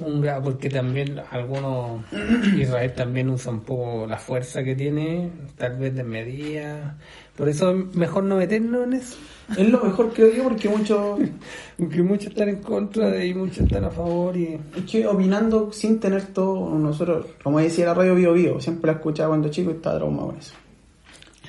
un 0.00 0.26
porque 0.42 0.70
también 0.70 1.20
algunos, 1.30 2.02
Israel 2.56 2.92
también 2.94 3.30
usa 3.30 3.52
un 3.52 3.60
poco 3.60 4.06
la 4.06 4.16
fuerza 4.16 4.62
que 4.62 4.74
tiene, 4.74 5.30
tal 5.56 5.76
vez 5.78 5.94
de 5.94 6.04
medida. 6.04 6.96
Por 7.36 7.48
eso 7.48 7.70
es 7.70 7.94
mejor 7.94 8.24
no 8.24 8.36
meternos 8.36 8.84
en 8.84 8.92
eso. 8.94 9.16
Es 9.56 9.68
lo 9.68 9.82
mejor 9.82 10.12
creo 10.12 10.34
yo 10.34 10.44
porque 10.44 10.68
muchos, 10.68 11.18
Porque 11.78 12.02
muchos 12.02 12.28
están 12.28 12.48
en 12.48 12.62
contra 12.62 13.10
de 13.10 13.26
y 13.26 13.34
muchos 13.34 13.60
están 13.60 13.84
a 13.84 13.90
favor 13.90 14.36
y... 14.36 14.58
es 14.76 14.84
que 14.90 15.06
opinando 15.06 15.72
sin 15.72 16.00
tener 16.00 16.26
todo, 16.26 16.76
nosotros, 16.78 17.26
como 17.42 17.58
decía 17.58 17.86
la 17.86 17.94
radio 17.94 18.14
Bio 18.14 18.32
Bio, 18.32 18.60
siempre 18.60 18.90
la 18.90 18.98
escuchaba 18.98 19.30
cuando 19.30 19.48
chico 19.48 19.70
y 19.70 19.74
estaba 19.74 19.96
traumado 19.96 20.28
con 20.28 20.38
eso. 20.38 20.54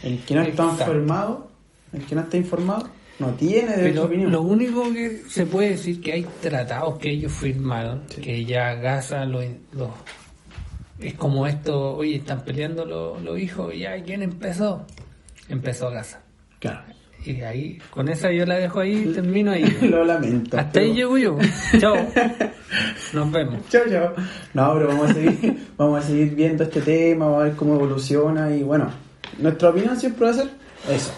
El 0.03 0.19
que 0.19 0.35
no 0.35 0.41
está 0.41 0.63
informado, 0.63 1.47
el 1.91 2.05
que 2.05 2.15
no 2.15 2.21
está 2.21 2.37
informado, 2.37 2.87
no 3.19 3.27
tiene 3.33 3.75
derecho 3.75 4.01
a 4.01 4.05
opinión. 4.05 4.31
lo 4.31 4.41
único 4.41 4.91
que 4.93 5.21
se 5.27 5.45
puede 5.45 5.71
decir 5.71 6.01
que 6.01 6.13
hay 6.13 6.25
tratados 6.41 6.97
que 6.99 7.09
ellos 7.11 7.31
firmaron, 7.31 8.03
que 8.21 8.45
ya 8.45 8.75
Gaza 8.75 9.25
lo, 9.25 9.41
lo- 9.73 9.93
es 10.99 11.13
como 11.13 11.47
esto, 11.47 11.95
oye, 11.95 12.15
están 12.17 12.41
peleando 12.43 12.85
los, 12.85 13.21
los 13.21 13.39
hijos, 13.39 13.73
ya, 13.77 14.01
¿quién 14.03 14.21
empezó? 14.21 14.85
Empezó 15.47 15.89
Gaza. 15.91 16.21
Claro. 16.59 16.81
Y 17.25 17.41
ahí, 17.41 17.77
con 17.89 18.07
esa 18.07 18.31
yo 18.31 18.45
la 18.45 18.55
dejo 18.55 18.79
ahí, 18.79 19.11
termino 19.13 19.51
ahí. 19.51 19.65
lo 19.89 20.03
lamento. 20.05 20.57
Hasta 20.57 20.79
ahí 20.79 20.87
pero- 20.87 20.95
llego 20.95 21.17
yo. 21.17 21.37
Chao. 21.79 21.95
Nos 23.13 23.31
vemos. 23.31 23.59
Chao, 23.69 23.81
chao. 23.89 24.13
No, 24.53 24.73
pero 24.73 24.87
vamos 24.87 25.11
a 25.11 25.13
seguir, 25.13 25.67
vamos 25.77 26.03
a 26.03 26.07
seguir 26.07 26.35
viendo 26.35 26.63
este 26.63 26.81
tema, 26.81 27.25
vamos 27.25 27.41
a 27.41 27.43
ver 27.45 27.53
cómo 27.55 27.75
evoluciona 27.75 28.55
y 28.55 28.63
bueno, 28.63 28.89
nuestra 29.37 29.69
opinión 29.69 29.99
siempre 29.99 30.25
va 30.25 30.31
a 30.31 30.35
ser 30.35 30.49
eso. 30.89 31.13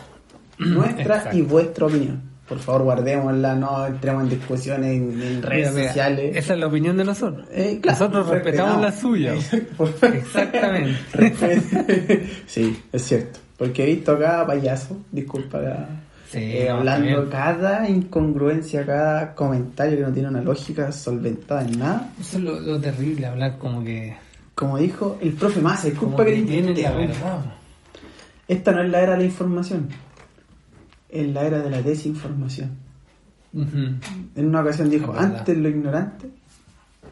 Nuestra 0.57 1.17
Exacto. 1.17 1.37
y 1.37 1.41
vuestra 1.41 1.85
opinión. 1.87 2.21
Por 2.47 2.59
favor, 2.59 2.83
guardémosla, 2.83 3.55
no 3.55 3.87
entremos 3.87 4.23
en 4.23 4.29
discusiones 4.29 4.91
en, 4.97 5.21
en 5.21 5.41
redes 5.41 5.69
Mira, 5.69 5.71
mira, 5.71 5.87
sociales. 5.87 6.35
Esa 6.35 6.53
es 6.53 6.59
la 6.59 6.67
opinión 6.67 6.97
de 6.97 7.05
nosotros. 7.05 7.47
Eh, 7.51 7.79
claro, 7.81 7.99
nosotros 7.99 8.27
respetamos 8.27 8.81
la 8.81 8.91
suya. 8.91 9.33
Exactamente. 10.01 10.99
Sí, 12.47 12.77
es 12.91 13.01
cierto. 13.03 13.39
Porque 13.57 13.83
he 13.83 13.95
visto 13.95 14.17
cada 14.19 14.45
payaso, 14.45 14.97
disculpa, 15.11 15.61
cada- 15.61 15.89
Sí, 16.31 16.39
eh, 16.39 16.69
hablando 16.69 17.29
cada 17.29 17.89
incongruencia, 17.89 18.85
cada 18.85 19.35
comentario 19.35 19.97
que 19.97 20.03
no 20.03 20.13
tiene 20.13 20.29
una 20.29 20.41
lógica 20.41 20.89
solventada 20.91 21.63
en 21.63 21.77
nada. 21.77 22.09
Eso 22.19 22.37
es 22.37 22.43
lo, 22.43 22.57
lo 22.59 22.79
terrible, 22.79 23.25
hablar 23.27 23.57
como 23.57 23.83
que... 23.83 24.15
Como 24.55 24.77
dijo 24.77 25.17
el 25.21 25.33
profe 25.33 25.59
Como 25.61 25.73
disculpa 25.75 26.23
que 26.25 26.45
que 26.45 26.81
la 26.83 26.91
verdad. 26.91 27.45
Esta 28.47 28.71
no 28.71 28.81
es 28.81 28.89
la 28.89 29.01
era 29.01 29.11
de 29.13 29.17
la 29.19 29.23
información, 29.25 29.89
es 31.11 31.27
la 31.33 31.43
era 31.45 31.59
de 31.59 31.69
la 31.69 31.81
desinformación. 31.81 32.71
Ujú. 33.53 33.77
En 34.35 34.47
una 34.47 34.61
ocasión 34.61 34.89
dijo, 34.89 35.13
antes 35.17 35.57
lo 35.57 35.67
ignorante, 35.69 36.29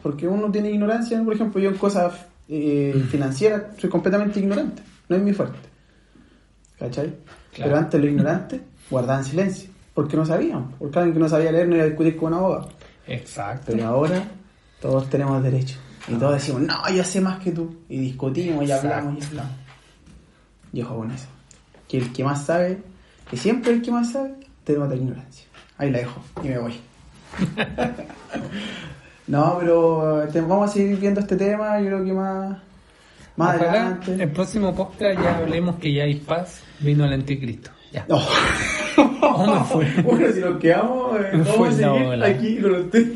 porque 0.02 0.26
uno 0.26 0.50
tiene 0.50 0.70
ignorancia, 0.70 1.22
por 1.22 1.34
ejemplo, 1.34 1.60
yo 1.60 1.70
en 1.70 1.76
cosas 1.76 2.14
eh, 2.48 2.92
Mm. 2.96 3.08
financieras 3.08 3.62
soy 3.78 3.88
completamente 3.90 4.40
ignorante, 4.40 4.82
no 5.08 5.16
es 5.16 5.22
mi 5.22 5.32
fuerte. 5.32 5.58
¿Cachai? 6.78 7.14
Claro. 7.52 7.70
Pero 7.70 7.76
antes 7.76 8.00
lo 8.00 8.06
ignorante 8.08 8.60
guardaban 8.90 9.24
silencio, 9.24 9.70
porque 9.94 10.16
no 10.16 10.24
sabían, 10.26 10.70
porque 10.78 10.98
alguien 10.98 11.14
que 11.14 11.20
no 11.20 11.28
sabía 11.28 11.52
leer 11.52 11.68
no 11.68 11.74
iba 11.76 11.84
a 11.84 11.88
discutir 11.88 12.16
con 12.16 12.32
un 12.32 12.38
abogado. 12.40 12.68
Exacto. 13.06 13.66
Pero 13.72 13.86
ahora 13.86 14.24
todos 14.80 15.08
tenemos 15.10 15.42
derecho. 15.42 15.78
Y 16.08 16.14
todos 16.14 16.32
decimos, 16.34 16.62
no, 16.62 16.88
yo 16.92 17.04
sé 17.04 17.20
más 17.20 17.38
que 17.38 17.52
tú. 17.52 17.76
Y 17.88 17.98
discutimos 17.98 18.66
y 18.66 18.72
hablamos 18.72 19.22
y 19.22 19.26
hablamos. 19.26 19.52
Y 20.72 20.82
ojo 20.82 20.96
con 20.96 21.10
eso. 21.10 21.26
Que 21.86 21.98
el 21.98 22.12
que 22.12 22.24
más 22.24 22.46
sabe, 22.46 22.82
que 23.30 23.36
siempre 23.36 23.72
el 23.72 23.82
que 23.82 23.90
más 23.90 24.12
sabe, 24.12 24.32
te 24.64 24.74
nota 24.76 24.94
ignorancia. 24.94 25.46
Ahí 25.78 25.90
la 25.90 25.98
dejo 25.98 26.20
y 26.42 26.48
me 26.48 26.58
voy. 26.58 26.74
no, 29.28 29.56
pero 29.60 30.24
te- 30.32 30.40
vamos 30.40 30.70
a 30.70 30.72
seguir 30.72 30.96
viendo 30.98 31.20
este 31.20 31.36
tema. 31.36 31.78
Yo 31.80 31.86
creo 31.86 32.04
que 32.04 32.12
más, 32.12 32.58
más 33.36 33.56
Ojalá 33.56 33.70
adelante. 33.70 34.14
el 34.22 34.30
próximo 34.30 34.74
podcast 34.74 35.20
ya 35.22 35.38
hablemos 35.38 35.76
que 35.76 35.92
ya 35.92 36.04
hay 36.04 36.16
paz, 36.16 36.60
vino 36.80 37.04
el 37.06 37.12
anticristo. 37.12 37.70
Ya. 37.92 38.04
No. 38.08 38.20
¿Cómo 39.20 39.54
me 39.54 39.64
fue? 39.64 39.86
bueno, 40.04 40.32
si 40.32 40.40
nos 40.40 40.58
quedamos, 40.58 41.20
eh, 41.20 41.28
vamos 41.32 41.48
fue 41.56 41.68
a 41.68 41.70
la 42.16 42.26
seguir 42.26 42.34
aquí 42.36 42.58
con 42.60 42.74
usted. 42.74 43.12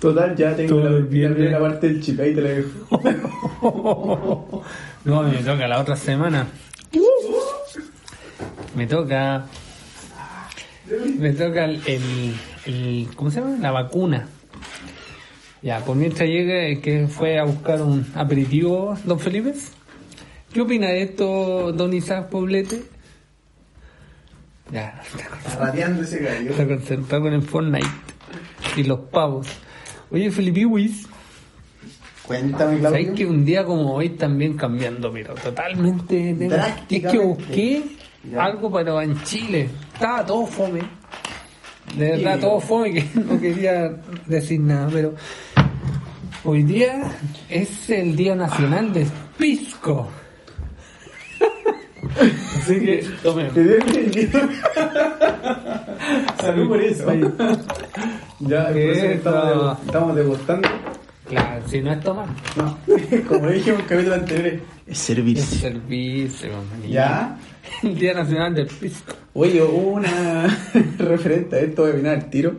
Total, 0.00 0.36
ya 0.36 0.54
tengo 0.54 0.80
Todo 0.80 0.90
la, 0.90 1.50
la 1.50 1.58
parte 1.60 1.86
del 1.88 2.02
chip, 2.02 2.20
ahí 2.20 2.34
te 2.34 2.40
la 2.42 2.50
dejo. 2.50 4.62
No, 5.04 5.22
me 5.22 5.36
toca 5.38 5.66
la 5.68 5.80
otra 5.80 5.96
semana. 5.96 6.46
Me 8.74 8.86
toca. 8.86 9.46
Me 11.18 11.32
toca 11.32 11.64
el, 11.64 12.34
¿Cómo 13.16 13.30
se 13.30 13.40
llama? 13.40 13.56
La 13.60 13.70
vacuna. 13.70 14.28
Ya, 15.62 15.80
por 15.80 15.96
mientras 15.96 16.28
llega 16.28 16.66
el 16.66 16.80
que 16.80 17.06
fue 17.08 17.38
a 17.38 17.44
buscar 17.44 17.80
un 17.80 18.06
aperitivo, 18.14 18.94
don 19.04 19.18
Felipe. 19.18 19.54
¿Qué 20.52 20.60
opina 20.60 20.88
de 20.88 21.02
esto, 21.02 21.72
don 21.72 21.92
Isaac 21.94 22.28
Poblete? 22.28 22.82
Ya, 24.70 25.00
está 25.02 25.58
Rateando 25.58 26.02
ese 26.02 26.18
gallo. 26.18 26.50
Está 26.50 26.66
concentrado 26.66 27.24
con 27.24 27.32
el 27.32 27.42
Fortnite 27.42 27.86
y 28.76 28.84
los 28.84 29.00
pavos. 29.00 29.46
Oye, 30.10 30.30
Felipe 30.30 30.66
Wiz, 30.66 31.06
Cuéntame, 32.26 32.80
¿sabes 32.80 33.06
Claudio. 33.06 33.14
que 33.14 33.26
un 33.26 33.44
día 33.44 33.64
como 33.64 33.94
hoy 33.94 34.10
también 34.10 34.56
cambiando, 34.56 35.12
pero 35.12 35.34
totalmente 35.34 36.34
de? 36.34 36.46
Es 36.88 37.02
que 37.06 37.18
busqué 37.18 37.82
Ya. 38.30 38.44
algo 38.44 38.70
para 38.70 39.02
en 39.04 39.20
Chile. 39.22 39.68
Estaba 39.92 40.24
todo 40.24 40.46
fome. 40.46 40.80
De 41.96 42.10
verdad, 42.12 42.40
todo 42.40 42.60
fome 42.60 42.92
que 42.92 43.04
no 43.20 43.40
quería 43.40 43.90
decir 44.26 44.60
nada, 44.60 44.88
pero 44.92 45.14
hoy 46.44 46.62
día 46.62 47.12
es 47.48 47.90
el 47.90 48.16
Día 48.16 48.34
Nacional 48.34 48.92
del 48.92 49.06
Pisco. 49.36 50.08
Así 52.58 52.80
que, 52.80 53.06
tomen. 53.22 53.50
Salud 56.40 56.68
por 56.68 56.80
eso. 56.80 57.12
Ya, 58.40 58.68
por 58.68 58.76
eso 58.76 59.06
estamos, 59.06 59.78
estamos 59.86 60.16
degustando. 60.16 60.68
Claro, 61.28 61.62
si 61.68 61.80
no 61.80 61.92
es 61.92 62.00
tomar, 62.00 62.28
No, 62.56 62.76
como 63.28 63.48
dije 63.48 63.70
en 63.70 63.76
un 63.76 63.82
capítulo 63.82 64.14
anterior, 64.14 64.46
es 64.46 64.60
es 64.86 64.98
servicio. 64.98 65.42
servicio. 65.58 66.50
manito. 66.70 66.88
Ya. 66.88 67.36
El 67.82 67.98
Día 67.98 68.14
Nacional 68.14 68.54
del 68.54 68.66
Pisco. 68.66 69.14
Oye, 69.34 69.62
hubo 69.62 69.92
una 69.94 70.46
referente 70.98 71.56
a 71.56 71.60
esto, 71.60 71.82
voy 71.82 71.90
a 71.90 71.94
opinar 71.94 72.14
al 72.14 72.30
tiro. 72.30 72.54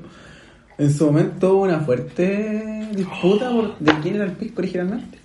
En 0.78 0.94
su 0.94 1.06
momento 1.06 1.56
hubo 1.56 1.63
una 1.63 1.80
fuerte 1.80 2.88
disputa 2.94 3.50
por 3.52 3.78
de 3.80 3.94
quién 4.02 4.15
era 4.15 4.26
el 4.26 4.34
pisco 4.34 4.62
originalmente. 4.62 5.18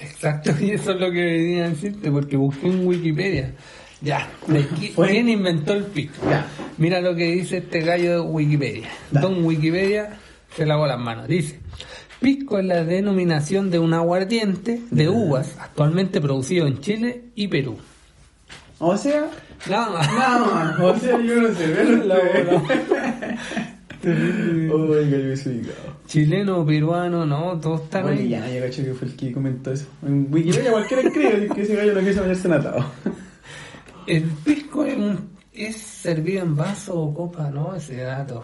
Exacto, 0.00 0.52
y 0.60 0.70
eso 0.70 0.92
es 0.92 1.00
lo 1.00 1.10
que 1.10 1.20
venía 1.22 1.64
a 1.66 1.68
decirte, 1.70 2.10
porque 2.10 2.36
busqué 2.36 2.68
en 2.68 2.86
Wikipedia. 2.86 3.52
Ya, 4.00 4.28
¿de 4.46 4.62
qui- 4.68 4.92
Fue- 4.92 5.08
¿quién 5.08 5.28
inventó 5.28 5.72
el 5.74 5.84
pisco? 5.84 6.24
Ya. 6.30 6.46
Mira 6.78 7.00
lo 7.00 7.16
que 7.16 7.24
dice 7.32 7.58
este 7.58 7.80
gallo 7.80 8.12
de 8.12 8.20
Wikipedia. 8.20 8.88
Da. 9.10 9.20
Don 9.22 9.44
Wikipedia 9.44 10.18
se 10.56 10.64
lavó 10.64 10.86
las 10.86 11.00
manos. 11.00 11.26
Dice, 11.26 11.58
pisco 12.20 12.58
es 12.60 12.64
la 12.64 12.84
denominación 12.84 13.70
de 13.70 13.80
un 13.80 13.92
aguardiente 13.92 14.80
de 14.92 15.08
uvas 15.08 15.56
actualmente 15.58 16.20
producido 16.20 16.68
en 16.68 16.80
Chile 16.80 17.24
y 17.34 17.48
Perú. 17.48 17.76
O 18.80 18.96
sea, 18.96 19.26
Nada 19.68 19.90
más. 19.90 20.12
nada 20.12 20.38
más. 20.46 20.78
O 20.80 20.98
sea, 20.98 21.20
yo 21.20 21.42
no 21.42 21.54
sé 21.54 21.66
verlo. 21.68 22.04
La 22.04 22.16
Oiga, 24.04 25.16
yo 25.18 25.24
hubiese 25.24 25.48
ubicado. 25.50 25.96
Chileno, 26.06 26.64
peruano, 26.64 27.26
no, 27.26 27.58
todos 27.60 27.82
están 27.82 28.04
Oye, 28.06 28.20
ahí. 28.22 28.28
ya, 28.28 28.48
yo 28.48 28.60
cacho 28.62 28.84
que 28.84 28.94
fue 28.94 29.08
el 29.08 29.16
que 29.16 29.32
comentó 29.32 29.72
eso. 29.72 29.86
En 30.06 30.28
Wikipedia 30.32 30.70
cualquiera 30.70 31.02
escribe 31.02 31.48
que 31.54 31.62
ese 31.62 31.74
gallo 31.76 31.94
no 31.94 32.00
quiso 32.06 32.20
haberse 32.22 32.48
natado. 32.48 32.84
El 34.06 34.22
pisco 34.22 34.86
es, 35.52 35.76
servido 35.76 36.42
en 36.42 36.56
vaso 36.56 36.98
o 36.98 37.12
copa, 37.14 37.50
¿no? 37.50 37.74
Ese 37.74 37.96
dato. 37.96 38.42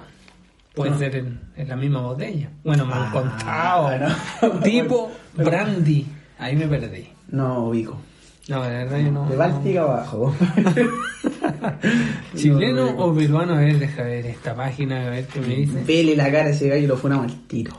Puede 0.75 0.91
No. 0.91 0.99
ser 0.99 1.17
en, 1.17 1.41
en 1.57 1.69
la 1.69 1.77
misma 1.77 2.03
botella. 2.03 2.51
Bueno, 2.65 2.85
me 2.85 2.93
han 2.93 3.03
Ah, 3.05 3.11
contado. 3.13 4.53
no. 4.53 4.61
Tipo 4.61 5.11
Bueno. 5.35 5.51
brandy. 5.51 6.07
Ahí 6.39 6.55
me 6.57 6.67
perdí. 6.67 7.09
No, 7.29 7.69
ubico. 7.69 7.97
No, 8.49 8.63
de 8.63 8.69
verdad 8.71 8.99
yo 8.99 9.11
no. 9.11 9.29
De 9.29 9.37
Báltica 9.37 9.83
abajo. 9.83 10.35
¿Chileno 12.37 12.93
No, 12.93 13.05
o 13.07 13.15
peruano? 13.15 13.55
A 13.55 13.59
ver, 13.61 13.79
deja 13.79 14.03
ver 14.03 14.27
esta 14.27 14.55
página, 14.55 15.07
a 15.07 15.11
ver 15.11 15.27
qué 15.27 15.41
me 15.41 15.47
dice. 15.57 15.83
Vele 15.87 16.17
la 16.17 16.25
cara 16.31 16.47
a 16.47 16.51
ese 16.51 16.69
gallo 16.69 16.85
y 16.85 16.87
lo 16.87 16.97
funamos 16.97 17.27
al 17.33 17.41
tiro. 17.47 17.73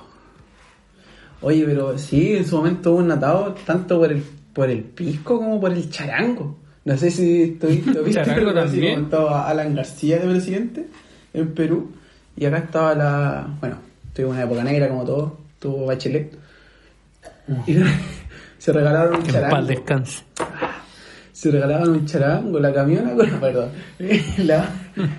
Oye, 1.41 1.63
pero 1.65 1.97
sí, 1.97 2.36
en 2.36 2.45
su 2.47 2.58
momento 2.58 2.91
hubo 2.91 2.99
un 2.99 3.08
natado 3.08 3.54
tanto 3.65 3.99
por 3.99 4.12
el, 4.12 4.23
por 4.54 4.69
el 4.69 4.84
pisco 4.84 5.38
como 5.38 5.60
por 5.62 5.71
el 5.71 5.89
charango. 5.89 6.58
No 6.86 6.97
sé 6.97 7.12
si 7.12 7.43
estuviste 7.43 7.91
viste, 8.01 8.13
Charango 8.25 8.51
pero 8.51 8.54
también. 8.54 9.04
estaba 9.04 9.47
Alan 9.49 9.75
García 9.75 10.17
de 10.19 10.28
presidente 10.28 10.88
en 11.34 11.54
Perú. 11.54 11.91
Y 12.38 12.45
acá 12.45 12.58
estaba 12.60 12.95
la. 12.95 13.47
Bueno, 13.60 13.78
tuvo 14.13 14.30
una 14.30 14.43
época 14.43 14.63
negra 14.63 14.89
como 14.89 15.04
todo, 15.04 15.38
tuvo 15.60 15.86
Bachelet. 15.86 16.36
Y 17.67 17.75
se 18.58 18.71
regalaron 18.73 19.15
un 19.17 19.23
Que 19.23 19.32
charango. 19.32 19.56
paz 19.58 19.67
descanse. 19.67 20.23
Se 21.36 21.52
regalaban 21.52 21.89
un 21.89 22.06
charango, 22.06 22.62
la 22.62 22.74
camiona 22.74 23.12
con 23.13 23.30
perdón. 23.41 23.69
La- 24.38 24.69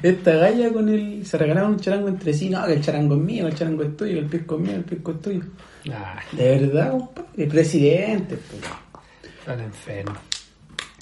esta 0.02 0.32
galla 0.36 0.72
con 0.72 0.88
el. 0.88 1.26
Se 1.26 1.36
regalaban 1.36 1.72
un 1.72 1.78
charango 1.78 2.08
entre 2.08 2.32
sí, 2.32 2.48
no, 2.48 2.64
que 2.64 2.72
el 2.72 2.80
charango 2.80 3.16
es 3.16 3.20
mío, 3.20 3.46
el 3.46 3.54
charango 3.54 3.82
es 3.82 3.94
tuyo, 3.98 4.18
el 4.20 4.24
pisco 4.24 4.54
es 4.54 4.60
mío, 4.62 4.76
el 4.76 4.84
pisco 4.84 5.10
es 5.10 5.20
tuyo. 5.20 5.40
Ay, 5.84 6.24
De 6.38 6.58
verdad, 6.58 6.90
compadre, 6.92 7.28
el 7.36 7.48
presidente, 7.48 8.38
pues. 8.48 8.62
están 9.40 9.60
enfermos. 9.60 10.18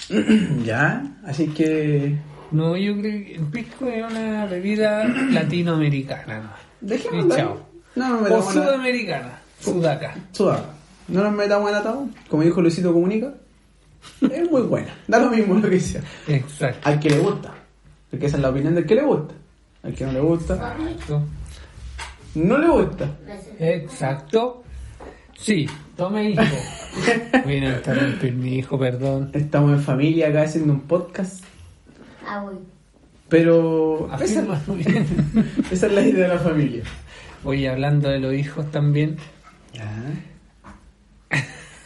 Ya, 0.65 1.17
así 1.25 1.47
que. 1.47 2.17
No, 2.51 2.77
yo 2.77 2.93
creo 2.99 3.25
que 3.25 3.35
el 3.37 3.43
pisco 3.45 3.87
es 3.87 4.05
una 4.11 4.47
bebida 4.47 5.05
latinoamericana. 5.31 6.39
¿no? 6.41 6.51
Dejémoslo 6.81 7.37
chao. 7.37 7.67
No 7.95 8.21
nos 8.21 8.31
O 8.33 8.53
sudamericana. 8.53 9.39
Sudaca. 9.61 10.15
Sudaca. 10.33 10.71
No 11.07 11.23
nos 11.23 11.33
metamos 11.33 11.71
en 11.71 11.77
atado, 11.77 12.09
como 12.29 12.43
dijo 12.43 12.61
Luisito 12.61 12.93
Comunica. 12.93 13.33
Es 14.21 14.51
muy 14.51 14.63
buena, 14.63 14.95
da 15.07 15.19
lo 15.19 15.31
mismo 15.31 15.55
lo 15.55 15.69
que 15.69 15.81
sea. 15.81 16.01
Exacto. 16.29 16.89
Al 16.89 16.99
que 17.01 17.11
le 17.11 17.19
gusta, 17.19 17.55
porque 18.11 18.27
esa 18.27 18.37
es 18.37 18.43
la 18.43 18.51
opinión 18.51 18.75
del 18.75 18.87
que 18.87 18.95
le 18.95 19.03
gusta. 19.03 19.35
Al 19.83 19.95
que 19.95 20.05
no 20.07 20.13
le 20.13 20.21
gusta, 20.21 20.55
Exacto. 20.55 21.23
no 22.35 22.59
le 22.59 22.69
gusta. 22.69 23.11
Exacto. 23.59 24.63
Sí, 25.37 25.69
tome 25.97 26.31
hijo. 26.31 26.43
Vine 27.47 27.69
a 27.69 27.77
interrumpir 27.77 28.33
mi 28.35 28.59
hijo, 28.59 28.79
perdón. 28.79 29.31
Estamos 29.35 29.73
en 29.73 29.81
familia 29.81 30.29
acá 30.29 30.43
haciendo 30.43 30.73
un 30.73 30.81
podcast. 30.81 31.45
Ah, 32.27 32.41
voy. 32.43 32.55
Pero 33.29 34.09
esa, 34.21 34.43
esa 35.71 35.87
es 35.87 35.93
la 35.93 36.01
idea 36.03 36.29
de 36.29 36.35
la 36.35 36.41
familia. 36.41 36.83
Oye, 37.45 37.69
hablando 37.69 38.09
de 38.09 38.21
los 38.21 38.33
hijos 38.33 38.71
también, 38.71 39.17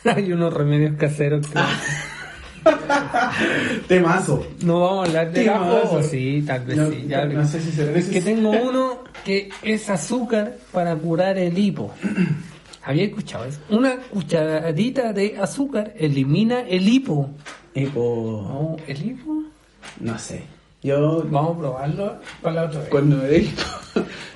hay 0.16 0.32
unos 0.32 0.52
remedios 0.52 0.96
caseros 0.96 1.46
que 1.46 1.58
Temazo. 3.88 4.46
no 4.62 4.80
vamos 4.80 5.04
a 5.04 5.08
hablar 5.08 5.32
de 5.32 5.44
eso. 5.44 6.02
sí, 6.02 6.42
tal 6.46 6.64
vez 6.64 6.76
No, 6.76 6.90
sí. 6.90 7.04
ya 7.08 7.24
no 7.24 7.46
sé 7.46 7.60
si 7.60 7.70
será 7.72 7.92
que 7.92 7.98
necesario. 7.98 8.24
tengo 8.24 8.50
uno 8.50 8.98
que 9.24 9.48
es 9.62 9.88
azúcar 9.88 10.56
para 10.72 10.94
curar 10.96 11.38
el 11.38 11.56
hipo. 11.56 11.92
¿Había 12.84 13.04
escuchado 13.04 13.44
eso? 13.44 13.60
Una 13.70 13.96
cucharadita 13.96 15.12
de 15.12 15.36
azúcar 15.38 15.92
elimina 15.96 16.60
el 16.60 16.88
hipo. 16.88 17.30
Hipo. 17.74 18.76
No, 18.78 18.84
¿el 18.86 19.06
hipo? 19.06 19.42
No 20.00 20.18
sé. 20.18 20.42
Yo 20.82 21.24
Vamos 21.30 21.56
a 21.56 21.58
probarlo 21.60 22.16
para 22.42 22.54
la 22.54 22.64
otra 22.66 22.80
vez. 22.80 22.88
cuando 22.88 23.16
me 23.16 23.24
dé 23.24 23.38
hipo, 23.40 23.62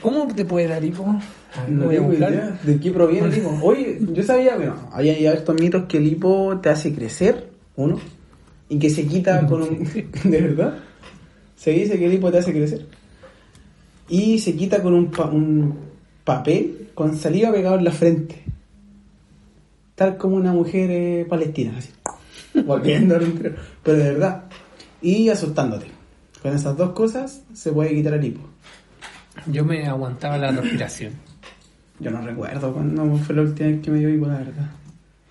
¿Cómo 0.02 0.26
te 0.34 0.44
puede 0.44 0.68
dar 0.68 0.84
hipo? 0.84 1.20
A 1.56 1.62
ver, 1.64 1.70
no 1.70 1.84
voy 1.86 1.96
a 1.96 2.00
buscar. 2.00 2.60
de 2.62 2.80
qué 2.80 2.90
proviene 2.90 3.28
el 3.28 3.38
hipo. 3.38 3.58
Oye, 3.62 3.98
yo 4.12 4.22
sabía, 4.22 4.56
bueno, 4.56 4.88
había 4.92 5.32
estos 5.32 5.54
mitos 5.60 5.84
que 5.84 5.98
el 5.98 6.06
hipo 6.06 6.58
te 6.62 6.70
hace 6.70 6.94
crecer, 6.94 7.50
uno, 7.76 7.98
y 8.68 8.78
que 8.78 8.88
se 8.90 9.06
quita 9.06 9.46
con 9.46 9.62
un... 9.62 9.84
¿De 10.24 10.40
verdad? 10.40 10.78
Se 11.56 11.72
dice 11.72 11.98
que 11.98 12.06
el 12.06 12.14
hipo 12.14 12.30
te 12.32 12.38
hace 12.38 12.52
crecer. 12.52 12.86
Y 14.08 14.38
se 14.38 14.54
quita 14.56 14.82
con 14.82 14.94
un, 14.94 15.10
pa- 15.10 15.26
un 15.30 15.74
papel 16.24 16.88
con 16.94 17.16
saliva 17.16 17.52
pegado 17.52 17.76
en 17.76 17.84
la 17.84 17.92
frente. 17.92 18.42
Tal 19.94 20.16
como 20.16 20.36
una 20.36 20.52
mujer 20.52 20.90
eh, 20.90 21.26
palestina, 21.28 21.74
así. 21.78 21.90
Volviendo 22.66 23.14
al 23.16 23.22
interior. 23.24 23.56
Pero 23.82 23.98
de 23.98 24.04
verdad. 24.04 24.44
Y 25.00 25.28
asustándote. 25.28 25.86
Con 26.42 26.54
esas 26.54 26.76
dos 26.76 26.90
cosas 26.92 27.42
se 27.52 27.70
puede 27.72 27.94
quitar 27.94 28.14
el 28.14 28.24
hipo. 28.24 28.40
Yo 29.46 29.64
me 29.64 29.86
aguantaba 29.86 30.36
la 30.38 30.50
respiración. 30.50 31.12
Yo 32.02 32.10
no 32.10 32.20
recuerdo 32.20 32.72
cuándo 32.72 33.16
fue 33.18 33.36
la 33.36 33.42
última 33.42 33.68
vez 33.68 33.80
que 33.80 33.90
me 33.92 33.98
dio 34.00 34.08
hipo, 34.08 34.26
la 34.26 34.38
verdad. 34.38 34.70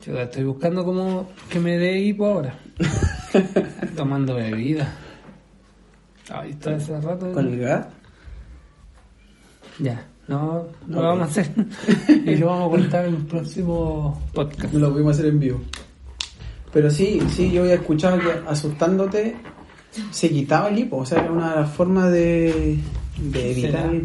Yo 0.05 0.17
estoy 0.17 0.45
buscando 0.45 0.85
como 0.85 1.29
que 1.49 1.59
me 1.59 1.77
dé 1.77 1.99
hipo 1.99 2.25
ahora. 2.27 2.55
Tomando 3.95 4.35
bebida. 4.35 4.89
Ahí 6.29 6.51
está 6.51 6.75
ese 6.77 6.99
rato. 7.01 7.29
¿Con 7.33 7.47
el 7.47 7.59
gas? 7.59 7.87
Ya, 9.79 10.07
no, 10.29 10.65
no 10.87 11.01
lo 11.01 11.07
vamos 11.09 11.23
a 11.23 11.41
hacer. 11.41 11.51
y 12.25 12.35
lo 12.37 12.47
vamos 12.47 12.67
a 12.73 12.77
contar 12.77 13.05
en 13.05 13.15
el 13.15 13.25
próximo 13.25 14.29
podcast. 14.33 14.73
No 14.73 14.79
lo 14.79 14.93
pudimos 14.93 15.17
hacer 15.17 15.25
en 15.25 15.39
vivo. 15.41 15.59
Pero 16.71 16.89
sí, 16.89 17.19
sí, 17.29 17.51
yo 17.51 17.63
había 17.63 17.75
escuchado 17.75 18.17
que 18.17 18.31
asustándote 18.47 19.35
se 20.09 20.29
quitaba 20.29 20.69
el 20.69 20.79
hipo. 20.79 20.97
O 20.99 21.05
sea, 21.05 21.19
era 21.21 21.33
una 21.33 21.49
de 21.49 21.55
las 21.57 21.69
formas 21.69 22.09
de, 22.13 22.77
de 23.17 23.51
evitar 23.51 23.89
¿Será? 23.89 24.01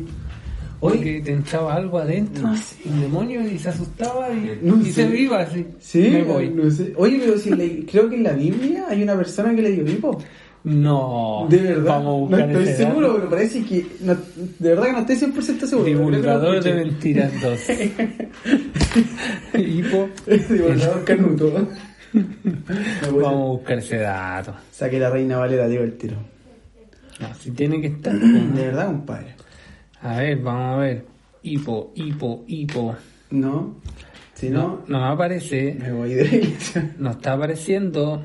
Oye. 0.81 0.97
Porque 0.97 1.21
te 1.25 1.33
entraba 1.33 1.75
algo 1.75 1.99
adentro, 1.99 2.43
No 2.49 2.57
sé. 2.57 2.77
un 2.85 3.01
demonio, 3.01 3.41
y 3.49 3.59
se 3.59 3.69
asustaba 3.71 4.29
y, 4.31 4.59
No 4.63 4.81
y 4.81 4.93
se 4.93 5.03
iba 5.17 5.41
así. 5.41 5.67
Sí, 5.81 6.09
Me 6.11 6.23
voy. 6.23 6.51
no 6.51 6.71
sé. 6.71 6.93
Oye, 6.97 7.19
pero 7.25 7.39
si 7.39 7.51
le- 7.55 7.87
creo 7.87 8.09
que 8.11 8.17
en 8.17 8.23
la 8.25 8.33
Biblia 8.33 8.85
hay 8.89 9.03
una 9.03 9.17
persona 9.17 9.55
que 9.55 9.63
le 9.63 9.71
dio 9.73 9.87
hipo. 9.91 10.19
No. 10.65 11.47
De 11.49 11.59
verdad. 11.59 11.85
Vamos 12.01 12.33
a 12.33 12.39
no 12.39 12.45
estoy 12.59 12.75
seguro, 12.75 13.07
dato. 13.07 13.19
pero 13.21 13.31
parece 13.31 13.63
que. 13.65 13.87
no- 14.01 14.17
de 14.59 14.69
verdad 14.69 14.85
que 14.87 14.93
no 14.93 14.99
estoy 14.99 15.17
100% 15.17 15.67
seguro. 15.67 15.85
que 15.85 15.91
Divulgador 15.95 16.63
de 16.63 16.75
mentiras 16.75 17.33
2. 17.41 17.61
Hipo. 19.55 20.09
Divulgador 20.27 21.05
canuto. 21.05 21.53
Vamos 23.03 23.27
a 23.27 23.31
buscar 23.33 23.79
ese 23.79 23.99
dato. 23.99 24.55
Saqué 24.73 24.99
la 24.99 25.09
reina 25.11 25.37
Valera, 25.39 25.69
digo 25.69 25.85
el 25.85 25.97
tiro. 25.97 26.17
No, 27.21 27.33
si 27.35 27.51
tiene 27.53 27.81
que 27.81 27.87
estar. 27.89 28.15
De 28.19 28.67
verdad, 28.67 28.87
compadre. 28.87 29.36
A 30.07 30.19
ver, 30.19 30.39
vamos 30.41 30.77
a 30.77 30.77
ver. 30.77 31.05
Hipo, 31.43 31.91
hipo, 31.97 32.45
hipo. 32.47 32.95
No. 33.31 33.75
Si 34.35 34.51
No, 34.51 34.85
no, 34.87 34.99
no 35.01 35.05
aparece. 35.07 35.77
me 35.81 35.91
voy 35.91 36.13
iglesia. 36.13 36.95
No 36.97 37.11
está 37.11 37.33
apareciendo. 37.33 38.23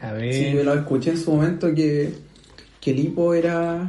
A 0.00 0.12
ver. 0.12 0.34
Sí, 0.34 0.52
yo 0.52 0.64
lo 0.64 0.74
escuché 0.74 1.10
en 1.10 1.18
su 1.18 1.30
momento 1.30 1.72
que, 1.72 2.12
que 2.80 2.90
el 2.90 2.98
hipo 2.98 3.34
era. 3.34 3.88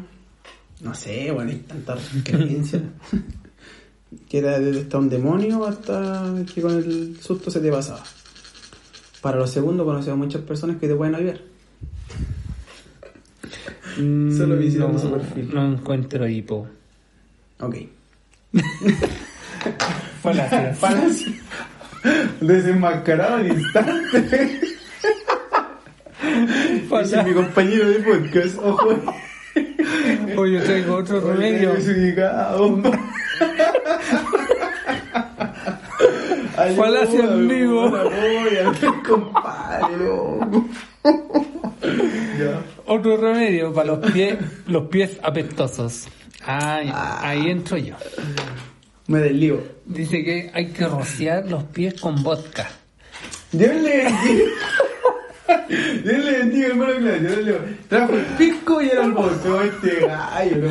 No 0.82 0.93
sé, 0.93 1.32
bueno, 1.32 1.50
hay 1.50 1.58
tantas 1.58 2.08
creencias. 2.24 2.84
que 4.30 4.38
era 4.38 4.60
desde 4.60 4.82
hasta 4.82 5.00
un 5.00 5.10
demonio 5.10 5.65
hasta 5.65 6.36
que 6.54 6.62
con 6.62 6.78
el 6.78 7.17
susto 7.20 7.50
se 7.50 7.62
te 7.62 7.72
pasaba. 7.72 8.04
Para 9.22 9.39
lo 9.39 9.48
segundo, 9.48 9.86
conocemos 9.86 10.20
a 10.20 10.24
muchas 10.24 10.41
personas 10.43 10.78
que 10.78 10.88
te 10.88 10.93
pueden 10.93 11.15
ayudar. 11.15 11.57
Mm, 13.97 14.38
Solo 14.38 14.57
visitando 14.57 14.93
no, 14.93 14.99
su 14.99 15.12
perfil. 15.12 15.49
no 15.53 15.73
encuentro 15.73 16.27
hipo. 16.27 16.67
Ok. 17.60 17.75
Falacia. 20.21 20.73
Falacia. 20.73 21.33
Desenmascarado 22.41 23.36
al 23.38 23.47
instante. 23.47 24.60
Ese 27.01 27.19
es 27.19 27.25
mi 27.25 27.33
compañero 27.33 27.88
de 27.89 27.99
podcast, 27.99 28.57
ojo. 28.60 28.89
Oye, 30.38 30.53
yo 30.53 30.63
traigo 30.63 30.95
otro 30.95 31.19
remedio. 31.21 31.73
Falacia 36.75 37.23
en 37.23 37.47
vivo. 37.47 37.91
compadre, 39.07 39.97
loco. 39.97 40.65
Ya. 42.39 42.62
Otro 42.88 43.17
remedio 43.17 43.73
para 43.73 43.95
los 43.95 44.12
pies, 44.12 44.38
los 44.67 44.88
pies 44.88 45.17
apestosos. 45.21 46.08
Ay, 46.45 46.89
ahí 46.93 47.50
entro 47.50 47.78
yo. 47.78 47.95
Me 49.08 49.19
desligo. 49.19 49.62
Dice 49.86 50.23
que 50.23 50.50
hay 50.54 50.67
que 50.67 50.86
rociar 50.88 51.50
los 51.50 51.63
pies 51.65 52.00
con 52.00 52.23
vodka. 52.23 52.67
Dios 53.52 53.76
le 53.76 54.04
bendiga. 54.04 54.45
Dios 56.04 56.26
le 56.26 56.32
bendiga, 56.39 56.67
hermano 56.67 56.93
Claudio. 56.97 57.19
Dios 57.19 57.38
le- 57.45 57.54
Trajo 57.89 58.13
el 58.13 58.26
pisco 58.38 58.82
y 58.82 58.88
era 58.89 59.04
el 59.06 59.12
bolso. 59.12 59.62
Este 59.63 60.06
gallo. 60.08 60.69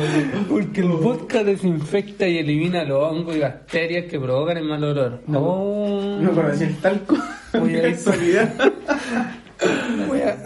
Porque 0.49 0.81
el 0.81 0.87
vodka 0.87 1.43
desinfecta 1.43 2.27
y 2.27 2.37
elimina 2.39 2.83
los 2.83 3.03
hongos 3.11 3.35
y 3.35 3.39
bacterias 3.39 4.05
que 4.05 4.19
provocan 4.19 4.57
el 4.57 4.63
mal 4.65 4.83
olor. 4.83 5.21
No, 5.27 6.19
No 6.21 6.31
conocí 6.31 6.63
el 6.63 6.75
talco. 6.77 7.15
Voy 7.53 7.75
a 7.75 7.87
ir-. 7.89 7.97
Voy 10.07 10.21
a- 10.21 10.37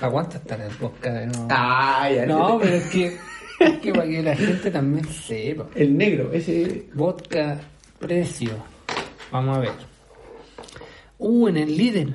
Aguanta 0.00 0.36
estar 0.38 0.60
el 0.60 0.74
vodka 0.76 1.12
de 1.12 1.26
nuevo. 1.26 1.48
Ah, 1.50 2.08
ya. 2.14 2.26
No, 2.26 2.58
pero 2.60 2.74
es 2.76 2.84
que, 2.90 3.16
es 3.60 3.78
que 3.78 3.92
para 3.92 4.06
que 4.06 4.22
la 4.22 4.36
gente 4.36 4.70
también 4.70 5.06
sepa. 5.08 5.66
El 5.74 5.96
negro, 5.96 6.32
ese. 6.32 6.86
Vodka, 6.94 7.58
precio. 7.98 8.50
Vamos 9.32 9.56
a 9.56 9.60
ver. 9.60 9.70
Uh, 11.18 11.48
en 11.48 11.56
el 11.56 11.76
líder. 11.76 12.08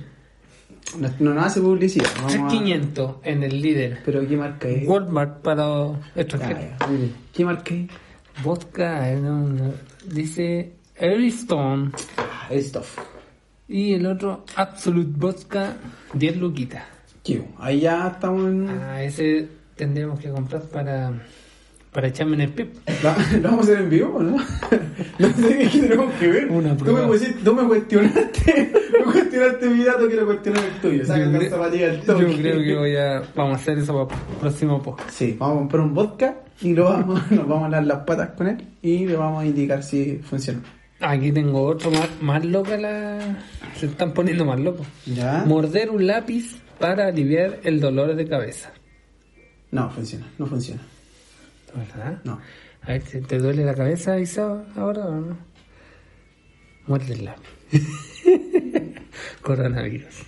No, 0.98 1.10
no 1.20 1.34
nos 1.34 1.46
hace 1.46 1.62
publicidad. 1.62 2.08
Vamos 2.18 2.34
a- 2.34 2.38
3500 2.50 3.16
en 3.24 3.44
el 3.44 3.62
líder. 3.62 4.00
Pero 4.06 4.28
¿qué 4.28 4.38
marca 4.38 4.68
es? 4.68 4.88
Walmart 4.88 5.42
para 5.42 5.64
Ah, 5.66 5.94
extranjeros. 6.16 6.64
ya, 6.80 6.88
muy 6.88 6.98
bien. 6.98 7.14
¿Qué 7.34 7.46
marca 7.46 7.74
es? 7.74 7.88
Vodka, 8.44 9.10
eh, 9.12 9.16
no, 9.18 9.40
no, 9.48 9.74
dice 10.06 10.74
Airstone. 11.00 11.92
Ah, 12.18 12.48
el 12.50 12.64
stuff. 12.64 12.98
Y 13.68 13.94
el 13.94 14.06
otro, 14.06 14.46
Absolute 14.56 15.12
Vodka, 15.16 15.78
10 16.14 16.38
luquitas. 16.38 16.84
Ahí 17.60 17.82
ya 17.82 18.08
estamos 18.08 18.48
en. 18.48 18.70
Ah, 18.70 19.04
ese 19.04 19.48
tendríamos 19.76 20.20
que 20.20 20.30
comprar 20.30 20.64
para, 20.64 21.12
para 21.92 22.08
echarme 22.08 22.36
en 22.36 22.42
el 22.42 22.50
pip. 22.50 22.76
¿Lo, 23.04 23.38
lo 23.38 23.50
vamos 23.50 23.60
a 23.60 23.72
hacer 23.72 23.84
en 23.84 23.90
vivo 23.90 24.16
o 24.18 24.24
no? 24.24 24.38
No 25.20 25.28
sé 25.34 25.70
qué 25.72 25.80
tenemos 25.80 26.14
que 26.16 26.28
ver. 26.28 26.50
Una 26.50 26.76
tú, 26.76 26.86
me, 26.86 26.92
prueba. 26.92 27.16
tú 27.44 27.54
me 27.54 27.68
cuestionaste. 27.68 28.74
me 29.06 29.12
cuestionaste 29.12 29.70
mi 29.70 29.84
dato, 29.84 30.08
quiero 30.08 30.26
cuestionar 30.26 30.64
el 30.64 30.82
tuyo. 30.82 31.06
Saca 31.06 31.26
Yo 31.26 31.32
la 31.32 31.50
zapatilla 31.50 31.88
del 31.90 32.02
Yo 32.02 32.38
creo 32.38 32.64
que 32.64 32.76
voy 32.76 32.96
a, 32.96 33.22
vamos 33.36 33.58
a 33.58 33.62
hacer 33.62 33.78
eso 33.78 34.08
para 34.08 34.20
el 34.20 34.38
próximo 34.38 34.82
post. 34.82 35.02
Sí, 35.10 35.36
vamos 35.38 35.56
a 35.56 35.60
comprar 35.60 35.82
un 35.84 35.94
vodka 35.94 36.36
y 36.62 36.74
lo 36.74 36.86
vamos, 36.86 37.32
nos 37.32 37.48
vamos 37.48 37.68
a 37.68 37.70
dar 37.70 37.86
las 37.86 38.00
patas 38.00 38.30
con 38.32 38.48
él 38.48 38.68
y 38.82 39.06
le 39.06 39.16
vamos 39.16 39.44
a 39.44 39.46
indicar 39.46 39.84
si 39.84 40.18
funciona. 40.24 40.62
Aquí 41.00 41.32
tengo 41.32 41.64
otro 41.64 41.92
más, 41.92 42.10
más 42.22 42.46
loca 42.46 42.78
la... 42.78 43.38
Se 43.76 43.88
están 43.88 44.12
poniendo 44.14 44.46
más 44.46 44.60
locos. 44.60 44.88
¿Ya? 45.06 45.44
Morder 45.46 45.90
un 45.90 46.06
lápiz 46.08 46.62
para 46.82 47.08
aliviar 47.08 47.60
el 47.64 47.80
dolor 47.80 48.16
de 48.16 48.28
cabeza. 48.28 48.74
No, 49.72 49.90
funciona, 49.90 50.28
no 50.38 50.46
funciona. 50.46 50.82
¿Verdad? 51.74 52.20
No. 52.26 52.40
A 52.82 52.88
ver, 52.88 53.04
¿te, 53.04 53.22
te 53.22 53.38
duele 53.38 53.64
la 53.64 53.76
cabeza, 53.76 54.20
Isa, 54.20 54.66
ahora 54.76 55.06
o 55.06 55.16
no? 55.16 55.52
Lápiz. 56.88 57.38
Coronavirus. 59.42 60.24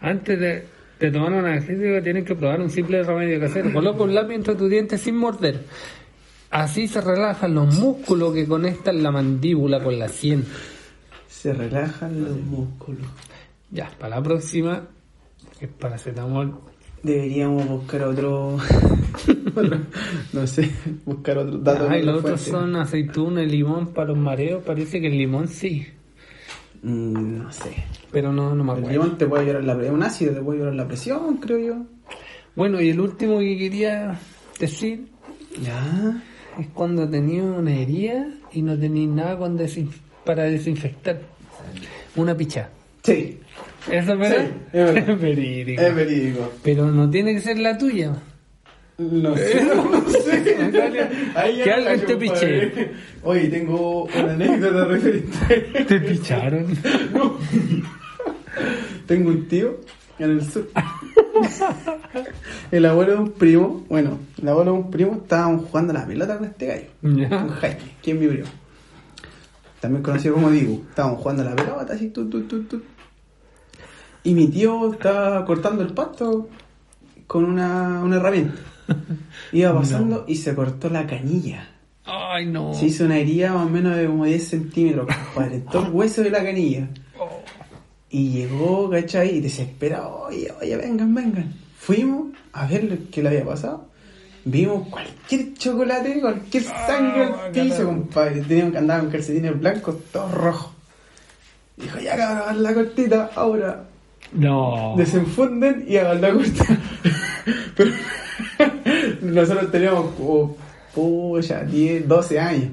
Antes 0.00 0.40
de, 0.40 0.64
de 0.98 1.10
tomar 1.10 1.32
un 1.32 1.38
analgésico 1.38 2.02
tienes 2.02 2.24
que 2.24 2.34
probar 2.34 2.60
un 2.60 2.70
simple 2.70 3.02
remedio 3.02 3.38
casero. 3.38 3.72
Coloca 3.72 4.02
un 4.02 4.14
lápiz 4.14 4.34
entre 4.34 4.54
tus 4.56 4.68
dientes 4.68 5.00
sin 5.00 5.16
morder. 5.16 5.60
Así 6.50 6.88
se 6.88 7.00
relajan 7.00 7.54
los 7.54 7.74
músculos 7.78 8.34
que 8.34 8.46
conectan 8.46 9.02
la 9.02 9.10
mandíbula 9.10 9.82
con 9.82 9.98
la 9.98 10.08
sien. 10.08 10.44
Se 11.28 11.52
relajan 11.52 12.24
los 12.24 12.36
músculos. 12.38 13.06
Ya, 13.70 13.90
para 13.98 14.16
la 14.16 14.22
próxima, 14.22 14.88
es 15.60 15.68
paracetamol. 15.68 16.54
Deberíamos 17.02 17.68
buscar 17.68 18.02
otro. 18.04 18.56
no 20.32 20.46
sé, 20.46 20.70
buscar 21.04 21.38
otro 21.38 21.58
dato. 21.58 21.94
Y 21.94 21.98
en 22.00 22.06
los 22.06 22.18
otros 22.20 22.40
son 22.40 22.76
aceituna 22.76 23.42
y 23.42 23.46
limón 23.46 23.88
para 23.88 24.08
los 24.08 24.18
mareos. 24.18 24.62
Parece 24.64 25.00
que 25.00 25.08
el 25.08 25.18
limón 25.18 25.48
sí, 25.48 25.86
Mm, 26.82 27.38
no 27.44 27.50
sé. 27.52 27.72
pero 28.12 28.30
no, 28.30 28.54
no 28.54 28.62
me 28.62 28.72
El 28.72 28.78
acuerdo. 28.80 28.90
limón 29.02 29.18
te 29.18 29.26
puede 29.26 29.46
llorar 29.46 29.64
la 29.64 29.74
presión. 29.74 29.94
Un 29.96 30.02
ácido 30.02 30.34
te 30.34 30.40
puede 30.42 30.58
llorar 30.58 30.74
la 30.74 30.86
presión, 30.86 31.36
creo 31.38 31.58
yo. 31.58 31.82
Bueno, 32.56 32.80
y 32.80 32.90
el 32.90 33.00
último 33.00 33.38
que 33.38 33.56
quería 33.56 34.18
decir 34.60 35.08
Ya. 35.62 36.22
es 36.58 36.66
cuando 36.74 37.08
tenía 37.08 37.42
una 37.42 37.74
herida 37.74 38.26
y 38.52 38.60
no 38.62 38.78
tenía 38.78 39.08
nada 39.08 39.38
con 39.38 39.58
desin- 39.58 39.90
para 40.26 40.44
desinfectar. 40.44 41.20
Una 42.16 42.36
picha. 42.36 42.68
Sí, 43.02 43.38
¿Eso 43.90 44.12
es 44.12 44.18
verdad? 44.18 44.46
Sí, 44.46 44.52
es 44.72 44.94
verdad. 44.94 45.10
Es 45.10 45.20
verídico. 45.20 45.82
es 45.82 45.94
verídico. 45.94 46.52
Pero 46.62 46.90
no 46.90 47.10
tiene 47.10 47.34
que 47.34 47.40
ser 47.40 47.58
la 47.58 47.76
tuya. 47.76 48.12
No 48.98 49.36
sé, 49.36 49.64
no 49.74 50.08
sé. 50.08 51.08
Ahí 51.34 51.62
Que 51.62 51.72
alguien 51.72 52.06
te 52.06 52.16
piche. 52.16 52.90
Oye, 53.22 53.48
tengo 53.48 54.04
una 54.04 54.32
anécdota 54.32 54.84
referente. 54.84 55.84
Te 55.88 56.00
picharon. 56.00 56.66
Tengo 59.06 59.30
un 59.30 59.48
tío 59.48 59.80
en 60.18 60.30
el 60.30 60.44
sur. 60.48 60.68
el 62.70 62.86
abuelo 62.86 63.12
de 63.12 63.18
un 63.18 63.32
primo, 63.32 63.84
bueno, 63.88 64.18
el 64.40 64.48
abuelo 64.48 64.72
de 64.72 64.78
un 64.78 64.90
primo 64.90 65.14
estábamos 65.22 65.68
jugando 65.68 65.92
a 65.92 65.94
la 65.94 66.06
pelota 66.06 66.38
con 66.38 66.46
este 66.46 66.66
gallo. 66.66 66.86
Con. 67.00 67.48
Jaime, 67.48 67.78
que 68.00 68.12
es 68.12 68.18
mi 68.18 68.28
primo. 68.28 68.46
También 69.80 70.02
conocido 70.02 70.34
como 70.34 70.50
Dibu. 70.50 70.84
Estábamos 70.88 71.20
jugando 71.20 71.42
a 71.42 71.46
la 71.46 71.56
pelota 71.56 71.92
así, 71.92 72.10
tu, 72.10 72.30
tu, 72.30 72.42
tu, 72.42 72.62
tu. 72.62 72.80
Y 74.24 74.34
mi 74.34 74.48
tío 74.48 74.90
estaba 74.92 75.44
cortando 75.44 75.82
el 75.82 75.92
pasto 75.92 76.48
con 77.26 77.44
una, 77.44 78.02
una 78.02 78.16
herramienta. 78.16 78.58
Iba 79.52 79.74
pasando 79.78 80.24
y 80.26 80.36
se 80.36 80.54
cortó 80.54 80.88
la 80.88 81.06
canilla. 81.06 81.68
Ay, 82.06 82.46
no. 82.46 82.72
Se 82.74 82.86
hizo 82.86 83.04
una 83.04 83.18
herida 83.18 83.52
más 83.52 83.66
o 83.66 83.70
menos 83.70 83.96
de 83.96 84.06
como 84.06 84.24
10 84.24 84.48
centímetros, 84.48 85.06
compadre. 85.34 85.60
Todo 85.60 85.86
el 85.86 85.92
hueso 85.92 86.22
de 86.22 86.30
la 86.30 86.42
canilla. 86.42 86.88
Y 88.08 88.30
llegó, 88.30 88.88
¿cachai? 88.88 89.36
Y 89.36 89.40
desesperado, 89.40 90.26
oye, 90.28 90.50
oye, 90.60 90.76
vengan, 90.76 91.14
vengan. 91.14 91.52
Fuimos 91.76 92.28
a 92.52 92.66
ver 92.66 92.84
lo 92.84 93.10
que 93.10 93.22
le 93.22 93.28
había 93.28 93.44
pasado. 93.44 93.88
Vimos 94.46 94.88
cualquier 94.88 95.54
chocolate, 95.54 96.20
cualquier 96.20 96.62
sangre 96.62 97.24
Ah, 97.24 97.44
al 97.46 97.52
piso, 97.52 97.84
compadre. 97.84 98.42
Teníamos 98.42 98.72
que 98.72 98.78
andar 98.78 99.00
con 99.00 99.10
calcetines 99.10 99.58
blancos, 99.58 99.96
todos 100.12 100.30
rojos. 100.30 100.72
Dijo, 101.76 101.98
ya 101.98 102.16
cabrón, 102.16 102.62
la 102.62 102.74
cortita, 102.74 103.30
ahora 103.34 103.84
No. 104.34 104.94
desenfunden 104.96 105.84
y 105.88 105.96
hagan 105.96 106.20
la 106.20 106.32
corta. 106.32 106.64
Pero 107.76 107.90
nosotros 109.22 109.70
teníamos 109.70 110.12
como 110.16 110.56
pucha, 110.94 111.64
10, 111.64 112.06
12 112.08 112.40
años. 112.40 112.70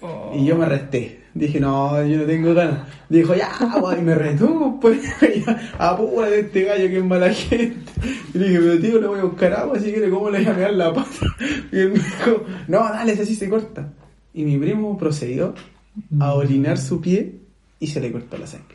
Oh. 0.00 0.32
Y 0.36 0.44
yo 0.44 0.56
me 0.56 0.66
resté. 0.66 1.24
Dije, 1.34 1.58
no, 1.58 2.00
yo 2.06 2.18
no 2.18 2.24
tengo 2.24 2.54
ganas. 2.54 2.86
Dijo, 3.08 3.34
ya, 3.34 3.50
guay, 3.80 3.98
y 3.98 4.02
me 4.02 4.14
retó, 4.14 4.78
pues, 4.80 5.00
apúrate 5.78 6.40
este 6.40 6.62
gallo 6.62 6.88
que 6.88 6.98
es 6.98 7.04
mala 7.04 7.32
gente. 7.32 7.76
Y 8.32 8.38
dije, 8.38 8.58
pero 8.60 8.80
tío, 8.80 9.00
le 9.00 9.06
voy 9.08 9.18
a 9.18 9.24
buscar 9.24 9.52
agua, 9.52 9.80
si 9.80 9.90
quiere, 9.90 10.10
¿cómo 10.10 10.30
le 10.30 10.38
voy 10.38 10.46
a 10.46 10.54
pegar 10.54 10.74
la 10.74 10.92
pata? 10.92 11.10
Y 11.72 11.78
él 11.80 11.88
me 11.88 11.98
dijo, 11.98 12.44
no, 12.68 12.78
dale, 12.78 13.12
así 13.12 13.34
se 13.34 13.48
corta. 13.48 13.92
Y 14.32 14.44
mi 14.44 14.56
primo 14.58 14.96
procedió 14.96 15.54
a 16.20 16.34
orinar 16.34 16.78
su 16.78 17.00
pie 17.00 17.40
y 17.80 17.88
se 17.88 18.00
le 18.00 18.12
cortó 18.12 18.38
la 18.38 18.46
sangre. 18.46 18.73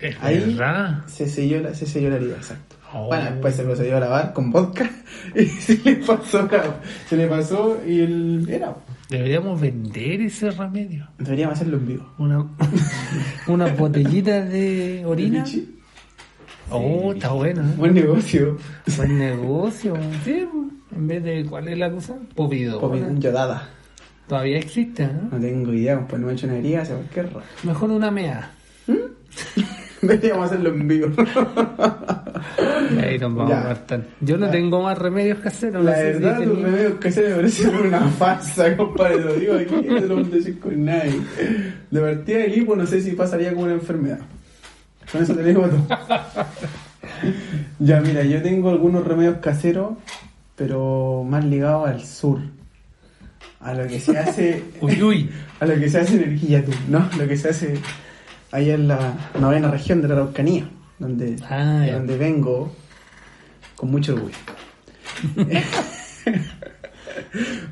Es 0.00 0.16
Ahí 0.20 0.38
verdad. 0.54 1.06
se 1.06 1.28
selló 1.28 1.60
la, 1.60 1.74
se 1.74 1.86
selló 1.86 2.10
la 2.10 2.16
herida, 2.16 2.36
exacto. 2.36 2.76
Oh. 2.92 3.06
Bueno, 3.08 3.24
después 3.30 3.54
se 3.54 3.64
procedió 3.64 3.96
a 3.98 4.00
lavar 4.00 4.32
con 4.32 4.50
vodka 4.50 4.90
y 5.34 5.44
se 5.44 5.76
le 5.84 5.96
pasó, 5.96 6.48
se 7.08 7.16
le 7.16 7.26
pasó 7.26 7.78
y 7.86 8.00
él 8.00 8.46
era. 8.48 8.74
Deberíamos 9.10 9.60
vender 9.60 10.22
ese 10.22 10.50
remedio. 10.50 11.08
Deberíamos 11.18 11.56
hacerlo 11.56 11.78
en 11.78 11.86
vivo. 11.86 12.14
Una, 12.18 12.46
una 13.46 13.66
botellita 13.74 14.42
de 14.44 15.02
orina. 15.06 15.44
Oh, 16.70 17.12
está 17.12 17.30
bueno. 17.32 17.62
¿eh? 17.62 17.74
Buen 17.76 17.94
negocio. 17.94 18.56
Buen 18.96 19.18
negocio. 19.18 19.96
Sí, 20.24 20.46
en 20.94 21.08
vez 21.08 21.22
de, 21.24 21.44
¿cuál 21.46 21.68
es 21.68 21.78
la 21.78 21.90
cosa? 21.90 22.16
Povidona. 22.34 22.80
Povidón 22.80 23.20
yodada. 23.20 23.68
Todavía 24.28 24.58
existe, 24.58 25.04
¿eh? 25.04 25.10
No 25.32 25.38
tengo 25.40 25.72
idea, 25.72 26.06
pues 26.06 26.20
no 26.20 26.26
me 26.26 26.32
he 26.32 26.36
hecho 26.36 26.46
una 26.46 26.58
herida, 26.58 26.82
hace 26.82 26.92
cualquier 26.92 27.26
rato. 27.26 27.42
Mejor 27.64 27.90
una 27.90 28.10
mea. 28.10 28.50
Deberíamos 30.02 30.46
hacerlo 30.46 30.70
en 30.70 30.88
vivo. 30.88 31.08
Ahí 33.02 33.18
nos 33.18 33.34
vamos 33.34 33.52
a 33.52 33.62
gastar. 33.62 34.04
Yo 34.20 34.36
no 34.38 34.48
tengo 34.50 34.82
más 34.82 34.96
remedios 34.98 35.38
caseros. 35.38 35.82
no 35.84 35.90
La 35.90 35.96
si 35.96 36.02
verdad, 36.04 36.36
tus 36.38 36.46
tenía- 36.54 36.64
remedios 36.66 36.94
caseros 37.00 37.30
me 37.30 37.36
parecen 37.36 37.76
una 37.76 38.00
farsa, 38.08 38.76
compadre. 38.76 39.20
Lo 39.20 39.34
digo 39.34 39.54
aquí, 39.54 39.74
no 39.88 40.00
lo 40.00 40.14
voy 40.16 40.24
a 40.24 40.28
decir 40.36 40.58
con 40.60 40.84
nadie. 40.84 41.20
De 41.90 42.00
partida 42.00 42.38
del 42.38 42.56
hipo, 42.58 42.76
no 42.76 42.86
sé 42.86 43.00
si 43.00 43.12
pasaría 43.12 43.50
como 43.52 43.64
una 43.64 43.74
enfermedad. 43.74 44.20
Con 45.10 45.22
eso 45.22 45.34
te 45.34 45.42
digo 45.42 45.62
todo. 45.68 45.86
ya, 47.78 48.00
mira, 48.00 48.22
yo 48.22 48.42
tengo 48.42 48.70
algunos 48.70 49.04
remedios 49.06 49.38
caseros, 49.38 49.92
pero 50.56 51.24
más 51.28 51.44
ligados 51.44 51.88
al 51.88 52.04
sur. 52.04 52.40
A 53.60 53.74
lo 53.74 53.86
que 53.88 53.98
se 54.00 54.16
hace. 54.16 54.62
Uy, 54.80 55.02
uy. 55.02 55.30
a 55.60 55.66
lo 55.66 55.74
que 55.74 55.88
se 55.88 55.98
hace 55.98 56.14
en 56.22 56.30
el 56.32 56.38
Quillatú, 56.40 56.72
¿no? 56.88 57.08
Lo 57.18 57.26
que 57.26 57.36
se 57.36 57.48
hace 57.48 57.74
allá 58.50 58.74
en 58.74 58.88
la 58.88 59.14
novena 59.38 59.70
región 59.70 60.00
de 60.02 60.08
la 60.08 60.14
Araucanía, 60.14 60.68
donde, 60.98 61.36
Ah, 61.48 61.84
ya. 61.86 61.94
donde 61.94 62.16
vengo 62.16 62.72
con 63.76 63.90
mucho 63.90 64.14
orgullo. 64.14 64.36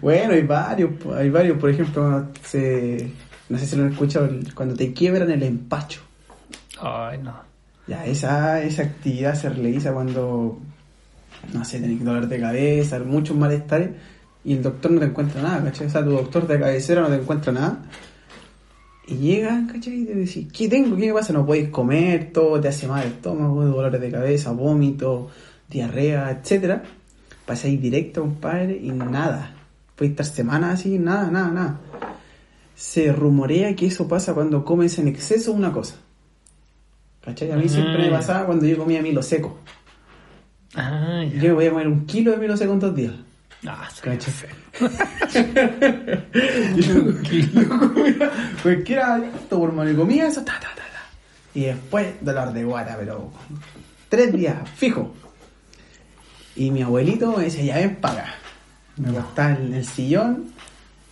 bueno, 0.01 0.33
hay 0.35 0.43
varios, 0.43 0.91
hay 1.17 1.31
varios, 1.31 1.59
por 1.59 1.71
ejemplo, 1.71 2.29
se, 2.45 3.11
no 3.49 3.59
sé 3.59 3.67
si 3.67 3.77
lo 3.77 3.85
han 3.85 3.93
escuchado, 3.93 4.29
cuando 4.55 4.75
te 4.75 4.93
quiebran 4.93 5.31
el 5.31 5.43
empacho. 5.43 6.01
Ay, 6.81 7.19
no. 7.23 7.35
Ya, 7.87 8.05
esa, 8.05 8.63
esa 8.63 8.83
actividad 8.83 9.35
se 9.35 9.49
realiza 9.49 9.93
cuando, 9.93 10.59
no 11.53 11.65
sé, 11.65 11.81
tenés 11.81 12.05
dolor 12.05 12.27
de 12.27 12.41
cabeza, 12.41 12.99
muchos 12.99 13.37
malestares, 13.37 13.91
y 14.45 14.55
el 14.55 14.63
doctor 14.63 14.91
no 14.93 15.01
te 15.01 15.07
encuentra 15.07 15.43
nada, 15.43 15.65
¿cachai? 15.65 15.87
O 15.87 15.91
sea, 15.91 16.05
tu 16.05 16.11
doctor 16.11 16.47
de 16.47 16.59
cabecera 16.59 17.01
no 17.03 17.09
te 17.09 17.17
encuentra 17.17 17.53
nada. 17.53 17.79
Y 19.09 19.15
llegan, 19.15 19.67
¿cachai? 19.69 20.03
Y 20.03 20.05
te 20.05 20.15
decís, 20.15 20.49
¿qué 20.53 20.69
tengo? 20.69 20.97
¿Qué 20.97 21.07
me 21.07 21.13
pasa? 21.13 21.33
No 21.33 21.47
puedes 21.47 21.69
comer, 21.71 22.33
todo 22.33 22.61
te 22.61 22.69
hace 22.69 22.89
mal 22.89 23.05
el 23.07 23.13
estómago, 23.13 23.65
dolores 23.65 24.01
de 24.01 24.11
cabeza, 24.11 24.51
vómito, 24.53 25.31
diarrea, 25.69 26.31
etcétera. 26.31 26.83
Pasáis 27.45 27.81
directo, 27.81 28.23
compadre, 28.23 28.77
y 28.83 28.91
nada. 28.91 29.55
Puedes 29.95 30.11
estar 30.11 30.27
semanas 30.27 30.81
así, 30.81 30.99
nada, 30.99 31.31
nada, 31.31 31.49
nada. 31.53 31.81
Se 32.75 33.13
rumorea 33.13 33.75
que 33.77 33.87
eso 33.87 34.09
pasa 34.09 34.35
cuando 34.35 34.65
comes 34.65 34.99
en 34.99 35.07
exceso 35.09 35.53
una 35.53 35.73
cosa. 35.73 35.95
¿Cachai? 37.25 37.51
A 37.53 37.57
mí 37.57 37.69
siempre 37.69 37.99
me 37.99 38.09
Ah. 38.09 38.19
pasaba 38.19 38.47
cuando 38.47 38.67
yo 38.67 38.77
comía 38.77 39.01
milo 39.03 39.23
seco. 39.23 39.59
Ah. 40.75 41.25
Yo 41.33 41.49
me 41.49 41.53
voy 41.53 41.67
a 41.67 41.71
comer 41.71 41.89
un 41.89 42.07
kilo 42.07 42.33
de 42.33 42.39
milo 42.39 42.57
seco 42.57 42.73
en 42.73 42.81
dos 42.81 42.95
días. 42.95 43.15
Ah, 43.69 43.89
soy 43.93 44.13
¿Cachai? 44.17 44.33
feo. 44.33 44.57
pues 48.63 48.85
que 48.85 48.93
era 48.93 49.19
listo, 49.19 49.59
por 49.59 49.73
mano, 49.73 49.91
y 49.91 49.95
comía 49.97 50.27
eso, 50.29 50.41
ta, 50.43 50.55
ta, 50.55 50.69
ta, 50.69 50.77
ta. 50.77 51.03
Y 51.55 51.63
después, 51.67 52.15
dolor 52.21 52.53
de 52.53 52.65
guata, 52.65 52.97
pero 52.99 53.31
tres 54.09 54.33
días, 54.33 54.57
fijo. 54.77 55.15
Y 56.55 56.71
mi 56.71 56.83
abuelito 56.83 57.37
me 57.37 57.45
decía, 57.45 57.65
ya 57.65 57.77
ven 57.77 57.97
para 57.97 58.23
acá. 58.23 58.35
Me 58.97 59.11
acostaba 59.11 59.51
en 59.53 59.75
el 59.75 59.85
sillón, 59.87 60.47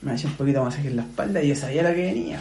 me 0.00 0.12
hacía 0.12 0.30
un 0.30 0.36
poquito 0.36 0.61
de 0.61 0.64
masaje 0.64 0.88
en 0.88 0.96
la 0.96 1.02
espalda 1.02 1.42
y 1.42 1.48
yo 1.48 1.57
sabía 1.57 1.82
la 1.82 1.94
que 1.94 2.02
venía. 2.02 2.40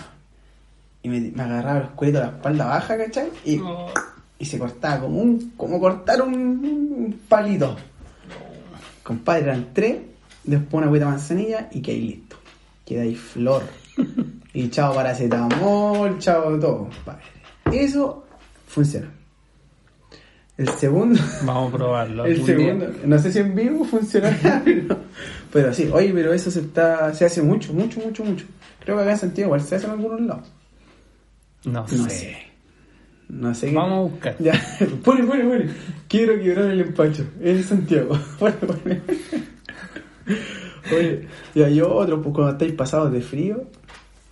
Y 1.01 1.09
me, 1.09 1.19
me 1.19 1.43
agarraba 1.43 1.79
el 1.81 1.87
cuello 1.89 2.13
de 2.13 2.19
la 2.19 2.27
espalda 2.31 2.65
baja, 2.65 2.97
¿cachai? 2.97 3.29
Y, 3.43 3.59
Oh. 3.59 3.91
y 4.39 4.45
se 4.45 4.57
cortaba 4.57 5.01
como 5.01 5.19
un 5.19 5.51
como 5.57 5.79
cortar 5.81 6.21
un, 6.21 6.33
un 6.33 7.19
palito. 7.27 7.75
Compadre, 9.03 9.43
eran 9.43 9.73
tres, 9.73 9.97
después 10.43 10.73
una 10.73 10.85
agüita 10.87 11.05
de 11.05 11.11
manzanilla 11.11 11.69
y 11.71 11.81
que 11.81 11.91
ahí 11.91 12.01
listo. 12.01 12.35
Queda 12.85 13.01
ahí 13.03 13.15
flor. 13.15 13.63
y 14.53 14.69
chao 14.69 14.93
paracetamol, 14.95 16.17
chao 16.19 16.59
todo, 16.59 16.89
compadre. 16.89 17.23
Eso 17.71 18.25
funciona. 18.67 19.09
El 20.55 20.69
segundo, 20.69 21.19
Vamos 21.45 21.73
a 21.73 21.77
probarlo. 21.77 22.25
el 22.25 22.45
segundo, 22.45 22.87
no 23.05 23.17
sé 23.19 23.31
si 23.31 23.39
en 23.39 23.55
vivo 23.55 23.83
funcionará, 23.85 24.61
pero, 24.65 24.97
pero 25.51 25.73
sí, 25.73 25.89
oye, 25.91 26.11
pero 26.13 26.31
eso 26.31 26.51
se 26.51 26.59
está, 26.59 27.11
se 27.13 27.25
hace 27.25 27.41
mucho, 27.41 27.73
mucho, 27.73 27.99
mucho, 27.99 28.23
mucho. 28.23 28.45
Creo 28.79 28.95
que 28.97 29.01
acá 29.01 29.11
en 29.13 29.17
Santiago 29.17 29.47
igual 29.47 29.61
se 29.61 29.75
hace 29.77 29.85
en 29.87 29.91
algunos 29.93 30.21
lados. 30.21 30.51
No, 31.65 31.81
No 31.81 31.87
sé. 31.87 32.09
sé. 32.09 32.37
No 33.29 33.53
sé 33.55 33.71
Vamos 33.73 33.91
a 33.91 34.11
buscar. 34.11 34.35
Ya, 34.39 34.53
pone, 35.03 35.23
pone, 35.23 35.43
pone. 35.43 35.69
Quiero 36.07 36.39
quebrar 36.39 36.71
el 36.71 36.81
empacho. 36.81 37.25
En 37.41 37.63
Santiago. 37.63 38.17
Pone, 38.39 38.53
pone. 38.53 39.01
Oye, 40.95 41.27
y 41.55 41.61
hay 41.61 41.81
otro, 41.81 42.21
pues 42.21 42.35
cuando 42.35 42.51
estáis 42.53 42.73
pasados 42.73 43.11
de 43.11 43.21
frío, 43.21 43.63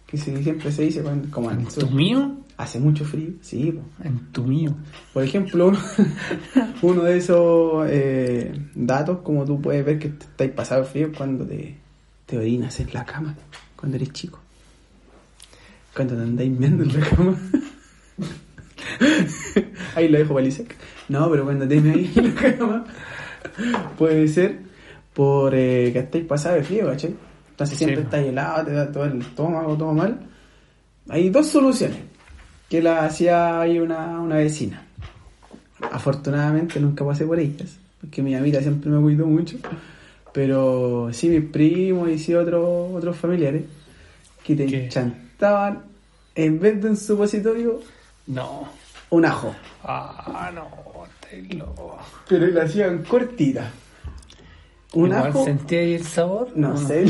que 0.05 0.17
siempre 0.17 0.71
se 0.71 0.83
dice 0.83 1.01
cuando, 1.01 1.29
como 1.31 1.49
en 1.49 1.59
el 1.59 1.65
¿En 1.65 1.71
sur, 1.71 1.85
tu 1.85 1.91
mío? 1.91 2.37
hace 2.57 2.79
mucho 2.79 3.05
frío, 3.05 3.31
sí. 3.41 3.71
pues. 3.71 4.07
En 4.07 4.19
tu 4.31 4.43
mío. 4.43 4.75
Por 5.13 5.23
ejemplo, 5.23 5.69
uno, 5.69 5.79
uno 6.81 7.03
de 7.03 7.17
esos 7.17 7.87
eh, 7.89 8.53
datos, 8.75 9.19
como 9.19 9.45
tú 9.45 9.59
puedes 9.61 9.83
ver 9.85 9.97
que 9.97 10.07
estáis 10.09 10.51
pasado 10.51 10.81
de 10.81 10.87
frío, 10.87 11.07
es 11.07 11.17
cuando 11.17 11.45
te, 11.45 11.75
te 12.25 12.37
orinas 12.37 12.79
en 12.79 12.89
la 12.93 13.05
cama, 13.05 13.35
cuando 13.75 13.97
eres 13.97 14.11
chico. 14.11 14.39
Cuando 15.95 16.15
te 16.15 16.21
andáis 16.21 16.51
meando 16.51 16.83
en 16.83 16.99
la 16.99 17.07
cama. 17.09 17.37
ahí 19.95 20.07
lo 20.09 20.17
dejo 20.17 20.39
Isaac. 20.39 20.75
No, 21.09 21.29
pero 21.29 21.43
cuando 21.45 21.67
te 21.67 21.75
ahí 21.75 22.11
en 22.15 22.35
la 22.35 22.57
cama, 22.57 22.85
puede 23.97 24.27
ser 24.27 24.59
por 25.13 25.53
eh, 25.55 25.89
que 25.93 25.99
estáis 25.99 26.25
pasado 26.25 26.55
de 26.55 26.63
frío, 26.63 26.87
¿cachai? 26.87 27.13
Entonces 27.51 27.77
siempre 27.77 27.97
Sí. 27.97 28.03
estás 28.05 28.21
helado, 28.25 28.65
te 28.65 28.71
da 28.73 28.91
todo 28.91 29.05
el 29.05 29.21
estómago, 29.21 29.75
todo 29.75 29.93
mal. 29.93 30.19
Hay 31.09 31.29
dos 31.29 31.47
soluciones 31.47 31.97
que 32.69 32.81
la 32.81 33.05
hacía 33.05 33.59
ahí 33.59 33.79
una, 33.79 34.19
una 34.19 34.37
vecina. 34.37 34.83
Afortunadamente 35.91 36.79
nunca 36.79 37.03
pasé 37.05 37.25
por 37.25 37.39
ellas, 37.39 37.77
porque 37.99 38.21
mi 38.21 38.35
amita 38.35 38.61
siempre 38.61 38.89
me 38.89 39.01
cuidó 39.01 39.25
mucho. 39.25 39.57
Pero 40.33 41.09
sí 41.11 41.27
mis 41.27 41.43
primos 41.49 42.09
y 42.09 42.17
sí 42.17 42.33
otros 42.33 42.91
otros 42.93 43.17
familiares 43.17 43.63
que 44.43 44.55
te 44.55 44.65
¿Qué? 44.65 44.87
chantaban 44.89 45.83
en 46.35 46.59
vez 46.59 46.81
de 46.81 46.89
un 46.89 46.95
supositorio 46.97 47.81
No. 48.27 48.69
Un 49.11 49.25
ajo. 49.25 49.55
Ah, 49.83 50.51
no. 50.53 50.67
Loco. 51.57 51.97
Pero 52.27 52.47
la 52.47 52.63
hacían 52.63 53.03
cortita. 53.03 53.71
Un 54.93 55.07
Igual 55.11 55.27
ajo. 55.29 55.45
sentí 55.45 55.75
ahí 55.75 55.93
el 55.93 56.03
sabor. 56.03 56.49
No 56.55 56.73
¿o 56.73 56.77
sé. 56.77 57.05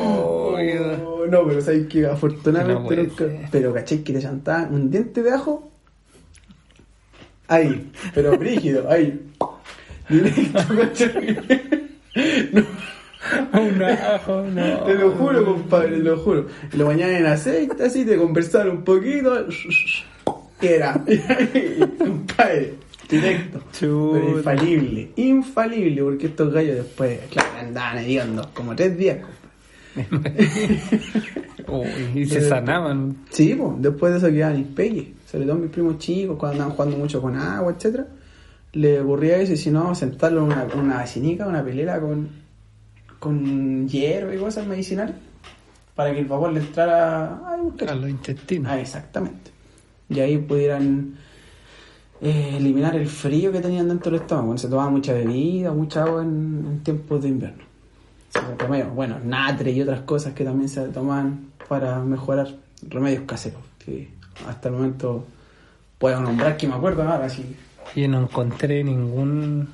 Oiga. 0.00 0.96
No, 0.98 1.26
no, 1.26 1.46
pero 1.46 1.60
sabes 1.60 1.86
que 1.88 2.00
No 2.02 2.12
afortunadamente 2.12 2.96
nunca. 2.96 3.24
ser. 3.24 3.48
Pero 3.50 3.74
caché 3.74 4.02
que 4.02 4.12
te 4.14 4.20
chantaban 4.22 4.74
un 4.74 4.90
diente 4.90 5.22
de 5.22 5.32
ajo. 5.32 5.70
Ahí, 7.48 7.90
pero 8.14 8.36
brígido, 8.38 8.90
ahí. 8.90 9.26
Directo, 10.08 10.58
Un 13.52 13.82
ajo, 13.82 14.42
no. 14.42 14.84
Te 14.84 14.94
lo 14.94 15.10
juro, 15.12 15.44
compadre, 15.44 15.96
te 15.96 16.02
lo 16.02 16.18
juro. 16.18 16.46
Lo 16.72 16.86
bañaban 16.86 17.16
en 17.16 17.26
aceite, 17.26 17.84
así, 17.84 18.04
te 18.04 18.16
conversaban 18.16 18.70
un 18.70 18.84
poquito. 18.84 19.46
Y 20.60 20.66
era. 20.66 20.94
compadre, 21.98 22.74
directo. 23.08 23.62
Pero 23.80 24.38
infalible, 24.38 25.10
infalible, 25.16 26.02
porque 26.02 26.26
estos 26.26 26.52
gallos 26.52 26.76
después, 26.76 27.20
claro, 27.30 27.48
andaban 27.60 27.98
hediondos 27.98 28.46
como 28.48 28.74
tres 28.74 28.96
días. 28.96 29.18
compadre. 30.08 30.48
Y 32.14 32.24
se 32.24 32.48
sanaban. 32.48 33.26
Sí, 33.28 33.54
pues, 33.54 33.72
después 33.80 34.10
de 34.10 34.18
eso 34.18 34.28
quedaban 34.28 34.56
impeques. 34.56 35.08
Sobre 35.26 35.44
todo 35.44 35.56
mis 35.56 35.70
primos 35.70 35.98
chicos, 35.98 36.38
cuando 36.38 36.54
andaban 36.54 36.74
jugando 36.74 36.96
mucho 36.96 37.20
con 37.20 37.36
agua, 37.36 37.74
etcétera 37.76 38.06
le 38.72 39.00
ocurría 39.00 39.38
eso 39.38 39.54
y 39.54 39.56
si 39.56 39.70
no, 39.70 39.94
sentarlo 39.94 40.40
en 40.40 40.52
una, 40.52 40.66
una 40.74 41.04
una 41.46 41.64
pilera 41.64 42.00
con, 42.00 42.28
con 43.18 43.88
hierro 43.88 44.32
y 44.32 44.38
cosas 44.38 44.66
medicinales 44.66 45.14
para 45.94 46.12
que 46.12 46.20
el 46.20 46.26
vapor 46.26 46.52
le 46.52 46.60
entrara 46.60 47.40
a, 47.48 47.56
los 47.56 48.08
intestinos. 48.08 48.70
Ah, 48.70 48.78
exactamente. 48.78 49.50
Y 50.08 50.20
ahí 50.20 50.38
pudieran 50.38 51.16
eh, 52.20 52.54
eliminar 52.56 52.94
el 52.94 53.08
frío 53.08 53.50
que 53.50 53.60
tenían 53.60 53.88
dentro 53.88 54.12
del 54.12 54.20
estómago. 54.20 54.46
Cuando 54.46 54.62
se 54.62 54.68
tomaba 54.68 54.90
mucha 54.90 55.12
bebida, 55.12 55.72
mucha 55.72 56.04
agua 56.04 56.22
en, 56.22 56.64
en 56.70 56.84
tiempos 56.84 57.22
de 57.22 57.28
invierno. 57.28 57.64
Se 58.30 58.82
bueno, 58.94 59.18
natre 59.24 59.72
y 59.72 59.82
otras 59.82 60.02
cosas 60.02 60.34
que 60.34 60.44
también 60.44 60.68
se 60.68 60.86
toman 60.88 61.48
para 61.68 61.98
mejorar 62.00 62.48
remedios 62.88 63.24
caseros. 63.24 63.60
Que 63.84 64.08
hasta 64.46 64.68
el 64.68 64.76
momento 64.76 65.26
puedo 65.98 66.20
nombrar 66.20 66.56
que 66.56 66.68
me 66.68 66.74
acuerdo 66.74 67.02
ahora 67.02 67.28
sí. 67.28 67.56
Yo 67.96 68.06
no 68.06 68.22
encontré 68.22 68.84
ningún 68.84 69.68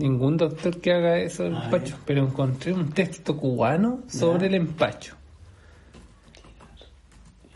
ningún 0.00 0.36
doctor 0.36 0.80
que 0.80 0.92
haga 0.92 1.18
eso 1.18 1.44
del 1.44 1.54
empacho, 1.54 1.94
ver. 1.96 2.04
pero 2.06 2.24
encontré 2.26 2.72
un 2.72 2.90
texto 2.90 3.36
cubano 3.36 4.00
sobre 4.08 4.40
Ya. 4.40 4.46
el 4.48 4.54
empacho. 4.54 5.14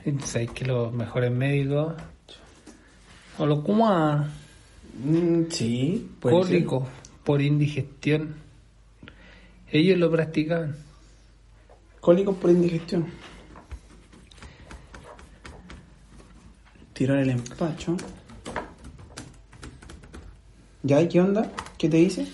Y 0.04 0.18
sabes 0.20 0.50
que 0.50 0.64
los 0.66 0.92
mejores 0.92 1.32
médicos 1.32 1.94
o 3.38 3.46
los 3.46 3.60
cubanos, 3.60 4.28
Mm, 4.96 5.46
sí, 5.50 6.08
cólicos 6.20 6.86
por 7.24 7.42
indigestión, 7.42 8.36
ellos 9.72 9.98
lo 9.98 10.08
practicaban. 10.08 10.76
Cólicos 12.00 12.36
por 12.36 12.50
indigestión. 12.50 13.06
Tirar 16.92 17.18
el 17.18 17.30
empacho. 17.30 17.96
¿Ya? 20.84 21.00
¿Y 21.00 21.08
qué 21.08 21.20
onda? 21.20 21.50
¿Qué 21.84 21.90
te 21.90 21.98
dice? 21.98 22.26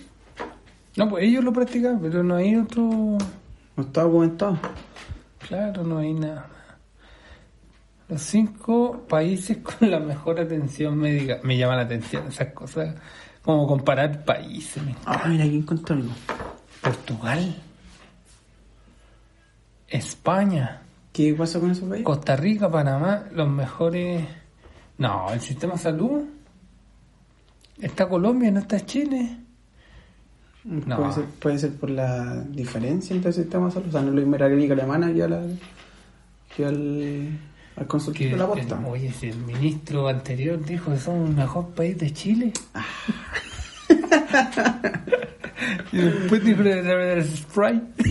No, 0.96 1.08
pues 1.08 1.24
ellos 1.24 1.42
lo 1.42 1.52
practicaban, 1.52 1.98
pero 2.00 2.22
no 2.22 2.36
hay 2.36 2.54
otro. 2.54 2.84
No 2.84 3.82
está 3.82 4.02
documentado. 4.02 4.56
Claro, 5.40 5.82
no 5.82 5.98
hay 5.98 6.14
nada. 6.14 6.46
Los 8.08 8.22
cinco 8.22 9.06
países 9.08 9.56
con 9.80 9.90
la 9.90 9.98
mejor 9.98 10.38
atención 10.38 10.96
médica. 10.96 11.40
Me 11.42 11.58
llaman 11.58 11.78
la 11.78 11.82
atención 11.82 12.28
esas 12.28 12.52
cosas. 12.52 12.94
Como 13.42 13.66
comparar 13.66 14.24
países. 14.24 14.84
Ah, 15.04 15.24
mira, 15.26 15.42
aquí 15.42 15.56
encontré 15.56 15.96
algo. 15.96 16.12
Portugal. 16.80 17.56
España. 19.88 20.80
¿Qué 21.12 21.34
pasa 21.34 21.58
con 21.58 21.72
esos 21.72 21.88
países? 21.88 22.06
Costa 22.06 22.36
Rica, 22.36 22.70
Panamá. 22.70 23.24
Los 23.32 23.48
mejores. 23.48 24.24
No, 24.98 25.32
el 25.32 25.40
sistema 25.40 25.72
de 25.72 25.78
salud. 25.80 26.39
Está 27.80 28.08
Colombia, 28.08 28.50
no 28.50 28.60
está 28.60 28.84
Chile. 28.84 29.36
No. 30.64 30.96
Puede, 30.98 31.12
ser, 31.12 31.24
puede 31.24 31.58
ser 31.58 31.72
por 31.76 31.88
la 31.90 32.44
diferencia 32.50 33.14
entre 33.16 33.30
el 33.30 33.34
sistema 33.34 33.66
de 33.66 33.72
salud. 33.72 33.88
O 33.88 33.92
sea, 33.92 34.02
no 34.02 34.08
es 34.08 34.14
lo 34.14 34.20
mismo 34.20 34.36
la 34.36 34.48
clínica 34.48 34.74
alemana 34.74 35.10
que, 35.12 35.22
a 35.22 35.28
la, 35.28 35.40
que 36.54 36.66
al, 36.66 37.38
al 37.76 37.86
consultorio 37.86 38.28
Que, 38.28 38.34
de 38.34 38.38
la 38.42 38.46
posta. 38.46 38.78
el- 38.78 38.84
oye, 38.84 39.10
si 39.12 39.28
el 39.28 39.38
ministro 39.38 40.08
anterior 40.08 40.62
dijo 40.64 40.92
que 40.92 40.98
somos 40.98 41.30
el 41.30 41.36
mejor 41.36 41.70
país 41.70 41.96
de 41.98 42.12
Chile. 42.12 42.52
y 45.92 45.96
después 45.96 46.44
dijo 46.44 46.62
de 46.62 46.82
de 46.82 47.24
Sprite. 47.24 47.82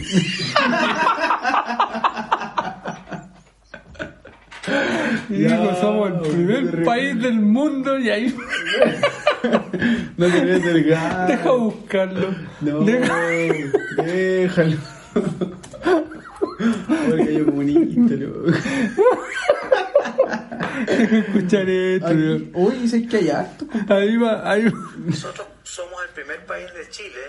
y 5.29 5.33
dijo, 5.33 5.75
somos 5.79 6.09
el 6.11 6.19
primer 6.19 6.83
país 6.83 7.21
del 7.21 7.39
mundo 7.39 7.97
y 7.99 8.09
ahí 8.09 8.35
No 10.17 10.25
te 10.27 10.45
ves 10.45 10.63
delgado. 10.63 11.27
deja 11.27 11.51
buscarlo. 11.51 12.35
No, 12.61 12.79
Deja- 12.81 13.19
déjalo. 14.03 14.77
Porque 17.09 17.33
yo 17.37 17.45
comunista, 17.45 18.15
loco. 18.15 18.51
deja 20.87 21.17
escuchar 21.17 21.69
esto. 21.69 22.07
Aquí- 22.07 22.51
Uy, 22.53 22.75
dice 22.81 23.07
que 23.07 23.17
hay 23.17 23.29
harto. 23.29 23.65
Ahí 23.89 24.17
va, 24.17 24.49
ahí 24.49 24.65
va. 24.65 24.71
Nosotros 25.05 25.47
somos 25.63 26.01
el 26.03 26.09
primer 26.09 26.45
país 26.45 26.67
de 26.73 26.89
Chile, 26.89 27.21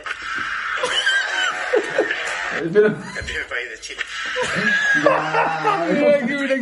Pero, 2.73 2.87
el 2.89 2.95
primer 3.25 3.47
país 3.47 3.71
de 3.71 3.81
Chile, 3.81 4.01
ya, 5.05 5.87
Mira, 5.93 6.19
qué 6.27 6.35
mira- 6.37 6.55
el 6.55 6.61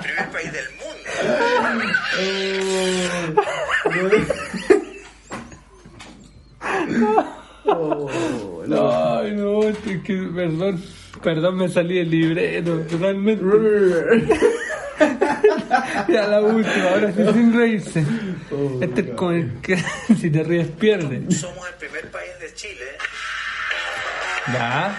primer 0.00 0.28
país 0.30 0.52
del 0.52 0.68
mundo. 0.78 1.10
oh, 7.66 8.62
no. 8.66 9.18
Ay, 9.18 9.32
no, 9.32 9.62
es 9.64 9.76
que, 9.78 10.00
perdón, 11.26 11.56
me 11.56 11.68
salí 11.68 11.98
del 11.98 12.08
libreto, 12.10 12.78
totalmente. 12.88 13.42
Ya 16.08 16.26
la 16.28 16.40
última, 16.40 16.88
ahora 16.90 17.12
sí 17.12 17.22
sin 17.34 17.52
reírse. 17.54 18.04
Oh, 18.50 18.78
este 18.80 19.00
es 19.02 19.10
con 19.10 19.34
el 19.34 19.60
que 19.60 19.76
si 20.20 20.30
te 20.30 20.42
ríes 20.44 20.68
pierdes. 20.68 21.38
Somos 21.38 21.68
el 21.68 21.74
primer 21.74 22.08
país 22.12 22.30
de 22.40 22.54
Chile, 22.54 22.86
Ya, 24.54 24.96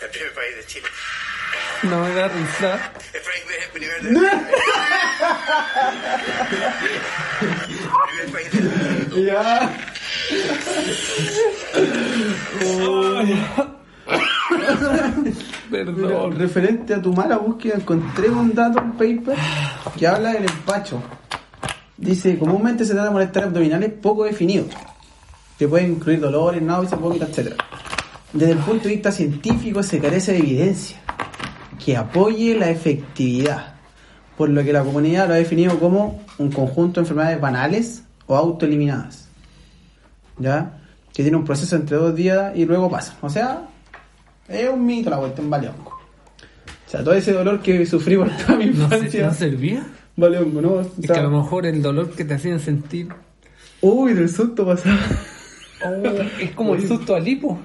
el 0.00 0.08
primer 0.10 0.32
país 0.32 0.56
de 0.56 0.64
Chile, 0.66 0.86
no 1.82 2.00
me 2.04 2.14
da 2.14 2.28
risa. 2.28 2.92
el 3.12 3.20
primer, 3.20 3.60
el 3.62 3.68
primer, 3.72 4.02
del- 4.02 4.16
el 7.42 7.88
primer 8.08 8.30
país 8.32 8.50
del 8.52 8.64
mundo. 8.64 9.16
Ya. 9.18 9.70
Mira, 13.24 13.77
Perdón. 15.70 16.36
referente 16.36 16.94
a 16.94 17.02
tu 17.02 17.12
mala 17.12 17.36
búsqueda, 17.36 17.76
encontré 17.76 18.30
un 18.30 18.54
dato, 18.54 18.80
un 18.80 18.92
paper, 18.92 19.36
que 19.98 20.06
habla 20.06 20.32
del 20.32 20.44
empacho. 20.44 21.02
Dice, 21.96 22.38
comúnmente 22.38 22.84
se 22.84 22.92
trata 22.92 23.08
de 23.08 23.12
molestar 23.12 23.44
abdominales 23.44 23.92
poco 23.92 24.24
definidos, 24.24 24.68
que 25.58 25.68
pueden 25.68 25.92
incluir 25.92 26.20
dolores, 26.20 26.62
náuseas, 26.62 27.00
vómitos, 27.00 27.36
etc. 27.36 27.54
Desde 28.32 28.52
el 28.52 28.58
punto 28.58 28.84
de 28.84 28.94
vista 28.94 29.10
científico 29.10 29.82
se 29.82 29.98
carece 29.98 30.32
de 30.32 30.38
evidencia 30.38 30.98
que 31.84 31.96
apoye 31.96 32.54
la 32.54 32.70
efectividad, 32.70 33.74
por 34.36 34.48
lo 34.48 34.62
que 34.62 34.72
la 34.72 34.84
comunidad 34.84 35.28
lo 35.28 35.34
ha 35.34 35.38
definido 35.38 35.78
como 35.78 36.22
un 36.38 36.50
conjunto 36.50 37.00
de 37.00 37.04
enfermedades 37.04 37.40
banales 37.40 38.02
o 38.26 38.36
autoeliminadas, 38.36 39.28
¿ya? 40.38 40.78
Que 41.12 41.22
tiene 41.22 41.36
un 41.36 41.44
proceso 41.44 41.74
entre 41.74 41.96
dos 41.96 42.14
días 42.14 42.52
y 42.54 42.64
luego 42.64 42.90
pasa. 42.90 43.16
O 43.22 43.30
sea, 43.30 43.67
es 44.48 44.68
un 44.68 44.84
mito 44.86 45.10
la 45.10 45.18
vuelta 45.18 45.42
en 45.42 45.50
vale 45.50 45.68
hongo. 45.68 45.90
O 46.86 46.90
sea, 46.90 47.04
todo 47.04 47.14
ese 47.14 47.32
dolor 47.32 47.60
que 47.60 47.84
sufrí 47.86 48.16
por 48.16 48.30
toda 48.30 48.56
mi 48.56 48.66
¿No, 48.66 48.88
se- 48.88 48.96
infancia, 48.96 49.26
no 49.26 49.34
servía? 49.34 49.82
vale 50.16 50.38
hongo, 50.38 50.60
¿no? 50.62 50.68
O 50.70 50.80
Es 50.80 50.88
que 51.10 51.12
a 51.18 51.22
lo 51.22 51.30
mejor 51.30 51.66
el 51.66 51.82
dolor 51.82 52.10
que 52.12 52.24
te 52.24 52.34
hacían 52.34 52.58
sentir 52.60 53.08
Uy, 53.80 54.14
del 54.14 54.28
susto 54.28 54.66
pasado. 54.66 54.96
oh, 55.84 56.02
es 56.40 56.50
como 56.52 56.74
el 56.74 56.88
susto 56.88 57.14
al 57.14 57.28
hipo. 57.28 57.58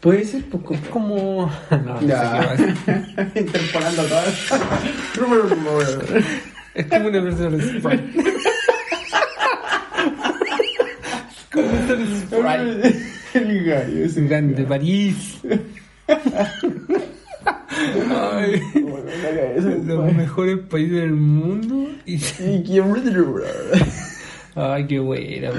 Puede 0.00 0.24
ser, 0.26 0.44
pues, 0.50 0.78
Es 0.82 0.88
como. 0.88 1.50
No, 1.70 1.78
no 1.94 2.00
sé 2.00 2.06
Ya. 2.06 2.54
Interpolando 3.34 4.02
todas. 4.04 4.52
Es 6.74 6.86
como 6.86 7.06
una 7.08 7.22
persona 7.22 7.56
Sprite. 7.62 8.24
como 11.52 11.68
ser 11.86 11.98
Sprite. 12.26 13.02
El 13.34 13.64
gallo, 13.64 14.04
ese 14.04 14.22
Grande 14.26 14.64
París. 14.64 15.38
Ay, 18.10 18.62
Bueno, 18.82 19.10
los 19.84 20.12
mejores 20.14 20.58
países 20.70 20.92
del 21.00 21.12
mundo. 21.12 21.88
Y... 22.06 22.14
Y 22.16 22.62
quién- 22.64 22.94
Ay, 24.54 24.86
qué 24.86 24.98
buena. 25.00 25.50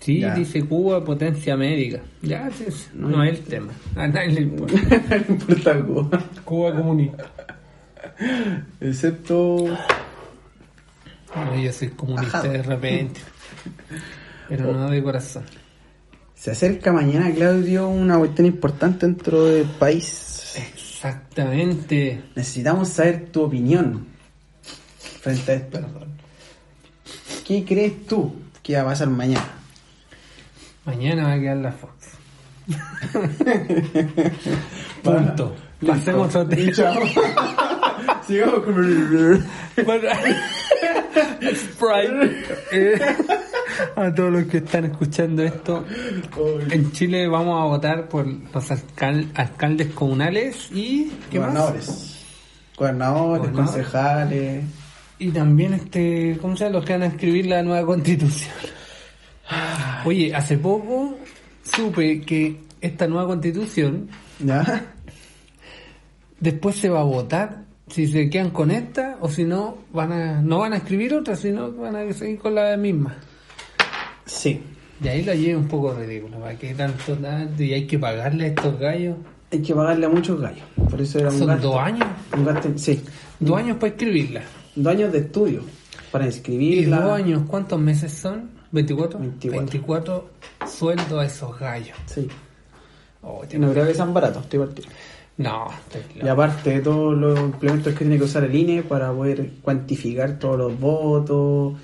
Sí, 0.00 0.20
Ya. 0.20 0.34
dice 0.34 0.62
Cuba, 0.64 1.04
potencia 1.04 1.56
médica. 1.56 2.00
Ya, 2.22 2.48
sí, 2.50 2.64
sí, 2.70 2.86
no, 2.94 3.22
es 3.24 3.38
el 3.38 3.44
tema. 3.44 3.72
A 3.96 4.06
nadie 4.06 4.32
le 4.32 4.40
importa. 4.42 4.74
No 5.28 5.34
importa 5.34 5.70
algo. 5.72 6.10
Cuba 6.44 6.74
comunista. 6.74 7.24
Excepto. 8.80 9.64
No, 11.34 11.60
yo 11.60 11.72
soy 11.72 11.88
comunista 11.88 12.38
Ajá. 12.38 12.48
de 12.48 12.62
repente. 12.62 13.20
Pero 14.48 14.72
no 14.72 14.88
de 14.90 15.02
corazón. 15.02 15.42
Se 16.38 16.52
acerca 16.52 16.92
mañana, 16.92 17.34
Claudio, 17.34 17.88
una 17.88 18.16
cuestión 18.16 18.46
importante 18.46 19.06
dentro 19.06 19.46
del 19.46 19.66
país. 19.66 20.54
Exactamente. 20.72 22.22
Necesitamos 22.36 22.90
saber 22.90 23.26
tu 23.32 23.42
opinión 23.42 24.06
frente 25.20 25.50
a 25.50 25.54
esto. 25.56 25.80
¿Qué 27.44 27.64
crees 27.64 28.06
tú 28.06 28.36
que 28.62 28.76
va 28.76 28.82
a 28.82 28.84
pasar 28.84 29.08
mañana? 29.08 29.48
Mañana 30.84 31.24
va 31.24 31.32
a 31.32 31.40
quedar 31.40 31.56
la 31.56 31.72
Fox. 31.72 31.92
Punto. 35.02 35.56
Pasemos 35.84 36.36
a 36.36 36.40
otro. 36.40 36.72
Chao. 36.72 37.02
Sigamos 38.26 38.60
con 38.60 38.76
Sprite. 41.56 42.46
A 44.00 44.14
todos 44.14 44.30
los 44.32 44.44
que 44.44 44.58
están 44.58 44.84
escuchando 44.84 45.42
esto, 45.42 45.84
en 46.70 46.92
Chile 46.92 47.26
vamos 47.26 47.60
a 47.60 47.64
votar 47.64 48.08
por 48.08 48.26
los 48.26 48.70
alcal- 48.70 49.28
alcaldes 49.34 49.88
comunales 49.88 50.68
y 50.72 51.10
¿qué 51.30 51.40
más? 51.40 51.48
Gobernadores. 51.48 52.24
Gobernadores, 52.76 53.40
Gobernadores. 53.40 53.72
concejales. 53.72 54.64
Y 55.18 55.30
también 55.30 55.74
este, 55.74 56.38
¿cómo 56.40 56.56
se 56.56 56.64
llama? 56.64 56.76
Los 56.76 56.84
que 56.84 56.92
van 56.92 57.02
a 57.02 57.06
escribir 57.06 57.46
la 57.46 57.62
nueva 57.64 57.84
constitución. 57.84 58.52
Oye, 60.04 60.32
hace 60.32 60.58
poco 60.58 61.18
supe 61.64 62.20
que 62.20 62.60
esta 62.80 63.08
nueva 63.08 63.26
constitución 63.26 64.08
¿Ya? 64.38 64.92
después 66.38 66.76
se 66.76 66.88
va 66.88 67.00
a 67.00 67.04
votar 67.04 67.64
si 67.88 68.06
se 68.06 68.30
quedan 68.30 68.50
con 68.50 68.70
esta 68.70 69.16
o 69.20 69.28
si 69.28 69.44
no 69.44 69.78
van 69.92 70.12
a 70.12 70.40
no 70.40 70.58
van 70.58 70.74
a 70.74 70.76
escribir 70.76 71.14
otra, 71.14 71.34
sino 71.34 71.72
que 71.74 71.80
van 71.80 71.96
a 71.96 72.12
seguir 72.12 72.38
con 72.38 72.54
la 72.54 72.76
misma. 72.76 73.16
Sí. 74.28 74.60
Y 75.02 75.08
ahí 75.08 75.22
la 75.24 75.34
lleva 75.34 75.58
un 75.60 75.68
poco 75.68 75.94
ridículo, 75.94 76.38
¿para 76.38 76.56
qué 76.56 76.74
tanto 76.74 77.14
tanto? 77.16 77.62
Y 77.62 77.72
hay 77.72 77.86
que 77.86 77.98
pagarle 77.98 78.44
a 78.44 78.48
estos 78.48 78.78
gallos. 78.78 79.16
Hay 79.50 79.62
que 79.62 79.74
pagarle 79.74 80.06
a 80.06 80.08
muchos 80.08 80.40
gallos. 80.40 80.64
Por 80.90 81.00
eso 81.00 81.18
era 81.18 81.30
un 81.30 81.38
Son 81.38 81.46
gasto. 81.48 81.68
dos 81.68 81.78
años. 81.80 82.06
Un 82.36 82.44
gasto, 82.44 82.68
sí. 82.76 83.02
Dos 83.40 83.58
años 83.58 83.76
para 83.78 83.92
escribirla. 83.92 84.42
Dos 84.76 84.92
años 84.94 85.12
de 85.12 85.18
estudio. 85.18 85.62
Para 86.12 86.24
Y 86.24 86.28
inscribirla. 86.28 87.00
dos 87.00 87.12
años, 87.12 87.42
¿cuántos 87.46 87.80
meses 87.80 88.12
son? 88.12 88.50
¿24? 88.72 89.18
24. 89.18 89.50
24 89.50 90.30
sueldos 90.66 91.12
a 91.12 91.24
esos 91.24 91.58
gallos. 91.58 91.96
Sí. 92.06 92.28
Oh, 93.22 93.42
No 93.58 93.70
creo 93.72 93.86
que 93.86 93.94
sean 93.94 94.12
baratos, 94.12 94.42
estoy 94.44 94.58
partido. 94.60 94.88
No, 95.38 95.68
estoy 95.70 96.22
Y 96.22 96.28
aparte 96.28 96.70
de 96.70 96.80
todos 96.80 97.16
los 97.16 97.38
implementos 97.38 97.92
que 97.92 97.98
tiene 98.00 98.18
que 98.18 98.24
usar 98.24 98.44
el 98.44 98.54
INE 98.54 98.82
para 98.82 99.12
poder 99.12 99.50
cuantificar 99.62 100.38
todos 100.38 100.58
los 100.58 100.78
votos, 100.80 101.74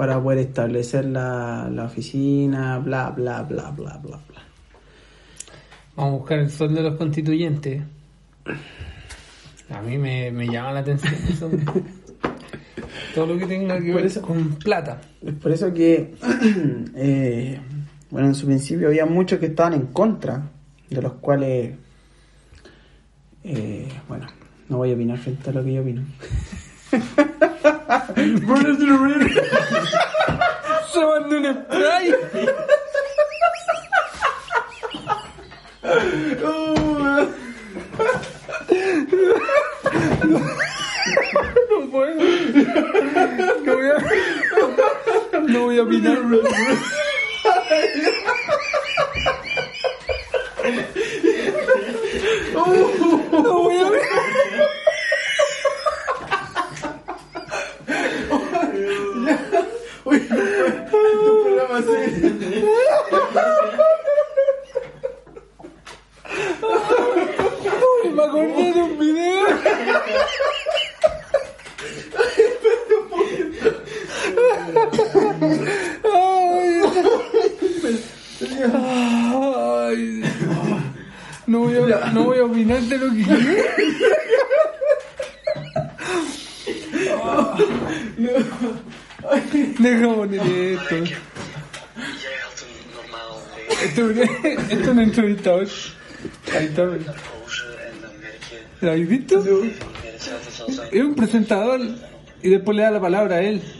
para 0.00 0.18
poder 0.18 0.38
establecer 0.38 1.04
la, 1.04 1.68
la 1.70 1.84
oficina, 1.84 2.78
bla, 2.78 3.10
bla, 3.10 3.42
bla, 3.42 3.70
bla, 3.70 3.98
bla, 3.98 4.18
bla. 4.28 4.42
Vamos 5.94 6.14
a 6.14 6.16
buscar 6.16 6.38
el 6.38 6.50
sueldo 6.50 6.76
de 6.82 6.88
los 6.88 6.96
constituyentes. 6.96 7.82
A 9.68 9.82
mí 9.82 9.98
me, 9.98 10.30
me 10.30 10.46
llama 10.48 10.72
la 10.72 10.80
atención 10.80 11.14
eso. 11.28 11.50
Todo 13.14 13.26
lo 13.26 13.38
que 13.38 13.44
tenga 13.46 13.78
que 13.78 13.88
Por 13.92 13.96
ver 13.96 14.06
eso- 14.06 14.22
con 14.22 14.54
plata. 14.54 15.02
Es 15.20 15.34
por 15.34 15.52
eso 15.52 15.70
que, 15.74 16.14
eh, 16.96 17.60
bueno, 18.08 18.28
en 18.28 18.34
su 18.34 18.46
principio 18.46 18.88
había 18.88 19.04
muchos 19.04 19.38
que 19.38 19.46
estaban 19.48 19.74
en 19.74 19.88
contra, 19.88 20.48
de 20.88 21.02
los 21.02 21.12
cuales, 21.20 21.74
eh, 23.44 23.86
bueno, 24.08 24.28
no 24.70 24.78
voy 24.78 24.92
a 24.92 24.94
opinar 24.94 25.18
frente 25.18 25.50
a 25.50 25.52
lo 25.52 25.62
que 25.62 25.74
yo 25.74 25.82
opino. 25.82 26.04
Se 30.92 31.00
mandó 31.06 31.36
un 31.36 31.44
spray. 31.54 32.14
No 41.70 41.90
puedo. 41.90 42.14
No 43.64 43.74
voy 43.76 43.88
a, 43.90 43.96
no 45.40 45.60
voy 45.64 45.78
a 45.78 45.82
opinar. 45.82 46.18
No 52.52 53.52
voy 53.62 53.76
a 53.78 53.86
opinar. 53.86 54.79
Serio. 61.82 62.30
Me 68.14 68.22
acordé 68.22 68.72
de 68.72 68.82
un 68.82 68.98
video. 68.98 69.46
Ay. 79.92 80.22
No 81.46 81.58
voy 81.60 81.92
a, 81.92 82.10
no 82.12 82.24
voy 82.24 82.38
a 82.38 82.44
opinar 82.44 82.80
de 82.82 82.98
lo 82.98 83.10
que 83.12 83.24
Deja 89.78 90.14
poner 90.14 90.40
esto. 90.40 90.96
Jij 92.20 92.36
had 92.42 92.60
een 92.60 92.74
normaal 92.94 93.42
leven, 93.56 93.78
Esto, 93.84 94.02
esto 94.70 94.84
es 94.84 94.88
un 94.88 95.00
entrevistador. 95.00 95.68
Ahí 96.54 96.66
está. 96.66 96.84
¿Lo 98.80 98.90
habéis 98.90 99.08
visto? 99.08 99.44
Es 100.92 101.02
un 101.02 101.14
presentador 101.14 101.80
y 102.42 102.50
después 102.50 102.76
le 102.76 102.82
da 102.84 102.90
la 102.90 103.00
palabra 103.00 103.36
a 103.36 103.42
él. 103.42 103.62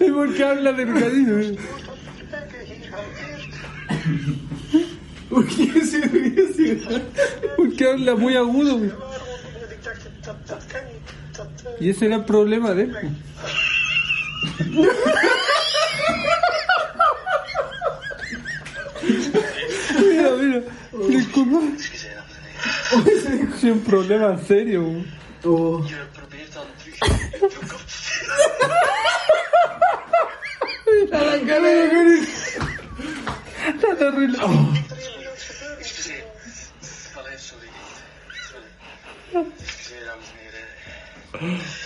Eh, 0.00 0.06
¿Y 0.06 0.10
por 0.10 0.34
qué 0.34 0.42
habla 0.42 0.74
plekken 0.74 1.26
hier 2.66 2.90
hanteert. 2.92 3.52
¿Por 5.30 5.46
qué 5.46 5.86
se 5.86 6.00
ríe 6.00 6.48
así? 6.50 6.82
¿Por 7.56 7.76
qué 7.76 7.84
habla 7.88 8.16
muy 8.16 8.34
agudo? 8.34 8.80
Y 11.80 11.90
ese 11.90 12.06
era 12.06 12.16
el 12.16 12.24
problema 12.24 12.72
de 12.74 12.82
él. 12.84 12.96
Mira, 20.00 20.30
mira. 20.30 20.62
Disculpa. 21.08 21.58
Excuseer, 21.76 22.22
dames 22.90 23.24
en 23.24 23.32
heren. 23.32 23.52
Es 23.52 23.64
un 23.64 23.80
problema 23.80 24.38
serio. 24.38 25.04
Oh, 25.44 25.82
terug 25.82 25.88
je 25.88 25.96
broek 26.12 27.72
op 27.72 27.88
te 27.90 28.02
Está 33.66 33.96
terrible. 33.96 34.38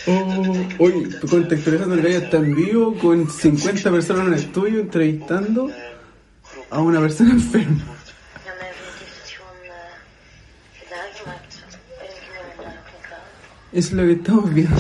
Oh. 0.07 0.57
Oye, 0.79 1.09
contextualizando 1.29 1.95
el 1.95 2.03
gallo 2.03 2.19
está 2.19 2.37
en 2.39 2.55
vivo 2.55 2.95
con 2.99 3.31
50 3.31 3.91
personas 3.91 4.27
en 4.27 4.33
el 4.33 4.39
estudio 4.39 4.81
entrevistando 4.81 5.71
a 6.71 6.81
una 6.81 7.01
persona 7.01 7.33
enferma. 7.33 7.97
es 13.77 13.93
lo 13.93 14.03
que 14.05 14.13
estamos 14.13 14.55
viendo. 14.55 14.75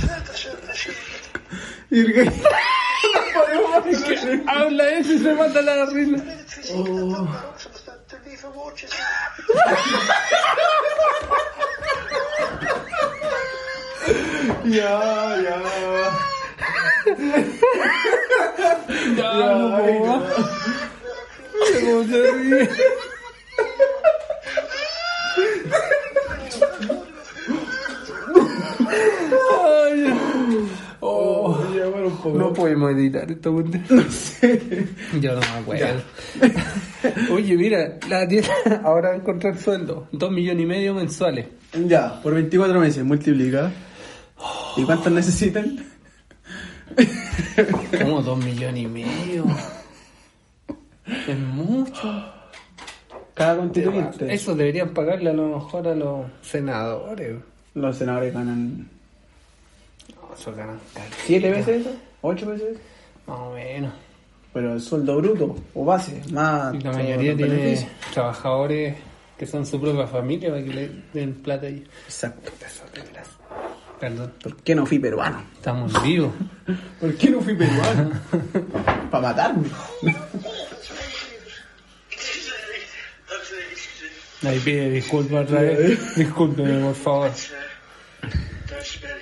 Y 1.91 2.01
el 2.01 2.12
gallo. 2.14 2.33
Habla 4.47 4.89
eso 4.91 5.12
y 5.12 5.18
se 5.18 5.35
mata 5.35 5.61
la 5.61 5.85
risa. 5.87 6.24
Oh. 6.72 7.29
Ya, 14.66 15.36
ya. 15.44 15.56
Ya, 19.16 19.54
no 19.54 19.76
puedo 19.76 20.04
más. 20.06 20.22
Mira 21.54 21.80
cómo 21.84 22.04
se 22.04 22.32
ríe. 22.32 22.68
Ay, 28.78 30.04
oh. 31.00 31.58
Ya, 31.76 31.86
bueno, 31.86 32.08
un 32.08 32.16
poco. 32.16 32.38
No 32.38 32.52
podemos 32.52 32.92
editar 32.92 33.30
esta 33.30 33.50
cuenta. 33.52 33.78
Yo 35.20 35.34
no 35.34 35.40
me 35.40 35.46
acuerdo. 35.46 36.02
Oye, 37.32 37.56
mira, 37.56 37.98
la 38.08 38.26
tienda 38.26 38.50
ahora 38.84 39.08
va 39.10 39.14
a 39.14 39.18
encontrar 39.18 39.58
sueldo. 39.58 40.08
Dos 40.12 40.30
millones 40.32 40.62
y 40.62 40.66
medio 40.66 40.94
mensuales. 40.94 41.46
Ya, 41.86 42.20
por 42.22 42.34
24 42.34 42.80
meses, 42.80 43.04
multiplica. 43.04 43.70
¿Y 44.76 44.84
cuántos 44.84 45.12
necesitan? 45.12 45.84
¿Cómo 48.01 48.22
dos 48.22 48.39
millones 48.39 48.82
y 48.82 48.87
medio? 48.87 49.45
Es 51.26 51.39
mucho. 51.39 52.32
Cada 53.34 53.57
constituyente. 53.57 54.32
Eso 54.32 54.55
deberían 54.55 54.91
pagarle 54.95 55.30
a 55.30 55.32
lo 55.32 55.49
mejor 55.49 55.87
a 55.89 55.95
los 55.95 56.26
senadores. 56.43 57.37
Los 57.74 57.97
senadores 57.97 58.32
ganan 58.32 58.89
No, 60.14 60.34
eso 60.34 60.55
ganan. 60.55 60.80
¿Siete 61.24 61.51
veces 61.51 61.82
eso? 61.82 61.95
¿Ocho 62.22 62.47
veces? 62.47 62.78
Más 63.26 63.39
o 63.39 63.53
menos. 63.53 63.93
Pero 64.53 64.72
el 64.72 64.80
sueldo 64.80 65.18
bruto 65.18 65.55
o 65.74 65.84
base, 65.84 66.22
más. 66.32 66.74
Y 66.74 66.80
la 66.80 66.93
mayoría 66.93 67.37
tiene 67.37 67.55
beneficios. 67.55 67.91
trabajadores 68.14 68.97
que 69.37 69.47
son 69.47 69.66
su 69.66 69.78
propia 69.78 70.07
familia 70.07 70.49
para 70.51 70.64
que 70.64 70.72
le 70.72 70.91
den 71.12 71.34
plata 71.34 71.68
y 71.68 71.84
Exacto. 72.07 72.51
Perdón, 74.01 74.32
¿Por 74.42 74.57
qué 74.57 74.74
no 74.74 74.84
fui 74.84 74.99
peruano? 74.99 75.42
estamos 75.55 76.03
vivos. 76.03 76.32
¿Por 77.01 77.14
qué 77.16 77.30
no 77.30 77.40
fui 77.40 77.55
peruano? 77.55 78.11
Para 79.11 79.28
matarme. 79.28 79.68
Ahí 84.47 84.61
pide 84.61 84.90
disculpas 84.90 85.44
otra 85.47 85.62
vez. 85.62 86.14
Discúlpeme, 86.14 86.84
por 86.84 86.94
favor. 86.94 87.30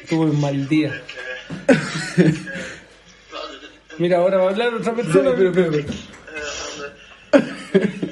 Tuve 0.08 0.30
un 0.30 0.40
mal 0.40 0.68
día. 0.68 1.02
Mira, 3.98 4.18
ahora 4.18 4.38
va 4.38 4.44
a 4.44 4.48
hablar 4.50 4.74
otra 4.74 4.92
persona. 4.92 5.30
Pero, 5.36 5.52
pero, 5.52 5.70
pero. 5.70 5.84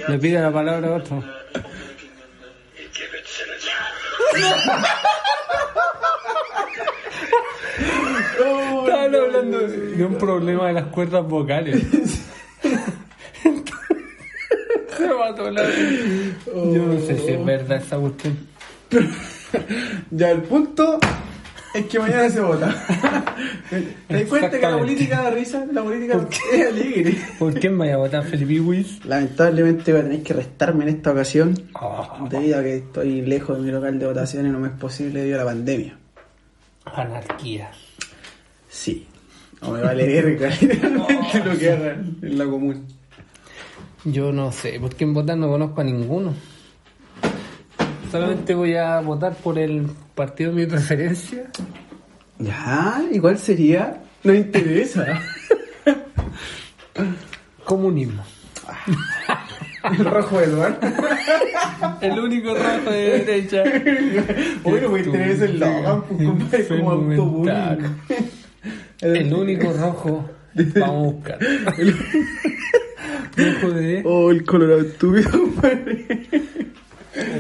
Le 0.09 0.19
pide 0.19 0.41
la 0.41 0.53
palabra 0.53 0.89
a 0.89 0.93
otro. 0.93 1.23
Estaban 8.43 9.15
hablando 9.15 9.59
de 9.69 10.05
un 10.05 10.15
problema 10.19 10.69
de 10.69 10.73
las 10.75 10.87
cuerdas 10.87 11.27
vocales. 11.27 11.83
Se 14.97 15.07
va 15.09 15.29
a 15.29 15.35
tolar. 15.35 15.67
Yo 16.47 16.87
no 16.87 16.99
sé 17.01 17.19
si 17.19 17.29
es 17.33 17.45
verdad 17.45 17.79
esa 17.79 17.99
cuestión. 17.99 18.37
Ya 20.11 20.31
el 20.31 20.41
punto 20.43 20.99
es 21.75 21.85
que 21.87 21.99
mañana 21.99 22.31
se 22.31 22.41
vota. 22.41 22.75
¿Te 24.09 24.15
das 24.15 24.25
cuenta 24.25 24.51
que 24.51 24.61
la 24.61 24.79
política 24.79 25.23
da 25.23 25.31
risa? 25.31 25.67
La 25.71 25.83
política 25.83 26.27
es 26.53 26.67
alegre. 26.67 27.19
¿Por 27.39 27.53
quién 27.61 27.77
vaya 27.77 27.95
a 27.95 27.99
votar 27.99 28.25
Felipe 28.25 28.61
Wiz? 28.61 29.05
Lamentablemente 29.05 29.93
voy 29.93 30.01
a 30.01 30.05
tener 30.05 30.23
que 30.23 30.33
restarme 30.33 30.85
en 30.85 30.97
esta 30.97 31.13
ocasión 31.13 31.55
Oh, 31.75 32.27
debido 32.31 32.59
a 32.61 32.63
que 32.63 32.77
estoy 32.77 33.21
lejos 33.23 33.59
de 33.59 33.65
mi 33.65 33.71
local 33.71 33.99
de 33.99 34.07
votación 34.07 34.47
y 34.47 34.49
no 34.51 34.59
me 34.59 34.69
es 34.69 34.75
posible 34.75 35.21
debido 35.21 35.41
a 35.41 35.45
la 35.45 35.51
pandemia. 35.51 35.99
anarquía. 36.87 37.71
Sí. 38.73 39.07
No 39.61 39.71
me 39.71 39.81
vale 39.81 40.07
verga 40.07 40.49
literalmente 40.61 41.45
lo 41.45 41.59
que 41.59 41.71
hagan 41.71 42.17
en 42.23 42.39
la 42.39 42.47
común. 42.47 42.87
Yo 44.05 44.33
no 44.33 44.51
sé 44.51 44.81
por 44.81 44.97
quién 44.97 45.15
votar, 45.15 45.37
no 45.37 45.49
conozco 45.49 45.83
a 45.83 45.85
ninguno. 45.85 46.35
Solamente 48.11 48.55
voy 48.55 48.75
a 48.75 49.01
votar 49.01 49.35
por 49.35 49.59
el 49.59 49.87
partido 50.15 50.51
de 50.51 50.57
mi 50.57 50.67
preferencia. 50.67 51.45
Ya, 52.39 53.01
¿y 53.13 53.19
cuál 53.21 53.39
sería? 53.39 54.03
No 54.25 54.35
interesa. 54.35 55.21
Comunismo. 57.65 58.25
El 59.85 60.05
rojo 60.05 60.41
Eduardo. 60.41 60.79
El 62.01 62.19
único 62.19 62.55
rojo 62.55 62.91
de 62.91 63.25
derecha. 63.25 63.63
Bueno, 64.63 64.89
me 64.89 65.01
interesa 65.01 65.45
el 65.45 65.59
Logan, 65.59 66.03
pues, 66.03 66.29
compadre, 66.29 66.69
como 66.69 66.91
autobúnico. 66.91 67.91
El 69.03 69.33
único 69.35 69.73
rojo. 69.73 70.31
Vamos 70.55 70.89
a 70.89 71.15
buscar. 71.17 71.39
rojo 73.37 73.71
de. 73.71 74.03
Oh, 74.05 74.31
el 74.31 74.45
colorado 74.45 74.81
estúpido. 74.83 75.31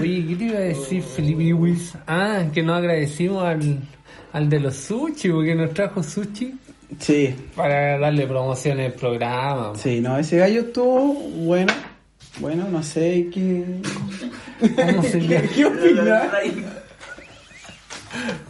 Oye, 0.00 0.26
¿qué 0.28 0.36
te 0.36 0.44
iba 0.44 0.58
a 0.58 0.62
decir 0.62 1.02
Felipe 1.02 1.52
Wiz? 1.54 1.94
Ah, 2.06 2.44
que 2.52 2.62
nos 2.62 2.76
agradecimos 2.78 3.42
al, 3.44 3.78
al 4.32 4.48
de 4.48 4.60
los 4.60 4.76
sushi, 4.76 5.30
porque 5.30 5.54
nos 5.54 5.72
trajo 5.72 6.02
sushi 6.02 6.54
Sí, 6.98 7.34
para 7.56 7.98
darle 7.98 8.26
promoción 8.26 8.78
al 8.80 8.92
programa. 8.92 9.72
sí, 9.76 10.00
no, 10.00 10.18
ese 10.18 10.36
gallo 10.38 10.60
estuvo 10.60 11.14
bueno. 11.14 11.72
Bueno, 12.38 12.66
no 12.70 12.82
sé 12.82 13.28
qué. 13.32 13.64
¿Cómo 14.76 15.02
se 15.02 15.20
llama? 15.26 15.48
¿Qué 15.54 15.64
opinas? 15.64 16.22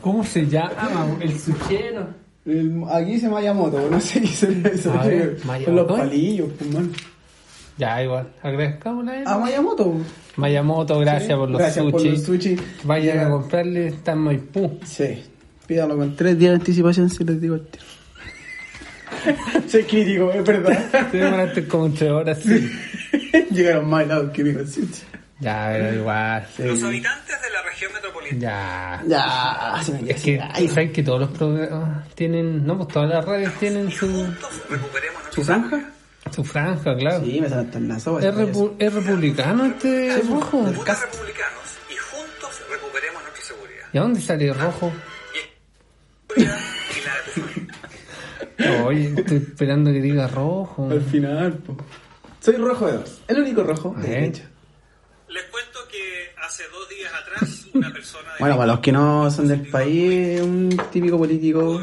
¿Cómo 0.00 0.24
se 0.24 0.46
llama? 0.46 1.16
El 1.20 1.38
suchero. 1.38 2.08
El- 2.44 2.82
Aquí 2.90 3.12
dice 3.12 3.28
Mayamoto, 3.28 3.88
no 3.90 4.00
sé 4.00 4.20
qué 4.20 4.26
será 4.28 4.68
eso. 4.74 4.92
A 4.92 5.06
ver, 5.06 5.36
Con 5.38 5.46
Mayamoto. 5.46 5.72
los 5.96 5.98
palillos, 6.00 6.48
pues, 6.58 6.70
man. 6.74 6.92
Ya, 7.78 8.02
igual. 8.02 8.28
Agradezcámosle 8.42 9.10
a 9.12 9.18
él. 9.20 9.24
A 9.26 9.38
Mayamoto. 9.38 9.94
Mayamoto, 10.36 10.98
gracias 10.98 11.28
Sí, 11.32 11.34
por 11.34 11.50
los 11.50 11.58
gracias 11.58 11.84
sushi. 11.84 11.92
por 11.92 12.04
los 12.04 12.22
sushi. 12.22 12.56
Vayan 12.84 13.16
Ya. 13.16 13.26
a 13.26 13.30
comprarle, 13.30 13.86
está 13.88 14.12
en 14.12 14.18
Maipú. 14.18 14.78
Sí, 14.84 15.22
pídalo 15.66 15.96
con 15.96 16.14
tres 16.16 16.38
días 16.38 16.50
de 16.52 16.56
anticipación 16.56 17.08
si 17.10 17.24
les 17.24 17.40
digo 17.40 17.54
el 17.54 17.66
tiro. 17.66 17.84
Soy 19.68 19.84
crítico, 19.84 20.32
es 20.32 20.44
verdad. 20.44 21.08
Se 21.10 21.16
demoraste 21.16 21.66
como 21.68 21.90
tres 21.90 22.10
horas. 22.10 22.38
Sí. 22.42 22.70
Llegaron 23.50 23.88
más 23.88 24.04
helados 24.04 24.30
que 24.32 24.44
mi 24.44 24.54
conciencia. 24.54 25.06
Ya, 25.40 25.70
pero 25.72 25.94
igual. 26.00 26.46
Los 26.58 26.82
habitantes 26.82 27.34
de 27.42 27.50
la 27.50 27.61
región 27.82 27.92
metropolitana. 27.92 29.02
Ya. 29.06 29.74
Ya, 29.76 29.82
se 29.82 29.92
me 29.92 30.10
Es 30.10 30.22
que, 30.22 30.40
Ay, 30.40 30.68
¿sabes 30.68 30.92
que 30.92 31.02
todos 31.02 31.20
los 31.20 31.30
programas 31.30 32.08
tienen, 32.14 32.66
no, 32.66 32.76
pues 32.76 32.88
todas 32.88 33.08
las 33.10 33.24
radios 33.24 33.52
tienen 33.54 33.90
su, 33.90 34.06
Juntos 34.06 34.62
recuperemos 34.68 35.22
¿Su 35.30 35.42
franja? 35.44 35.90
su 36.30 36.44
franja, 36.44 36.96
claro. 36.96 37.24
Sí, 37.24 37.40
me 37.40 37.48
salen 37.48 37.70
tan 37.70 37.88
las 37.88 38.02
sopas. 38.02 38.24
¿Es, 38.24 38.34
repu- 38.34 38.74
es 38.78 38.92
republicano 38.94 39.64
este 39.66 40.16
rojo? 40.28 40.64
Putas 40.72 41.00
republicanos 41.02 41.62
y 41.90 41.96
juntos 41.96 42.62
recuperemos 42.70 43.22
nuestra 43.22 43.42
seguridad. 43.44 43.86
¿Y 43.92 43.98
a 43.98 44.00
dónde 44.02 44.20
sale 44.20 44.52
rojo? 44.52 44.92
Tu 46.28 46.34
familia. 46.34 46.58
Oye, 48.84 49.12
estoy 49.16 49.36
esperando 49.38 49.90
que 49.92 50.00
diga 50.00 50.28
rojo. 50.28 50.88
Al 50.90 51.02
final, 51.02 51.54
po. 51.54 51.76
Soy 52.40 52.56
rojo 52.56 52.86
de 52.86 52.92
dos. 52.94 53.22
El 53.28 53.40
único 53.40 53.62
rojo 53.64 53.94
de 53.98 54.08
derecha. 54.08 54.44
Les 55.28 55.42
cuento 55.44 55.71
hace 56.52 56.64
dos 56.68 56.86
días 56.88 57.10
atrás 57.14 57.66
una 57.72 57.90
persona 57.92 58.28
de 58.34 58.38
Bueno, 58.40 58.56
para 58.58 58.72
los 58.72 58.80
que 58.80 58.92
no 58.92 59.30
son 59.30 59.48
del 59.48 59.66
país, 59.70 60.40
un 60.42 60.68
típico 60.90 61.16
político 61.16 61.80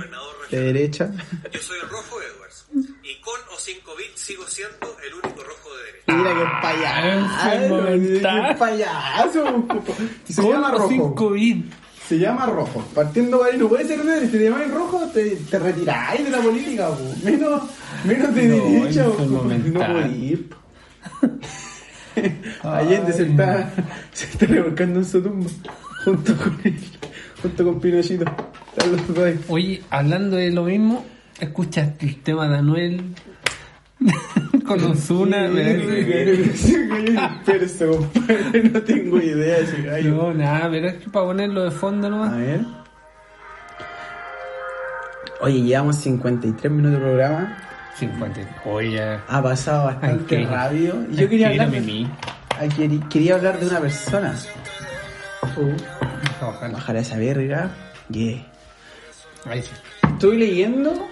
de 0.52 0.60
derecha. 0.60 1.10
Yo 1.52 1.60
soy 1.60 1.78
el 1.82 1.90
rojo 1.90 2.18
Edwards. 2.22 2.66
Y 3.04 3.20
con 3.22 3.40
o 3.56 3.60
sin 3.60 3.80
COVID 3.82 4.06
sigo 4.14 4.46
siendo 4.48 4.96
el 5.08 5.14
único 5.16 5.44
rojo 5.44 5.70
de 5.76 5.84
derecha. 5.86 6.14
Mira 6.14 6.34
qué 6.36 6.86
Ah, 6.86 7.54
enfermo 7.56 7.78
payaso. 7.80 7.98
mental. 7.98 8.48
Qué 8.50 8.56
payaso. 8.60 9.66
Se 10.28 10.42
Con 10.42 10.52
llama 10.52 10.76
o 10.76 10.88
sin 10.88 11.00
rojo. 11.00 11.16
COVID. 11.16 11.64
Se 12.08 12.20
llama 12.20 12.46
rojo. 12.46 12.84
Partiendo 12.94 13.38
por 13.40 13.48
ahí, 13.48 13.58
no 13.58 13.68
puede 13.70 13.88
ser 13.88 14.00
verde. 14.04 14.26
Si 14.28 14.32
te 14.38 14.44
llamas 14.44 14.70
rojo, 14.72 15.08
te, 15.14 15.36
te 15.36 15.60
retiráis 15.60 16.24
de 16.24 16.30
la 16.32 16.40
política, 16.40 16.90
po. 16.90 17.14
Menos, 17.24 17.64
menos 18.04 18.36
de 18.36 18.44
No, 18.48 18.56
derecha, 18.66 19.06
po. 19.06 19.12
enfermo 19.24 19.44
No 19.74 20.00
Allende 22.64 23.14
se 23.14 23.24
está, 23.24 23.72
se 24.12 24.26
está 24.26 24.46
revolcando 24.46 25.00
en 25.00 25.06
su 25.06 25.22
tumba. 25.22 25.50
Junto 26.06 26.36
con 26.38 26.60
él. 26.64 26.76
Junto 27.42 27.66
con 27.66 27.80
Pinochito. 27.80 28.26
Oye, 29.48 29.82
hablando 29.90 30.38
de 30.38 30.52
lo 30.52 30.64
mismo, 30.64 31.06
¿escuchaste 31.40 32.06
el 32.06 32.22
tema 32.22 32.48
de 32.48 32.58
Anuel 32.58 33.02
con 34.66 34.80
compadre. 37.88 38.64
No 38.72 38.82
tengo 38.84 39.18
idea 39.20 39.58
de 39.58 39.64
ese 39.64 39.82
gallo. 39.82 40.16
No, 40.16 40.34
nada, 40.34 40.70
pero 40.70 40.88
es 40.90 40.96
que 40.96 41.10
para 41.10 41.26
ponerlo 41.26 41.64
de 41.64 41.72
fondo 41.72 42.08
A 42.08 42.10
nomás. 42.10 42.38
ver. 42.38 42.62
Oye, 45.42 45.62
llevamos 45.62 45.96
53 45.98 46.72
minutos 46.72 47.00
de 47.00 47.06
programa. 47.06 47.58
50. 48.00 48.42
Oye, 48.66 48.92
ya. 48.92 49.24
Ha 49.28 49.42
pasado 49.44 49.86
bastante 49.86 50.26
que- 50.38 50.46
rápido. 50.46 50.96
Y 51.12 51.16
yo 51.16 51.30
quería 51.30 51.48
hablar, 51.50 51.70
de, 51.72 51.82
querí- 51.82 53.10
quería 53.10 53.36
hablar 53.36 53.60
de 53.60 53.68
una 53.68 53.80
persona. 53.80 54.36
Uh, 55.58 56.72
bajar 56.72 56.96
esa 56.98 57.18
verga. 57.18 57.70
Yeah. 58.10 58.46
Ahí 59.46 59.62
sí. 59.62 59.70
Estoy 60.14 60.38
leyendo. 60.38 61.08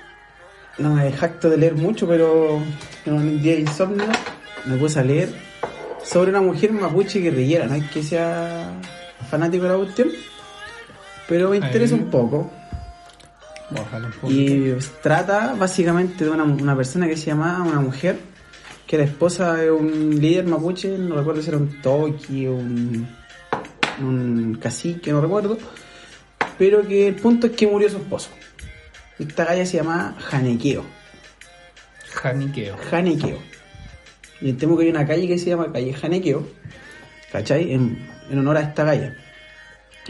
No 0.77 0.93
me 0.93 1.11
jacto 1.11 1.49
de 1.49 1.57
leer 1.57 1.75
mucho, 1.75 2.07
pero 2.07 2.61
en 3.05 3.13
un 3.13 3.41
día 3.41 3.53
de 3.53 3.61
insomnio 3.61 4.05
me 4.65 4.77
puse 4.77 4.99
a 4.99 5.03
leer 5.03 5.29
sobre 6.03 6.29
una 6.29 6.41
mujer 6.41 6.71
mapuche 6.71 7.19
guerrillera. 7.19 7.65
No 7.65 7.75
es 7.75 7.89
que 7.89 8.03
sea 8.03 8.69
fanático 9.29 9.63
de 9.63 9.69
la 9.71 9.77
cuestión, 9.77 10.09
pero 11.27 11.49
me 11.49 11.57
interesa 11.57 11.95
Ahí. 11.95 12.01
un 12.01 12.09
poco. 12.11 12.51
Ojalá. 13.71 14.09
Y 14.29 14.71
trata 15.01 15.55
básicamente 15.55 16.23
de 16.23 16.31
una, 16.31 16.43
una 16.43 16.75
persona 16.75 17.07
que 17.07 17.17
se 17.17 17.25
llama 17.25 17.63
una 17.63 17.79
mujer 17.79 18.17
que 18.87 18.95
era 18.95 19.05
esposa 19.05 19.55
de 19.55 19.69
un 19.69 20.17
líder 20.19 20.45
mapuche, 20.45 20.97
no 20.97 21.17
recuerdo 21.17 21.41
si 21.41 21.49
era 21.49 21.57
un 21.57 21.81
toqui 21.81 22.47
o 22.47 22.55
un, 22.55 23.07
un 23.99 24.57
cacique, 24.61 25.11
no 25.11 25.19
recuerdo, 25.19 25.57
pero 26.57 26.87
que 26.87 27.09
el 27.09 27.15
punto 27.15 27.47
es 27.47 27.53
que 27.53 27.67
murió 27.67 27.89
su 27.89 27.97
esposo. 27.97 28.29
Esta 29.19 29.43
galla 29.43 29.65
se 29.65 29.77
llama 29.77 30.15
Janequeo. 30.17 30.85
Janiqueo. 32.13 32.77
Janequeo. 32.89 33.37
Y 34.39 34.53
temo 34.53 34.77
que 34.77 34.85
hay 34.85 34.89
una 34.89 35.05
calle 35.05 35.27
que 35.27 35.37
se 35.37 35.49
llama 35.49 35.71
calle 35.73 35.93
Janequeo, 35.93 36.47
¿cachai? 37.31 37.73
En, 37.73 38.07
en 38.29 38.39
honor 38.39 38.57
a 38.57 38.61
esta 38.61 38.85
galla. 38.85 39.17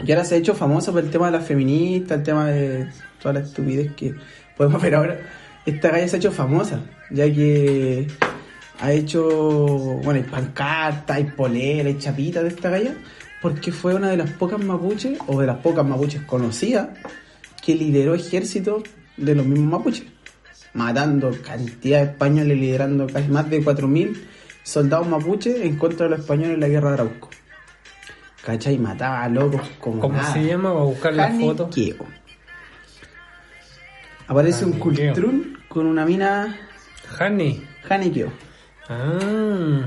Y 0.04 0.12
ahora 0.12 0.24
se 0.24 0.36
ha 0.36 0.38
hecho 0.38 0.54
famosa 0.54 0.92
por 0.92 1.02
el 1.02 1.10
tema 1.10 1.26
de 1.26 1.32
las 1.32 1.46
feministas, 1.46 2.18
el 2.18 2.22
tema 2.22 2.46
de 2.46 2.88
toda 3.20 3.34
la 3.34 3.40
estupidez 3.40 3.92
que 3.94 4.14
podemos 4.56 4.80
ver 4.82 4.94
ahora. 4.94 5.20
Esta 5.66 5.90
galla 5.90 6.08
se 6.08 6.16
ha 6.16 6.18
hecho 6.18 6.32
famosa, 6.32 6.80
ya 7.10 7.24
que 7.32 8.06
ha 8.80 8.92
hecho, 8.92 9.22
bueno, 10.02 10.20
hay 10.20 10.22
pancartas, 10.22 11.16
hay 11.16 11.24
poleras, 11.24 11.86
hay 11.86 11.98
chapitas 11.98 12.42
de 12.42 12.48
esta 12.48 12.70
galla, 12.70 12.94
porque 13.42 13.72
fue 13.72 13.94
una 13.94 14.10
de 14.10 14.16
las 14.16 14.30
pocas 14.30 14.62
mapuches, 14.62 15.18
o 15.26 15.40
de 15.40 15.46
las 15.46 15.58
pocas 15.58 15.84
mapuches 15.84 16.22
conocidas, 16.22 16.88
que 17.64 17.74
lideró 17.74 18.14
ejércitos 18.14 18.84
de 19.16 19.34
los 19.34 19.44
mismos 19.44 19.80
mapuches, 19.80 20.06
matando 20.74 21.30
cantidad 21.44 21.98
de 21.98 22.12
españoles, 22.12 22.56
liderando 22.56 23.06
casi 23.06 23.28
más 23.28 23.50
de 23.50 23.62
4.000 23.62 24.16
soldados 24.62 25.08
mapuches 25.08 25.60
en 25.62 25.76
contra 25.76 26.04
de 26.04 26.10
los 26.10 26.20
españoles 26.20 26.54
en 26.54 26.60
la 26.60 26.68
guerra 26.68 26.88
de 26.90 26.94
Arauco. 26.94 27.30
¿Cachai? 28.44 28.78
Mataba 28.78 29.24
a 29.24 29.28
locos 29.28 29.60
como 29.80 30.00
¿Cómo 30.00 30.16
nada. 30.16 30.32
se 30.32 30.44
llama? 30.44 30.72
Voy 30.72 30.82
a 30.82 30.84
buscar 30.84 31.12
la 31.12 31.30
foto. 31.32 31.68
Aparece 34.28 34.64
un 34.64 34.78
Janiqueo. 34.78 35.12
cultrún 35.14 35.58
con 35.68 35.86
una 35.86 36.04
mina 36.04 36.56
Honey. 37.18 37.66
Janiqueo. 37.84 38.30
Ah. 38.88 39.86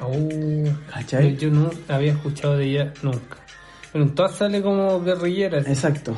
Oh. 0.00 0.64
¿Cachai? 0.92 1.36
Yo 1.36 1.50
no 1.50 1.70
había 1.88 2.12
escuchado 2.12 2.56
de 2.58 2.66
ella 2.66 2.92
nunca. 3.02 3.36
Pero 3.92 4.04
en 4.04 4.14
todas 4.14 4.36
sale 4.36 4.60
como 4.60 5.02
guerrillera. 5.02 5.58
así. 5.58 5.70
Exacto. 5.70 6.16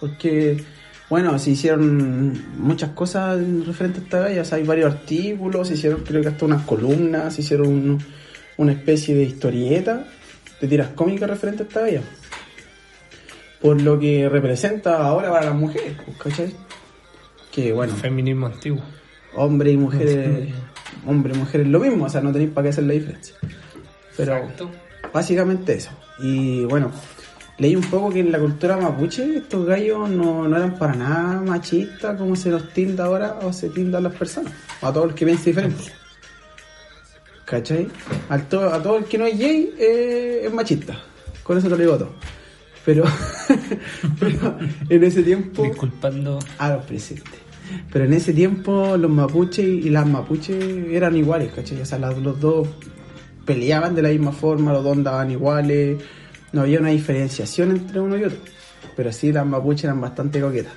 Porque, 0.00 0.62
bueno, 1.08 1.38
se 1.38 1.50
hicieron 1.50 2.58
muchas 2.58 2.90
cosas 2.90 3.38
referentes 3.66 4.02
a 4.14 4.28
esta. 4.28 4.42
O 4.42 4.44
sea, 4.44 4.58
hay 4.58 4.64
varios 4.64 4.92
artículos, 4.92 5.68
se 5.68 5.74
hicieron 5.74 6.02
creo 6.04 6.20
que 6.22 6.28
hasta 6.28 6.44
unas 6.44 6.62
columnas, 6.62 7.34
se 7.34 7.40
hicieron 7.40 7.68
un- 7.68 8.04
una 8.58 8.72
especie 8.72 9.14
de 9.14 9.22
historieta 9.24 10.06
de 10.60 10.68
tiras 10.68 10.88
cómicas 10.94 11.28
referentes 11.28 11.66
a 11.66 11.68
esta 11.68 11.80
galla. 11.80 12.02
Por 13.60 13.80
lo 13.82 13.98
que 13.98 14.28
representa 14.28 14.98
ahora 15.06 15.30
para 15.30 15.46
las 15.46 15.54
mujeres, 15.54 15.96
¿cachai? 16.22 16.54
Que 17.50 17.72
bueno, 17.72 17.94
Feminismo 17.94 18.46
antiguo. 18.46 18.82
hombre 19.34 19.70
y 19.72 19.76
mujeres, 19.76 20.52
hombre 21.06 21.34
y 21.34 21.38
mujeres 21.38 21.66
lo 21.66 21.80
mismo, 21.80 22.04
o 22.04 22.08
sea, 22.08 22.20
no 22.20 22.32
tenéis 22.32 22.50
para 22.50 22.64
qué 22.64 22.68
hacer 22.70 22.84
la 22.84 22.92
diferencia. 22.92 23.34
Pero 24.16 24.36
Exacto. 24.36 24.70
básicamente 25.12 25.74
eso. 25.74 25.90
Y 26.18 26.64
bueno, 26.66 26.90
leí 27.58 27.74
un 27.76 27.82
poco 27.84 28.10
que 28.10 28.20
en 28.20 28.30
la 28.30 28.38
cultura 28.38 28.76
mapuche 28.76 29.36
estos 29.38 29.66
gallos 29.66 30.08
no, 30.10 30.46
no 30.46 30.56
eran 30.56 30.78
para 30.78 30.94
nada 30.94 31.40
machistas 31.40 32.16
como 32.18 32.36
se 32.36 32.50
los 32.50 32.70
tilda 32.74 33.06
ahora 33.06 33.38
o 33.42 33.52
se 33.52 33.70
tildan 33.70 34.02
las 34.04 34.14
personas, 34.14 34.52
a 34.82 34.92
todos 34.92 35.06
los 35.08 35.14
que 35.16 35.24
piensan 35.24 35.44
diferente. 35.46 35.84
¿Cachai? 37.44 37.88
Al 38.28 38.48
to- 38.48 38.72
a 38.72 38.82
todo 38.82 38.98
el 38.98 39.04
que 39.04 39.18
no 39.18 39.24
es 39.26 39.38
gay 39.38 39.74
eh, 39.78 40.42
es 40.44 40.52
machista. 40.52 40.98
Con 41.42 41.56
eso 41.56 41.68
te 41.68 41.70
lo 41.70 41.76
digo 41.78 41.96
todo. 41.96 42.12
Pero, 42.86 43.04
pero 44.20 44.56
en 44.88 45.04
ese 45.04 45.22
tiempo 45.22 45.64
Disculpando. 45.64 46.38
a 46.58 46.70
los 46.70 46.84
presentes. 46.84 47.34
Pero 47.92 48.04
en 48.04 48.12
ese 48.12 48.32
tiempo 48.32 48.96
los 48.96 49.10
mapuches 49.10 49.64
y 49.66 49.90
las 49.90 50.06
mapuches 50.06 50.56
eran 50.90 51.16
iguales, 51.16 51.52
¿cachai? 51.52 51.80
O 51.80 51.84
sea, 51.84 51.98
las- 51.98 52.16
los 52.16 52.40
dos 52.40 52.68
peleaban 53.44 53.94
de 53.94 54.02
la 54.02 54.08
misma 54.10 54.32
forma, 54.32 54.72
los 54.72 54.84
dos 54.84 54.96
andaban 54.96 55.30
iguales, 55.30 56.00
no 56.52 56.60
había 56.62 56.78
una 56.80 56.90
diferenciación 56.90 57.72
entre 57.72 58.00
uno 58.00 58.16
y 58.16 58.24
otro. 58.24 58.38
Pero 58.96 59.12
sí, 59.12 59.32
las 59.32 59.44
mapuches 59.44 59.84
eran 59.84 60.00
bastante 60.00 60.40
coquetas, 60.40 60.72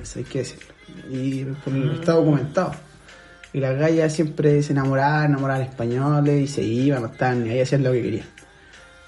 eso 0.00 0.18
hay 0.18 0.24
que 0.26 0.38
decirlo. 0.40 0.66
Y 1.10 1.44
por 1.44 1.72
el- 1.74 1.92
está 1.92 2.12
documentado. 2.12 2.72
Y 3.54 3.60
las 3.60 3.78
gallas 3.78 4.12
siempre 4.12 4.62
se 4.62 4.72
enamoraban, 4.72 5.30
enamoraban 5.30 5.62
españoles 5.62 6.42
y 6.42 6.46
se 6.46 6.62
iban, 6.62 7.00
no 7.02 7.08
estaban 7.08 7.42
ni 7.44 7.50
ahí, 7.50 7.60
hacían 7.60 7.82
lo 7.82 7.92
que 7.92 8.02
querían. 8.02 8.26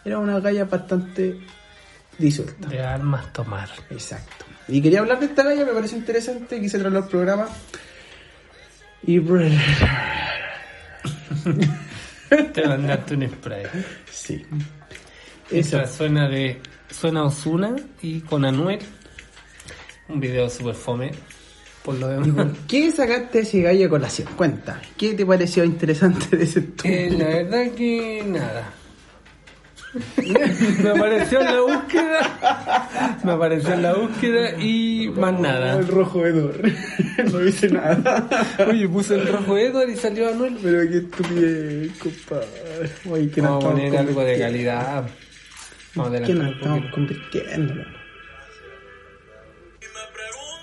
Era 0.06 0.18
una 0.18 0.40
galla 0.40 0.64
bastante 0.64 1.38
disuelta. 2.20 2.68
De 2.68 2.80
armas 2.80 3.32
tomar. 3.32 3.68
Exacto. 3.90 4.44
Y 4.68 4.80
quería 4.80 5.00
hablar 5.00 5.18
de 5.18 5.26
esta 5.26 5.42
galla, 5.42 5.64
me 5.64 5.72
pareció 5.72 5.98
interesante, 5.98 6.60
quise 6.60 6.78
traerlo 6.78 7.00
al 7.00 7.08
programa. 7.08 7.48
Y 9.02 9.18
Te 12.52 12.68
mandaste 12.68 13.14
un 13.14 13.28
spray. 13.28 13.64
sí. 14.10 14.44
Esa 15.50 15.86
suena 15.86 16.28
de. 16.28 16.60
Suena 16.90 17.24
Osuna 17.24 17.74
y 18.02 18.20
con 18.20 18.44
Anuel. 18.44 18.78
Un 20.08 20.20
video 20.20 20.48
super 20.48 20.74
fome. 20.74 21.10
Por 21.82 21.94
lo 21.96 22.08
demás. 22.08 22.48
¿Qué 22.68 22.90
sacaste 22.92 23.40
ese 23.40 23.62
gallo 23.62 23.88
con 23.88 24.02
la 24.02 24.10
50? 24.10 24.82
¿Qué 24.96 25.14
te 25.14 25.24
pareció 25.24 25.64
interesante 25.64 26.36
de 26.36 26.44
ese 26.44 26.60
tú? 26.62 26.86
Eh, 26.86 27.10
la 27.16 27.24
verdad 27.26 27.72
que 27.72 28.22
nada. 28.26 28.74
Me 29.92 30.90
apareció 30.90 31.40
en 31.40 31.46
la 31.46 31.60
búsqueda. 31.60 33.18
Me 33.24 33.32
apareció 33.32 33.72
en 33.74 33.82
la 33.82 33.94
búsqueda 33.94 34.50
y 34.60 35.08
más 35.16 35.38
nada. 35.40 35.78
El 35.78 35.88
rojo 35.88 36.24
Edor. 36.26 36.60
no 37.32 37.38
dice 37.40 37.68
nada. 37.68 38.28
Oye, 38.68 38.88
puse 38.88 39.14
el 39.16 39.26
rojo 39.26 39.56
Edward 39.58 39.88
y 39.90 39.96
salió 39.96 40.28
Anuel. 40.28 40.56
Pero 40.62 40.88
qué 40.88 40.98
estupidez, 40.98 41.98
compadre. 41.98 42.90
Oye, 43.10 43.30
que 43.30 43.40
Vamos 43.40 43.64
a 43.64 43.68
poner 43.70 43.96
algo 43.96 44.22
de 44.22 44.38
calidad. 44.38 45.04
Vamos 45.96 46.20
a 46.20 46.24
Que 46.24 46.34
nos 46.34 46.54
estamos 46.54 46.84
convirtiendo. 46.92 47.74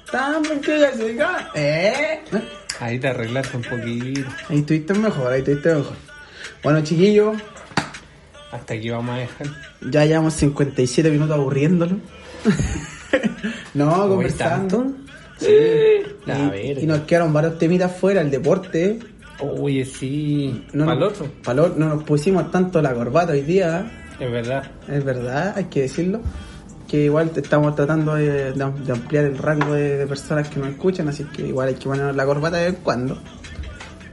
Estamos 0.06 0.48
que 0.64 0.80
ya 0.80 0.92
ca- 1.18 1.52
¿Eh? 1.54 2.22
Ahí 2.80 2.98
te 2.98 3.08
arreglaste 3.10 3.58
un 3.58 3.64
poquito. 3.64 4.30
Ahí 4.50 4.60
estuviste 4.60 4.94
mejor, 4.94 5.34
ahí 5.34 5.40
estuviste 5.40 5.76
mejor. 5.76 5.96
Bueno, 6.64 6.82
chiquillos, 6.82 7.36
Hasta 8.52 8.74
aquí 8.76 8.90
vamos 8.90 9.16
a 9.16 9.20
dejar. 9.20 9.48
ya 9.90 10.06
llevamos 10.06 10.34
57 10.36 11.10
minutos 11.12 11.36
aburriéndolo. 11.36 11.98
no, 13.74 14.08
conversando. 14.08 14.78
¿tanto? 14.78 14.94
Sí. 15.40 15.48
Y, 15.48 16.30
verga. 16.50 16.82
y 16.82 16.86
nos 16.86 17.00
quedaron 17.02 17.34
varios 17.34 17.58
temitas 17.58 17.96
fuera, 17.96 18.22
el 18.22 18.32
deporte. 18.32 19.00
Oye, 19.40 19.86
sí. 19.86 20.66
No, 20.74 20.86
¿Para 20.86 20.94
el 20.98 21.00
nos- 21.02 21.14
otro? 21.14 21.32
pa'l 21.44 21.60
otro. 21.60 21.76
no 21.78 21.90
nos 21.96 22.04
pusimos 22.04 22.50
tanto 22.52 22.82
la 22.82 22.94
corbata 22.94 23.34
hoy 23.34 23.42
día, 23.42 23.92
Es 24.20 24.32
verdad. 24.32 24.72
es 24.88 25.04
verdad, 25.04 25.54
hay 25.56 25.66
que 25.66 25.82
decirlo. 25.82 26.22
Que 26.88 27.04
igual 27.06 27.30
estamos 27.36 27.76
tratando 27.76 28.16
de, 28.16 28.54
de 28.54 28.64
am- 28.64 28.84
de 28.84 28.92
ampliar 28.94 29.26
el 29.26 29.38
rango 29.38 29.74
de, 29.74 29.98
de 29.98 30.08
personas 30.08 30.48
que 30.50 30.60
nos 30.60 30.70
escuchan, 30.70 31.08
así 31.10 31.26
que 31.26 31.46
igual 31.48 31.68
hay 31.68 31.76
que 31.76 31.84
ponernos 31.84 32.16
la 32.16 32.26
corbata 32.26 32.58
de 32.58 32.66
vez 32.68 32.76
en 32.76 32.82
cuando. 32.82 33.22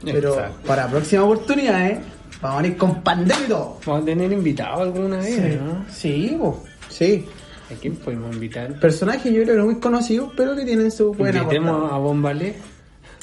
Pero 0.03 0.33
Exacto. 0.33 0.67
para 0.67 0.87
próxima 0.87 1.23
oportunidad, 1.23 1.87
¿eh? 1.87 2.01
Vamos 2.45 2.59
a 2.59 2.61
venir 2.61 2.77
con 2.77 3.01
pandemia 3.01 3.45
y 3.45 3.49
todo. 3.49 3.79
Vamos 3.85 4.01
a 4.03 4.05
tener 4.05 4.31
invitados 4.31 4.81
alguna 4.81 5.17
vez, 5.17 5.59
Sí, 5.91 6.37
¿no? 6.37 6.57
sí. 6.89 7.25
¿A 7.71 7.73
quién 7.81 7.95
podemos 7.95 8.33
invitar? 8.35 8.79
Personajes 8.79 9.25
yo 9.33 9.41
creo 9.41 9.55
que 9.55 9.59
no 9.59 9.65
muy 9.65 9.79
conocidos, 9.79 10.31
pero 10.37 10.55
que 10.55 10.63
tienen 10.65 10.91
su 10.91 11.11
buena 11.13 11.39
Invitemos 11.39 11.91
a 11.91 11.97
Bombalé. 11.97 12.55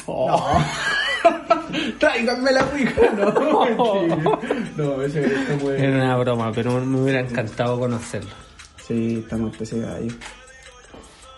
Oh. 0.06 0.60
Tráiganme 1.98 2.50
la 2.52 2.64
Ouija, 2.64 3.00
no. 3.16 4.40
No, 4.76 5.02
ese 5.02 5.24
está 5.24 5.56
muy... 5.62 5.74
Era 5.74 5.96
una 5.96 6.16
broma, 6.16 6.52
pero 6.52 6.80
me 6.84 7.00
hubiera 7.00 7.20
encantado 7.20 7.78
conocerlo. 7.78 8.30
Sí, 8.86 9.18
estamos 9.22 9.58
ese 9.60 9.78
gallo. 9.80 10.12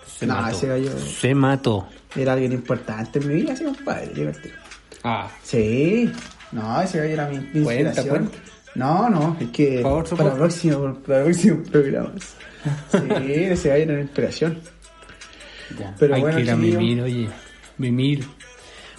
Se 0.06 0.26
No, 0.26 0.34
mató. 0.36 0.56
ese 0.56 0.66
gallo- 0.68 0.98
Se 0.98 1.34
mató. 1.34 1.86
Era 2.16 2.32
alguien 2.32 2.52
importante 2.52 3.18
en 3.18 3.28
mi 3.28 3.34
vida, 3.34 3.54
sí, 3.54 3.64
compadre. 3.64 4.06
divertido. 4.14 4.54
Ah, 5.02 5.28
Sí, 5.42 6.10
no, 6.54 6.80
ese 6.80 6.98
gallo 6.98 7.10
era 7.12 7.28
mi, 7.28 7.38
mi 7.38 7.62
Cuenta, 7.64 7.90
inspiración. 7.90 8.08
cuenta. 8.08 8.38
No, 8.74 9.08
no, 9.10 9.36
es 9.40 9.48
que 9.50 9.80
para, 9.82 9.94
podcast. 10.02 10.36
próximo, 10.36 10.94
para 11.06 11.24
próximos 11.24 11.68
programas. 11.68 12.34
Sí, 12.90 12.98
ese 13.34 13.68
gallo 13.68 13.82
era 13.82 13.94
mi 13.94 14.00
inspiración. 14.00 14.58
ya. 15.78 15.94
Pero 15.98 16.14
Hay 16.14 16.20
bueno, 16.22 16.36
que 16.38 16.42
ir 16.44 16.50
a 16.50 16.56
mimir, 16.56 17.02
oye. 17.02 17.28
Mimir. 17.76 18.24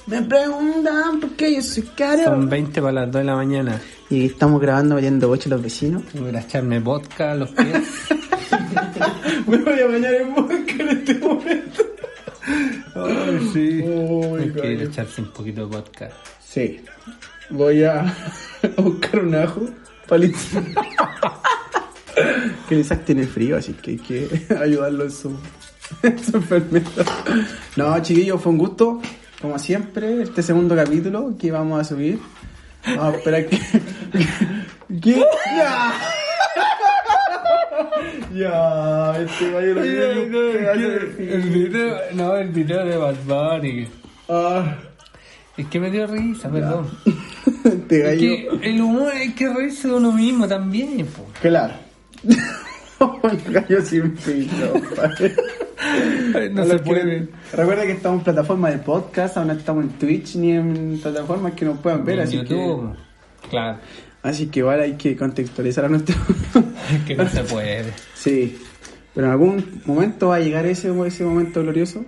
Me 0.08 0.22
preguntan 0.22 1.20
por 1.20 1.32
qué 1.32 1.56
yo 1.56 1.62
soy 1.64 1.82
caro. 1.97 2.26
Son 2.26 2.47
20 2.47 2.80
para 2.80 2.93
las 2.93 3.06
2 3.12 3.22
de 3.22 3.24
la 3.26 3.36
mañana. 3.36 3.82
Y 4.12 4.28
estamos 4.28 4.62
grabando 4.62 4.93
metiendo 4.93 5.28
boche 5.28 5.49
los 5.49 5.64
vecinos. 5.64 6.03
Voy 6.14 6.36
a 6.36 6.41
echarme 6.41 6.80
vodka 6.80 7.32
a 7.32 7.36
los 7.36 7.49
pies. 7.49 7.82
Me 9.47 9.58
voy 9.58 9.80
a 9.80 9.88
bañar 9.88 10.14
en 10.14 10.36
boca 10.36 10.53
en 10.80 10.88
este 10.89 11.14
momento. 11.16 11.84
Ay, 12.95 13.49
sí. 13.51 13.82
Uy, 13.84 14.41
Hay 14.43 14.49
que 14.51 14.72
ir 14.74 14.80
a 14.82 14.84
echarse 14.84 15.22
un 15.24 15.32
poquito 15.32 15.62
de 15.62 15.76
vodka. 15.76 16.10
Sí. 16.39 16.82
Voy 17.49 17.83
a, 17.83 18.01
a 18.01 18.81
buscar 18.81 19.21
un 19.21 19.35
ajo 19.35 19.61
para 20.07 20.19
limpiar. 20.19 20.63
que 22.69 22.75
Isaac 22.75 23.05
tiene 23.05 23.25
frío, 23.25 23.57
así 23.57 23.73
que 23.73 23.91
hay 23.91 23.97
que 23.97 24.45
ayudarlo 24.61 25.03
en 25.03 25.11
su, 25.11 25.37
en 26.03 26.23
su 26.23 26.37
enfermedad. 26.37 27.05
No, 27.75 28.01
chiquillos, 28.01 28.41
fue 28.41 28.51
un 28.51 28.57
gusto. 28.57 29.01
Como 29.41 29.59
siempre, 29.59 30.23
este 30.23 30.41
segundo 30.41 30.75
capítulo 30.75 31.35
que 31.39 31.51
vamos 31.51 31.79
a 31.81 31.83
subir. 31.83 32.19
Vamos 32.85 33.15
a 33.15 33.17
esperar 33.17 33.45
que. 33.47 33.59
que 35.01 35.25
¡Ya! 35.57 35.93
ya, 38.33 39.17
este 39.19 39.45
un 39.45 39.75
pedazo 39.75 40.79
de 40.79 41.33
El 41.35 41.41
video, 41.49 41.97
no, 42.13 42.35
el 42.37 42.49
video 42.49 42.85
de 42.85 42.97
Bad 42.97 43.15
Bunny. 43.25 43.87
Ah, 44.29 44.77
Es 45.58 45.68
que 45.68 45.80
me 45.80 45.89
dio 45.89 46.06
risa, 46.08 46.49
perdón. 46.49 46.88
este 47.64 48.14
Es 48.14 48.20
que 48.20 48.49
el 48.62 48.82
humor 48.82 49.14
hay 49.14 49.34
que 49.34 49.47
reírse 49.47 49.88
de 49.88 49.93
uno 49.93 50.12
mismo 50.12 50.47
también, 50.47 51.06
po. 51.08 51.26
Claro. 51.41 51.74
el 53.24 53.53
gallo 53.53 53.82
sin 53.82 54.16
padre. 54.95 55.36
No 56.51 56.62
A 56.62 56.66
se 56.66 56.80
puede. 56.80 57.30
Recuerda 57.53 57.84
que 57.84 57.91
estamos 57.91 58.20
en 58.20 58.24
plataforma 58.24 58.70
de 58.72 58.80
podcast, 58.80 59.38
aún 59.38 59.47
no 59.47 59.53
estamos 59.53 59.84
en 59.84 59.91
Twitch 59.91 60.36
ni 60.36 60.51
en 60.51 60.99
plataformas 61.01 61.53
que 61.53 61.66
nos 61.66 61.80
puedan 61.80 62.03
ver, 62.06 62.20
En 62.20 62.24
así 62.24 62.38
YouTube. 62.38 62.95
Claro. 63.49 63.78
así 64.24 64.47
que 64.47 64.60
igual 64.60 64.80
hay 64.80 64.93
que 64.93 65.16
contextualizar 65.16 65.86
a 65.86 65.89
nuestro 65.89 66.16
Que 67.06 67.16
no 67.16 67.30
se 67.30 67.43
puede. 67.43 67.93
Sí, 68.16 68.58
pero 69.14 69.28
en 69.28 69.34
algún 69.34 69.82
momento 69.86 70.30
va 70.30 70.38
a 70.38 70.39
llegar 70.39 70.66
ese, 70.66 70.91
ese 71.06 71.24
momento 71.24 71.62
glorioso, 71.62 72.06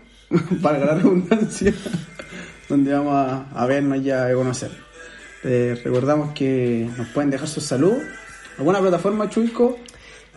para 0.61 0.79
la 0.79 0.95
redundancia, 0.95 1.73
donde 2.69 2.93
vamos 2.93 3.13
a, 3.15 3.45
a 3.53 3.65
vernos 3.65 4.03
ya 4.03 4.27
y 4.29 4.31
a 4.31 4.35
conocer. 4.35 4.71
Eh, 5.43 5.79
recordamos 5.83 6.33
que 6.33 6.89
nos 6.97 7.07
pueden 7.09 7.29
dejar 7.29 7.47
sus 7.47 7.63
saludos, 7.63 7.99
alguna 8.57 8.79
plataforma, 8.79 9.29
Chuico, 9.29 9.77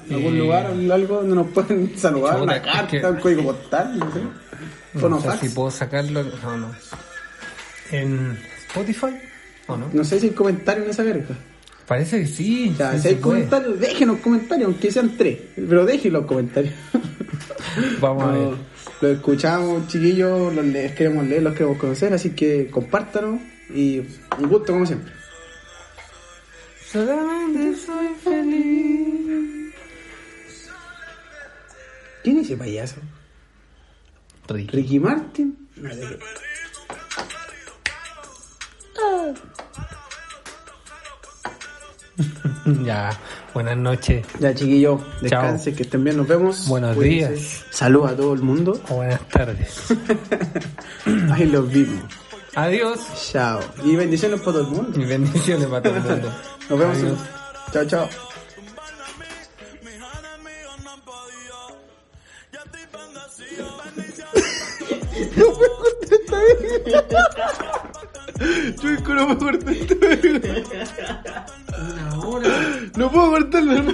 en 0.09 0.15
algún 0.17 0.35
Eh, 0.35 0.39
lugar, 0.39 0.67
algo 0.67 1.17
donde 1.17 1.35
nos 1.35 1.49
pueden 1.49 1.93
saludar, 1.99 2.33
chuta, 2.35 2.43
una 2.45 2.57
es 2.57 2.63
carta, 2.63 2.87
que- 2.89 3.07
un 3.07 3.17
código 3.17 3.43
postal, 3.45 3.99
no 3.99 4.13
sé. 4.13 4.21
No 4.95 5.01
Fonofax. 5.01 5.41
sé 5.41 5.49
si 5.49 5.55
puedo 5.55 5.71
sacarlo. 5.71 6.23
No, 6.43 6.57
no. 6.57 6.75
¿En 7.93 8.37
Spotify? 8.69 9.17
¿O 9.69 9.77
no? 9.77 9.89
No 9.93 10.05
sé 10.05 10.19
si 10.21 10.27
hay 10.27 10.33
comentarios 10.33 10.85
en 10.87 10.91
esa 10.91 11.03
verga. 11.05 11.37
Parece 11.87 12.21
que 12.21 12.27
sí. 12.27 12.71
O 12.75 12.77
sea, 12.77 12.93
sí 12.95 13.01
si 13.03 13.09
hay 13.09 13.15
comentarios, 13.17 13.79
déjenos 13.81 14.19
comentarios, 14.19 14.67
aunque 14.67 14.91
sean 14.91 15.17
tres, 15.17 15.39
pero 15.55 15.85
dejen 15.85 16.13
los 16.13 16.25
comentarios. 16.27 16.75
Vamos 18.01 18.25
a 18.25 18.33
ver. 18.33 18.49
Lo, 19.01 19.09
escuchamos, 19.09 19.89
chiquillos, 19.89 20.55
los 20.55 20.65
les 20.65 20.93
queremos 20.93 21.27
leer, 21.27 21.43
los 21.43 21.55
queremos 21.55 21.79
conocer, 21.79 22.13
así 22.13 22.31
que 22.31 22.69
compártanos 22.71 23.41
y 23.75 23.99
un 23.99 24.49
gusto 24.49 24.73
como 24.73 24.87
siempre. 24.87 25.13
Solamente 26.91 27.77
soy 27.77 28.09
feliz. 28.23 29.75
¿Quién 32.23 32.39
es 32.39 32.47
ese 32.47 32.57
payaso? 32.57 32.97
Ricky. 34.49 34.77
¿Ricky 34.77 35.01
Martin? 35.01 35.69
No. 35.77 35.91
Ya, 42.85 43.11
buenas 43.55 43.77
noches. 43.77 44.27
Ya, 44.39 44.55
chiquillos, 44.55 45.01
descansen, 45.21 45.75
que 45.75 45.83
estén 45.83 46.05
bien, 46.05 46.17
nos 46.17 46.29
vemos. 46.29 46.69
Buenos 46.69 46.97
Cuídense. 46.97 47.35
días. 47.35 47.65
Salud 47.71 48.07
a 48.07 48.17
todo 48.17 48.35
el 48.35 48.43
mundo. 48.43 48.81
O 48.89 48.95
buenas 48.97 49.21
tardes. 49.29 49.83
Ahí 51.33 51.47
los 51.47 51.69
vimos. 51.71 52.05
Adiós. 52.55 53.01
Chao. 53.31 53.61
Y 53.85 53.97
bendiciones 53.97 54.41
para 54.41 54.53
todo 54.53 54.61
el 54.63 54.69
mundo. 54.69 55.01
Y 55.01 55.05
bendiciones 55.05 55.67
para 55.67 55.83
todo 55.83 55.97
el 55.97 56.03
mundo. 56.03 56.33
Nos 56.69 56.79
vemos. 56.79 56.97
Adiós. 56.97 57.19
Chao, 57.73 57.85
chao. 57.87 58.09
No. 65.37 65.51
Estoy 68.41 68.97
bendiciones. 68.97 68.97
Chuico, 68.97 69.15
no 69.15 69.27
puedo 69.27 69.39
cortar 69.39 69.75
esto. 69.75 69.95
No 72.97 73.11
puedo 73.11 73.31
cortarlo, 73.31 73.83
no 73.83 73.93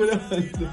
grabando. 0.00 0.70